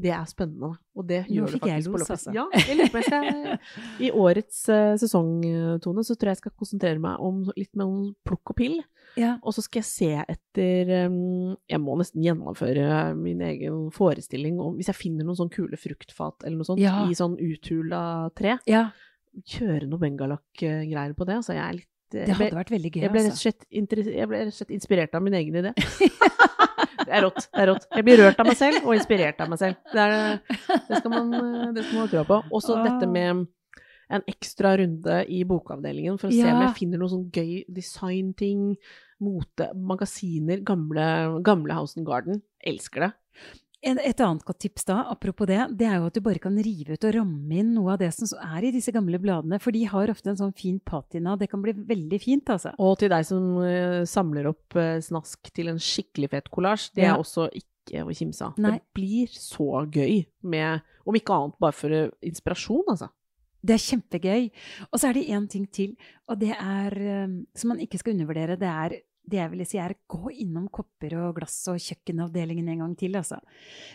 Det 0.00 0.12
er 0.14 0.24
spennende. 0.28 0.70
Og 0.96 1.06
det 1.08 1.24
gjør 1.28 1.48
det 1.48 1.56
fikk 1.56 1.66
jeg 1.66 1.80
faktisk 1.80 1.92
på 1.92 2.00
los, 2.00 2.10
altså. 2.14 2.32
Ja, 2.34 2.44
jeg 2.54 2.76
lurer 2.78 2.92
på 2.94 3.02
jeg 3.02 3.58
I 4.06 4.10
årets 4.16 4.60
uh, 4.70 4.94
sesong, 5.00 5.32
eh, 5.44 5.74
så 5.80 6.14
tror 6.14 6.30
jeg 6.30 6.36
jeg 6.36 6.40
skal 6.42 6.54
konsentrere 6.56 7.02
meg 7.02 7.20
om 7.20 7.42
litt 7.56 7.70
med 7.74 7.84
noen 7.84 8.08
plukk 8.26 8.52
og 8.54 8.58
pill. 8.60 8.78
ja. 9.18 9.34
Og 9.42 9.54
så 9.56 9.64
skal 9.66 9.82
jeg 9.82 9.88
se 9.90 10.10
etter 10.22 11.10
um, 11.10 11.56
Jeg 11.68 11.82
må 11.82 11.96
nesten 11.98 12.22
gjennomføre 12.24 13.12
min 13.18 13.42
egen 13.42 13.88
forestilling 13.94 14.60
om 14.62 14.76
Hvis 14.78 14.92
jeg 14.92 14.98
finner 15.00 15.26
noen 15.26 15.38
sånn 15.40 15.52
kule 15.52 15.76
fruktfat 15.80 16.46
eller 16.46 16.60
noe 16.60 16.68
sånt 16.68 16.82
Ja. 16.82 17.02
i 17.10 17.16
sånn 17.18 17.36
uthula 17.36 18.30
tre, 18.38 18.58
ja. 18.70 18.90
kjøre 19.46 19.88
noe 19.90 20.00
bengalakk-greier 20.00 21.16
på 21.18 21.26
det. 21.26 21.40
Altså, 21.42 21.56
jeg 21.58 21.64
er 21.66 21.80
litt 21.80 21.88
Det 22.10 22.28
hadde 22.34 22.56
vært 22.62 22.72
veldig 22.74 22.90
gøy, 22.94 23.02
jeg 23.04 23.12
ble, 23.12 23.20
rett 23.26 23.34
og 23.34 23.36
altså. 23.36 23.50
slett 23.50 23.66
jeg 23.70 24.30
ble 24.30 24.44
rett 24.44 24.54
og 24.54 24.60
slett 24.62 24.76
inspirert 24.78 25.14
av 25.14 25.22
min 25.26 25.36
egen 25.38 25.60
idé. 25.60 25.74
Det 27.10 27.16
er 27.18 27.24
rått. 27.26 27.46
det 27.50 27.62
er 27.64 27.68
rått. 27.72 27.86
Jeg 27.98 28.06
blir 28.06 28.20
rørt 28.22 28.38
av 28.42 28.46
meg 28.46 28.56
selv 28.60 28.84
og 28.86 28.94
inspirert 28.94 29.40
av 29.42 29.48
meg 29.50 29.58
selv. 29.58 29.78
Det, 29.90 30.04
er, 30.04 30.38
det 30.86 31.00
skal 31.00 31.10
man 31.10 31.32
ha 31.34 32.06
trua 32.12 32.22
på. 32.28 32.38
Også 32.54 32.76
Ah. 32.78 32.84
dette 32.86 33.08
med 33.10 33.46
en 34.10 34.22
ekstra 34.30 34.72
runde 34.78 35.16
i 35.30 35.42
bokavdelingen 35.46 36.16
for 36.18 36.30
å 36.30 36.34
se 36.34 36.42
om 36.50 36.62
jeg 36.64 36.76
finner 36.78 36.98
noe 36.98 37.10
sånn 37.12 37.28
gøy 37.30 37.64
designting, 37.70 38.76
mote, 39.22 39.68
magasiner, 39.74 40.62
gamle, 40.66 41.04
gamle 41.46 41.76
House 41.76 41.98
and 41.98 42.06
Garden. 42.08 42.40
Elsker 42.66 43.06
det. 43.08 43.12
Et 43.82 44.20
annet 44.20 44.42
godt 44.44 44.58
tips 44.60 44.84
da, 44.84 44.98
apropos 45.08 45.48
det, 45.48 45.56
det 45.80 45.86
er 45.88 45.94
jo 46.02 46.08
at 46.10 46.16
du 46.18 46.20
bare 46.20 46.38
kan 46.42 46.56
rive 46.60 46.92
ut 46.98 47.04
og 47.08 47.14
ramme 47.16 47.54
inn 47.62 47.70
noe 47.72 47.94
av 47.94 48.00
det 48.02 48.10
som 48.12 48.28
er 48.44 48.66
i 48.68 48.72
disse 48.74 48.92
gamle 48.92 49.16
bladene. 49.22 49.56
For 49.62 49.72
de 49.72 49.86
har 49.88 50.12
ofte 50.12 50.28
en 50.34 50.36
sånn 50.36 50.52
fin 50.56 50.76
patina. 50.84 51.32
Det 51.40 51.48
kan 51.48 51.62
bli 51.64 51.72
veldig 51.72 52.18
fint, 52.20 52.52
altså. 52.52 52.74
Og 52.76 52.98
til 53.00 53.08
deg 53.08 53.24
som 53.24 53.46
eh, 53.64 54.02
samler 54.04 54.50
opp 54.52 54.76
eh, 54.76 54.98
snask 55.00 55.48
til 55.56 55.72
en 55.72 55.80
skikkelig 55.80 56.28
fet 56.34 56.50
kollasj, 56.52 56.90
det 56.98 57.06
Ja. 57.06 57.14
er 57.14 57.22
også 57.24 57.48
ikke 57.56 58.04
å 58.04 58.12
kimse 58.14 58.44
av. 58.50 58.60
Det 58.60 58.76
blir 58.94 59.32
så 59.32 59.70
gøy 59.88 60.26
med, 60.44 60.84
om 61.08 61.16
ikke 61.16 61.32
annet 61.40 61.56
bare 61.64 61.72
for 61.80 61.96
eh, 61.96 62.10
inspirasjon, 62.20 62.84
altså. 62.92 63.08
Det 63.64 63.74
er 63.78 63.82
kjempegøy. 63.84 64.44
Og 64.92 65.00
så 65.00 65.08
er 65.08 65.16
det 65.16 65.24
én 65.32 65.48
ting 65.48 65.64
til, 65.72 65.96
og 66.28 66.38
det 66.40 66.52
er 66.56 66.94
Som 67.56 67.68
man 67.74 67.80
ikke 67.80 67.98
skal 68.00 68.14
undervurdere. 68.14 68.56
Det 68.60 68.68
er 68.68 68.94
det 69.30 69.38
jeg 69.40 69.50
ville 69.54 69.66
si 69.68 69.78
er 69.80 69.94
gå 70.10 70.30
innom 70.42 70.66
kopper 70.74 71.14
og 71.22 71.38
glass 71.38 71.56
og 71.72 71.78
kjøkkenavdelingen 71.80 72.68
en 72.74 72.84
gang 72.84 72.94
til, 73.00 73.16
altså. 73.20 73.38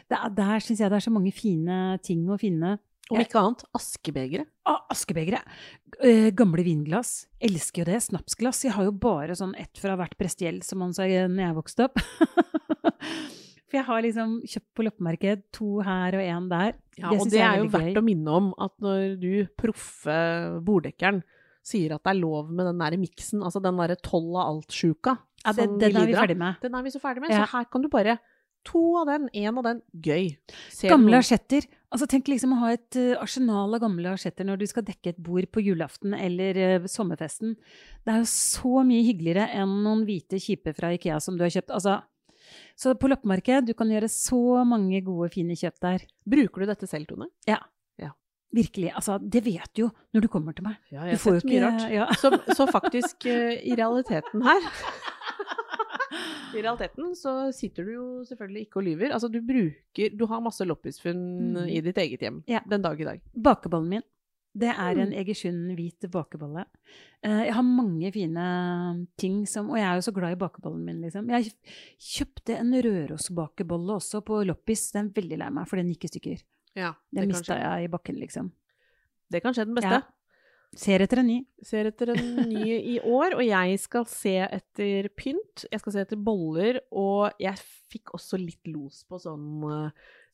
Er, 0.10 0.30
der 0.34 0.60
syns 0.64 0.82
jeg 0.84 0.92
det 0.92 1.00
er 1.02 1.06
så 1.08 1.14
mange 1.16 1.34
fine 1.36 1.80
ting 2.06 2.26
å 2.32 2.40
finne. 2.42 2.78
Om 3.06 3.20
ikke 3.22 3.38
annet, 3.38 3.62
askebegre. 3.78 4.48
Ah, 4.66 4.80
askebegre. 4.90 5.38
Eh, 6.02 6.32
gamle 6.34 6.64
vinglass. 6.66 7.28
Elsker 7.38 7.84
jo 7.84 7.92
det. 7.92 8.00
Snapsglass. 8.08 8.64
Jeg 8.66 8.74
har 8.74 8.88
jo 8.88 8.96
bare 8.98 9.36
sånn 9.38 9.54
ett 9.62 9.78
fra 9.78 9.94
hvert 10.00 10.16
prestegjeld, 10.18 10.66
som 10.66 10.82
man 10.82 10.96
sa 10.98 11.06
når 11.06 11.44
jeg 11.44 11.58
vokste 11.60 11.86
opp. 11.86 12.02
For 13.66 13.78
jeg 13.80 13.86
har 13.88 14.04
liksom 14.06 14.34
kjøpt 14.46 14.72
på 14.78 14.84
loppemarked 14.86 15.46
to 15.54 15.70
her 15.86 16.18
og 16.18 16.26
én 16.26 16.50
der. 16.50 16.76
Ja, 16.98 17.10
Det 17.14 17.20
og 17.22 17.30
det 17.34 17.40
er 17.42 17.48
er 17.52 17.62
jo 17.64 17.70
verdt 17.74 17.94
gøy. 17.94 18.02
å 18.02 18.06
minne 18.06 18.36
om 18.40 18.52
at 18.62 18.74
når 18.82 19.16
du, 19.22 19.32
proffe 19.58 20.18
borddekkeren, 20.66 21.22
sier 21.66 21.96
at 21.96 22.04
det 22.06 22.14
er 22.14 22.22
lov 22.22 22.52
med 22.54 22.70
den 22.70 22.84
der 22.84 22.98
miksen, 23.02 23.42
altså 23.46 23.62
den 23.64 23.80
derre 23.82 23.98
tolv 24.06 24.36
av 24.38 24.54
alt-sjuka 24.54 25.18
Ja, 25.46 25.54
det, 25.54 25.66
den, 25.66 25.80
den 25.82 26.00
er 26.02 26.08
vi 26.10 26.18
ferdig 26.18 26.38
med. 26.38 26.62
Den 26.62 26.78
er 26.78 26.86
vi 26.86 26.94
så 26.94 27.02
ferdig 27.02 27.26
med, 27.26 27.34
Ja. 27.34 27.44
så 27.44 27.58
her 27.58 27.70
kan 27.70 27.86
du 27.86 27.90
bare 27.92 28.20
To 28.66 28.82
av 28.98 29.06
den, 29.06 29.28
én 29.30 29.54
av 29.60 29.62
den, 29.62 29.82
gøy. 29.94 30.32
Ser 30.74 30.90
Gamle 30.90 31.20
asjetter. 31.22 31.68
Altså, 31.94 32.08
tenk 32.10 32.32
liksom 32.32 32.56
å 32.56 32.62
ha 32.64 32.72
et 32.74 32.98
eh, 32.98 33.14
arsenal 33.22 33.78
av 33.78 33.84
gamle 33.84 34.16
asjetter 34.16 34.48
når 34.48 34.58
du 34.58 34.66
skal 34.72 34.86
dekke 34.88 35.12
et 35.14 35.20
bord 35.22 35.46
på 35.54 35.62
julaften 35.62 36.16
eller 36.18 36.58
uh, 36.82 36.88
sommerfesten. 36.90 37.54
Det 38.02 38.16
er 38.16 38.24
jo 38.24 38.32
så 38.32 38.82
mye 38.88 39.06
hyggeligere 39.06 39.46
enn 39.62 39.78
noen 39.86 40.02
hvite 40.08 40.42
kjipe 40.42 40.74
fra 40.74 40.90
Ikea 40.98 41.20
som 41.22 41.38
du 41.38 41.46
har 41.46 41.54
kjøpt. 41.54 41.76
Altså, 41.78 42.00
så 42.76 42.96
på 42.98 43.10
loppemarked, 43.12 43.70
du 43.70 43.76
kan 43.78 43.94
gjøre 43.94 44.10
så 44.12 44.42
mange 44.68 45.00
gode, 45.06 45.30
fine 45.38 45.56
kjøp 45.58 45.78
der. 45.86 46.10
Bruker 46.26 46.66
du 46.66 46.72
dette 46.74 46.90
selv, 46.90 47.08
Tone? 47.12 47.30
Ja. 47.48 47.62
Virkelig. 48.56 48.92
Altså, 48.96 49.18
det 49.20 49.42
vet 49.44 49.70
du 49.76 49.82
jo 49.84 49.90
når 50.16 50.22
du 50.24 50.28
kommer 50.32 50.56
til 50.56 50.64
meg. 50.64 50.78
Ja, 50.92 51.04
jeg 51.10 51.18
har 51.18 51.24
sett 51.26 51.44
mye 51.46 51.58
ikke- 51.60 51.66
rart. 51.66 51.92
ja. 51.92 52.06
Så, 52.22 52.32
så 52.56 52.68
faktisk, 52.72 53.26
eh, 53.28 53.60
i 53.68 53.76
realiteten 53.76 54.42
her 54.48 54.62
I 56.56 56.62
realiteten 56.64 57.12
så 57.20 57.32
sitter 57.56 57.84
du 57.88 57.92
jo 57.98 58.06
selvfølgelig 58.30 58.62
ikke 58.68 58.80
og 58.80 58.86
lyver. 58.88 59.12
Altså, 59.16 59.28
du 59.32 59.42
bruker 59.44 60.14
Du 60.16 60.26
har 60.32 60.40
masse 60.44 60.64
loppisfunn 60.66 61.24
Mm. 61.56 61.68
i 61.70 61.82
ditt 61.82 61.98
eget 61.98 62.22
hjem 62.24 62.44
Ja. 62.48 62.62
den 62.70 62.82
dag 62.82 63.00
i 63.02 63.04
dag. 63.04 63.22
Bakebollen 63.36 63.90
min. 63.90 64.02
Det 64.58 64.70
er 64.72 64.94
Mm. 64.96 65.02
en 65.02 65.14
Egersund 65.14 65.76
hvit 65.76 66.00
bakebolle. 66.10 66.64
Eh, 67.24 67.44
Jeg 67.48 67.54
har 67.54 67.62
mange 67.64 68.10
fine 68.14 69.08
ting 69.18 69.46
som 69.46 69.70
Og 69.70 69.76
jeg 69.78 69.84
er 69.86 69.96
jo 69.96 70.02
så 70.12 70.14
glad 70.14 70.32
i 70.32 70.36
bakebollen 70.40 70.86
min, 70.86 71.02
liksom. 71.02 71.28
Jeg 71.30 71.52
kjøpte 72.00 72.58
en 72.60 72.72
Rørosbakebolle 72.72 73.96
også 74.00 74.24
på 74.24 74.46
loppis. 74.46 74.92
Den 74.94 75.08
er 75.08 75.22
veldig 75.22 75.38
lei 75.40 75.50
meg, 75.50 75.68
for 75.68 75.76
den 75.76 75.90
gikk 75.90 76.06
i 76.06 76.08
stykker. 76.08 76.42
Ja, 76.76 76.94
det 77.12 77.24
det, 77.24 77.30
mista 77.32 77.58
jeg 77.60 77.88
i 77.88 77.92
bakken, 77.92 78.20
liksom. 78.20 78.52
det 79.32 79.42
kan 79.44 79.56
skje 79.56 79.68
den 79.70 79.78
beste. 79.78 80.02
Ja. 80.02 80.16
Ser 80.76 81.06
etter 81.06 81.22
en 81.22 81.30
ny. 81.30 81.38
Ser 81.64 81.88
etter 81.88 82.12
en 82.12 82.50
ny 82.50 82.66
i 82.68 82.98
år, 83.00 83.38
og 83.38 83.44
jeg 83.46 83.80
skal 83.80 84.04
se 84.12 84.36
etter 84.44 85.08
pynt. 85.16 85.64
Jeg 85.72 85.80
skal 85.80 85.96
se 85.96 86.04
etter 86.04 86.20
boller, 86.20 86.82
og 86.92 87.32
jeg 87.40 87.56
fikk 87.94 88.12
også 88.18 88.40
litt 88.42 88.68
los 88.68 89.06
på 89.08 89.20
sånn 89.22 89.64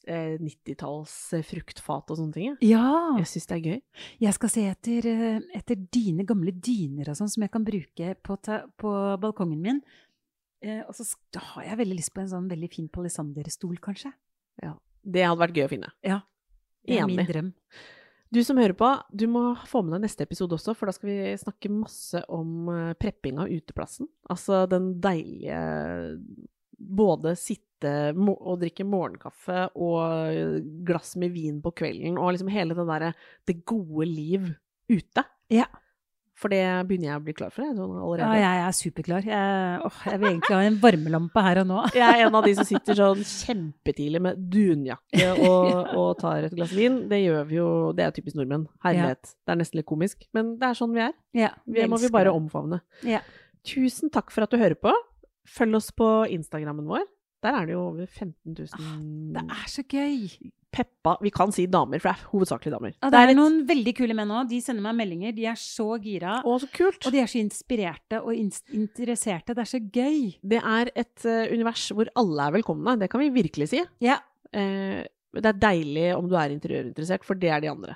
eh, 0.09 0.39
90-talls 0.41 1.15
fruktfat 1.45 2.09
og 2.13 2.21
sånne 2.23 2.37
ting. 2.37 2.57
Ja! 2.65 2.89
Jeg 3.21 3.29
syns 3.29 3.49
det 3.51 3.57
er 3.59 3.67
gøy. 3.69 3.79
Jeg 4.25 4.37
skal 4.39 4.53
se 4.55 4.65
etter, 4.71 5.09
eh, 5.11 5.49
etter 5.61 5.83
dine 5.93 6.25
gamle 6.25 6.55
dyner 6.57 7.13
og 7.13 7.21
sånn, 7.21 7.29
som 7.29 7.45
jeg 7.45 7.53
kan 7.53 7.67
bruke 7.67 8.15
på, 8.25 8.39
på 8.81 8.95
balkongen 9.21 9.61
min. 9.61 9.83
Eh, 10.65 10.81
og 10.87 10.97
så 10.97 11.05
har 11.53 11.69
jeg 11.69 11.83
veldig 11.85 12.01
lyst 12.01 12.15
på 12.17 12.25
en 12.25 12.33
sånn 12.33 12.49
veldig 12.49 12.73
fin 12.73 12.89
palisanderstol, 12.89 13.77
kanskje. 13.81 14.13
Det 15.01 15.25
hadde 15.25 15.41
vært 15.41 15.57
gøy 15.57 15.65
å 15.65 15.71
finne. 15.71 15.91
Ja. 16.05 16.21
Det 16.87 16.97
er 16.97 17.09
min 17.09 17.25
drøm. 17.27 17.51
Du 18.31 18.39
som 18.47 18.59
hører 18.61 18.75
på, 18.79 18.87
du 19.11 19.25
må 19.27 19.41
få 19.67 19.81
med 19.83 19.97
deg 19.97 20.05
neste 20.05 20.23
episode 20.23 20.55
også, 20.55 20.73
for 20.77 20.87
da 20.87 20.95
skal 20.95 21.09
vi 21.09 21.33
snakke 21.41 21.71
masse 21.73 22.21
om 22.31 22.69
eh, 22.71 22.93
prepping 22.95 23.41
av 23.43 23.51
uteplassen. 23.51 24.07
Altså 24.31 24.65
den 24.71 24.93
deilige 25.03 25.59
Både 26.81 27.35
sitte 27.37 27.91
og 28.17 28.55
drikke 28.63 28.85
morgenkaffe 28.89 29.67
og 29.77 30.63
glass 30.87 31.11
med 31.21 31.29
vin 31.35 31.59
på 31.61 31.69
kvelden, 31.77 32.15
og 32.17 32.31
liksom 32.33 32.49
hele 32.49 32.73
det 32.73 32.85
derre 32.89 33.11
det 33.45 33.59
gode 33.69 34.07
liv 34.09 34.47
ute. 34.89 35.23
Ja. 35.53 35.67
For 36.41 36.49
det 36.49 36.61
begynner 36.89 37.11
jeg 37.11 37.19
å 37.19 37.23
bli 37.27 37.33
klar 37.37 37.51
for, 37.53 37.61
jeg, 37.67 37.75
sånn 37.77 37.91
Ja, 38.17 38.29
jeg 38.41 38.61
er 38.65 38.73
superklar. 38.73 39.25
Jeg, 39.29 39.81
åh, 39.85 39.99
jeg 40.09 40.21
vil 40.23 40.29
egentlig 40.31 40.55
ha 40.57 40.61
en 40.65 40.79
varmelampe 40.81 41.43
her 41.45 41.59
og 41.61 41.67
nå. 41.69 41.83
Jeg 41.93 42.01
er 42.07 42.23
en 42.25 42.37
av 42.39 42.47
de 42.47 42.53
som 42.57 42.65
sitter 42.65 42.97
sånn 42.97 43.21
kjempetidlig 43.29 44.21
med 44.25 44.39
dunjakke 44.55 45.27
og, 45.45 45.69
og 46.01 46.09
tar 46.23 46.47
et 46.49 46.55
glass 46.57 46.73
vin. 46.73 46.97
Det 47.11 47.19
gjør 47.21 47.45
vi 47.51 47.59
jo, 47.59 47.67
det 47.93 48.07
er 48.07 48.15
typisk 48.17 48.39
nordmenn. 48.39 48.65
Herlighet. 48.85 49.35
Det 49.45 49.53
er 49.53 49.61
nesten 49.61 49.81
litt 49.81 49.89
komisk. 49.91 50.25
Men 50.33 50.55
det 50.57 50.71
er 50.71 50.79
sånn 50.81 50.97
vi 50.97 51.03
er. 51.05 51.13
Ja, 51.37 51.51
Det 51.69 51.85
må 51.91 52.01
vi 52.01 52.09
bare 52.13 52.33
omfavne. 52.33 52.81
Ja. 53.05 53.21
Tusen 53.67 54.09
takk 54.09 54.33
for 54.33 54.47
at 54.47 54.49
du 54.53 54.57
hører 54.57 54.79
på. 54.81 54.93
Følg 55.51 55.77
oss 55.77 55.91
på 55.93 56.09
Instagrammen 56.33 56.89
vår. 56.89 57.05
Der 57.41 57.55
er 57.57 57.69
det 57.69 57.73
jo 57.77 57.85
over 57.91 58.05
15 58.05 58.33
000 58.57 58.67
Ah, 58.81 58.97
Det 59.37 59.45
er 59.57 59.69
så 59.69 59.85
gøy. 59.85 60.51
Peppa 60.71 61.17
Vi 61.21 61.29
kan 61.33 61.51
si 61.51 61.65
damer, 61.67 61.99
for 61.99 62.11
det 62.11 62.17
er 62.19 62.29
hovedsakelig 62.31 62.71
damer. 62.73 62.93
Ja, 63.01 63.09
det 63.11 63.19
er 63.19 63.27
litt- 63.31 63.37
noen 63.39 63.57
veldig 63.67 63.93
kule 63.97 64.15
menn 64.17 64.31
òg. 64.31 64.49
De 64.49 64.61
sender 64.63 64.81
meg 64.85 64.95
meldinger. 64.95 65.35
De 65.35 65.45
er 65.51 65.55
så 65.59 65.87
gira. 66.01 66.41
Å, 66.43 66.57
så 66.63 66.69
kult! 66.71 67.05
Og 67.05 67.11
de 67.11 67.19
er 67.19 67.27
så 67.27 67.39
inspirerte 67.41 68.21
og 68.23 68.33
in 68.33 68.51
interesserte. 68.73 69.53
Det 69.55 69.65
er 69.65 69.71
så 69.71 69.81
gøy. 69.81 70.35
Det 70.41 70.61
er 70.63 70.91
et 70.95 71.25
uh, 71.25 71.45
univers 71.51 71.89
hvor 71.91 72.07
alle 72.15 72.47
er 72.47 72.55
velkomne. 72.59 72.97
Det 72.99 73.09
kan 73.11 73.19
vi 73.23 73.29
virkelig 73.29 73.69
si. 73.73 73.83
Ja. 73.99 74.19
Uh, 74.55 75.03
det 75.31 75.47
er 75.47 75.59
deilig 75.59 76.07
om 76.17 76.27
du 76.27 76.35
er 76.35 76.51
interiørinteressert, 76.51 77.23
for 77.23 77.35
det 77.39 77.49
er 77.51 77.61
de 77.63 77.71
andre. 77.71 77.95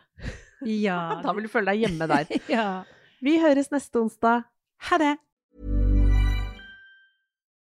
Ja. 0.65 1.21
Da 1.23 1.33
vil 1.35 1.47
du 1.47 1.51
føle 1.51 1.71
deg 1.73 1.83
hjemme 1.85 2.07
der. 2.07 2.27
ja. 2.57 2.83
Vi 3.23 3.37
høres 3.39 3.71
neste 3.71 3.99
onsdag. 4.03 4.43
Ha 4.89 4.97
det. 5.01 5.15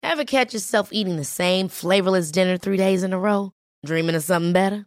Ever 0.02 0.24
catch 0.24 0.54
yourself 0.54 0.92
eating 0.92 1.16
the 1.16 1.24
same 1.24 1.68
flavorless 1.68 2.30
dinner 2.30 2.56
three 2.56 2.76
days 2.76 3.02
in 3.02 3.12
a 3.12 3.18
row? 3.18 3.52
Dreaming 3.84 4.14
of 4.14 4.22
something 4.22 4.52
better? 4.52 4.86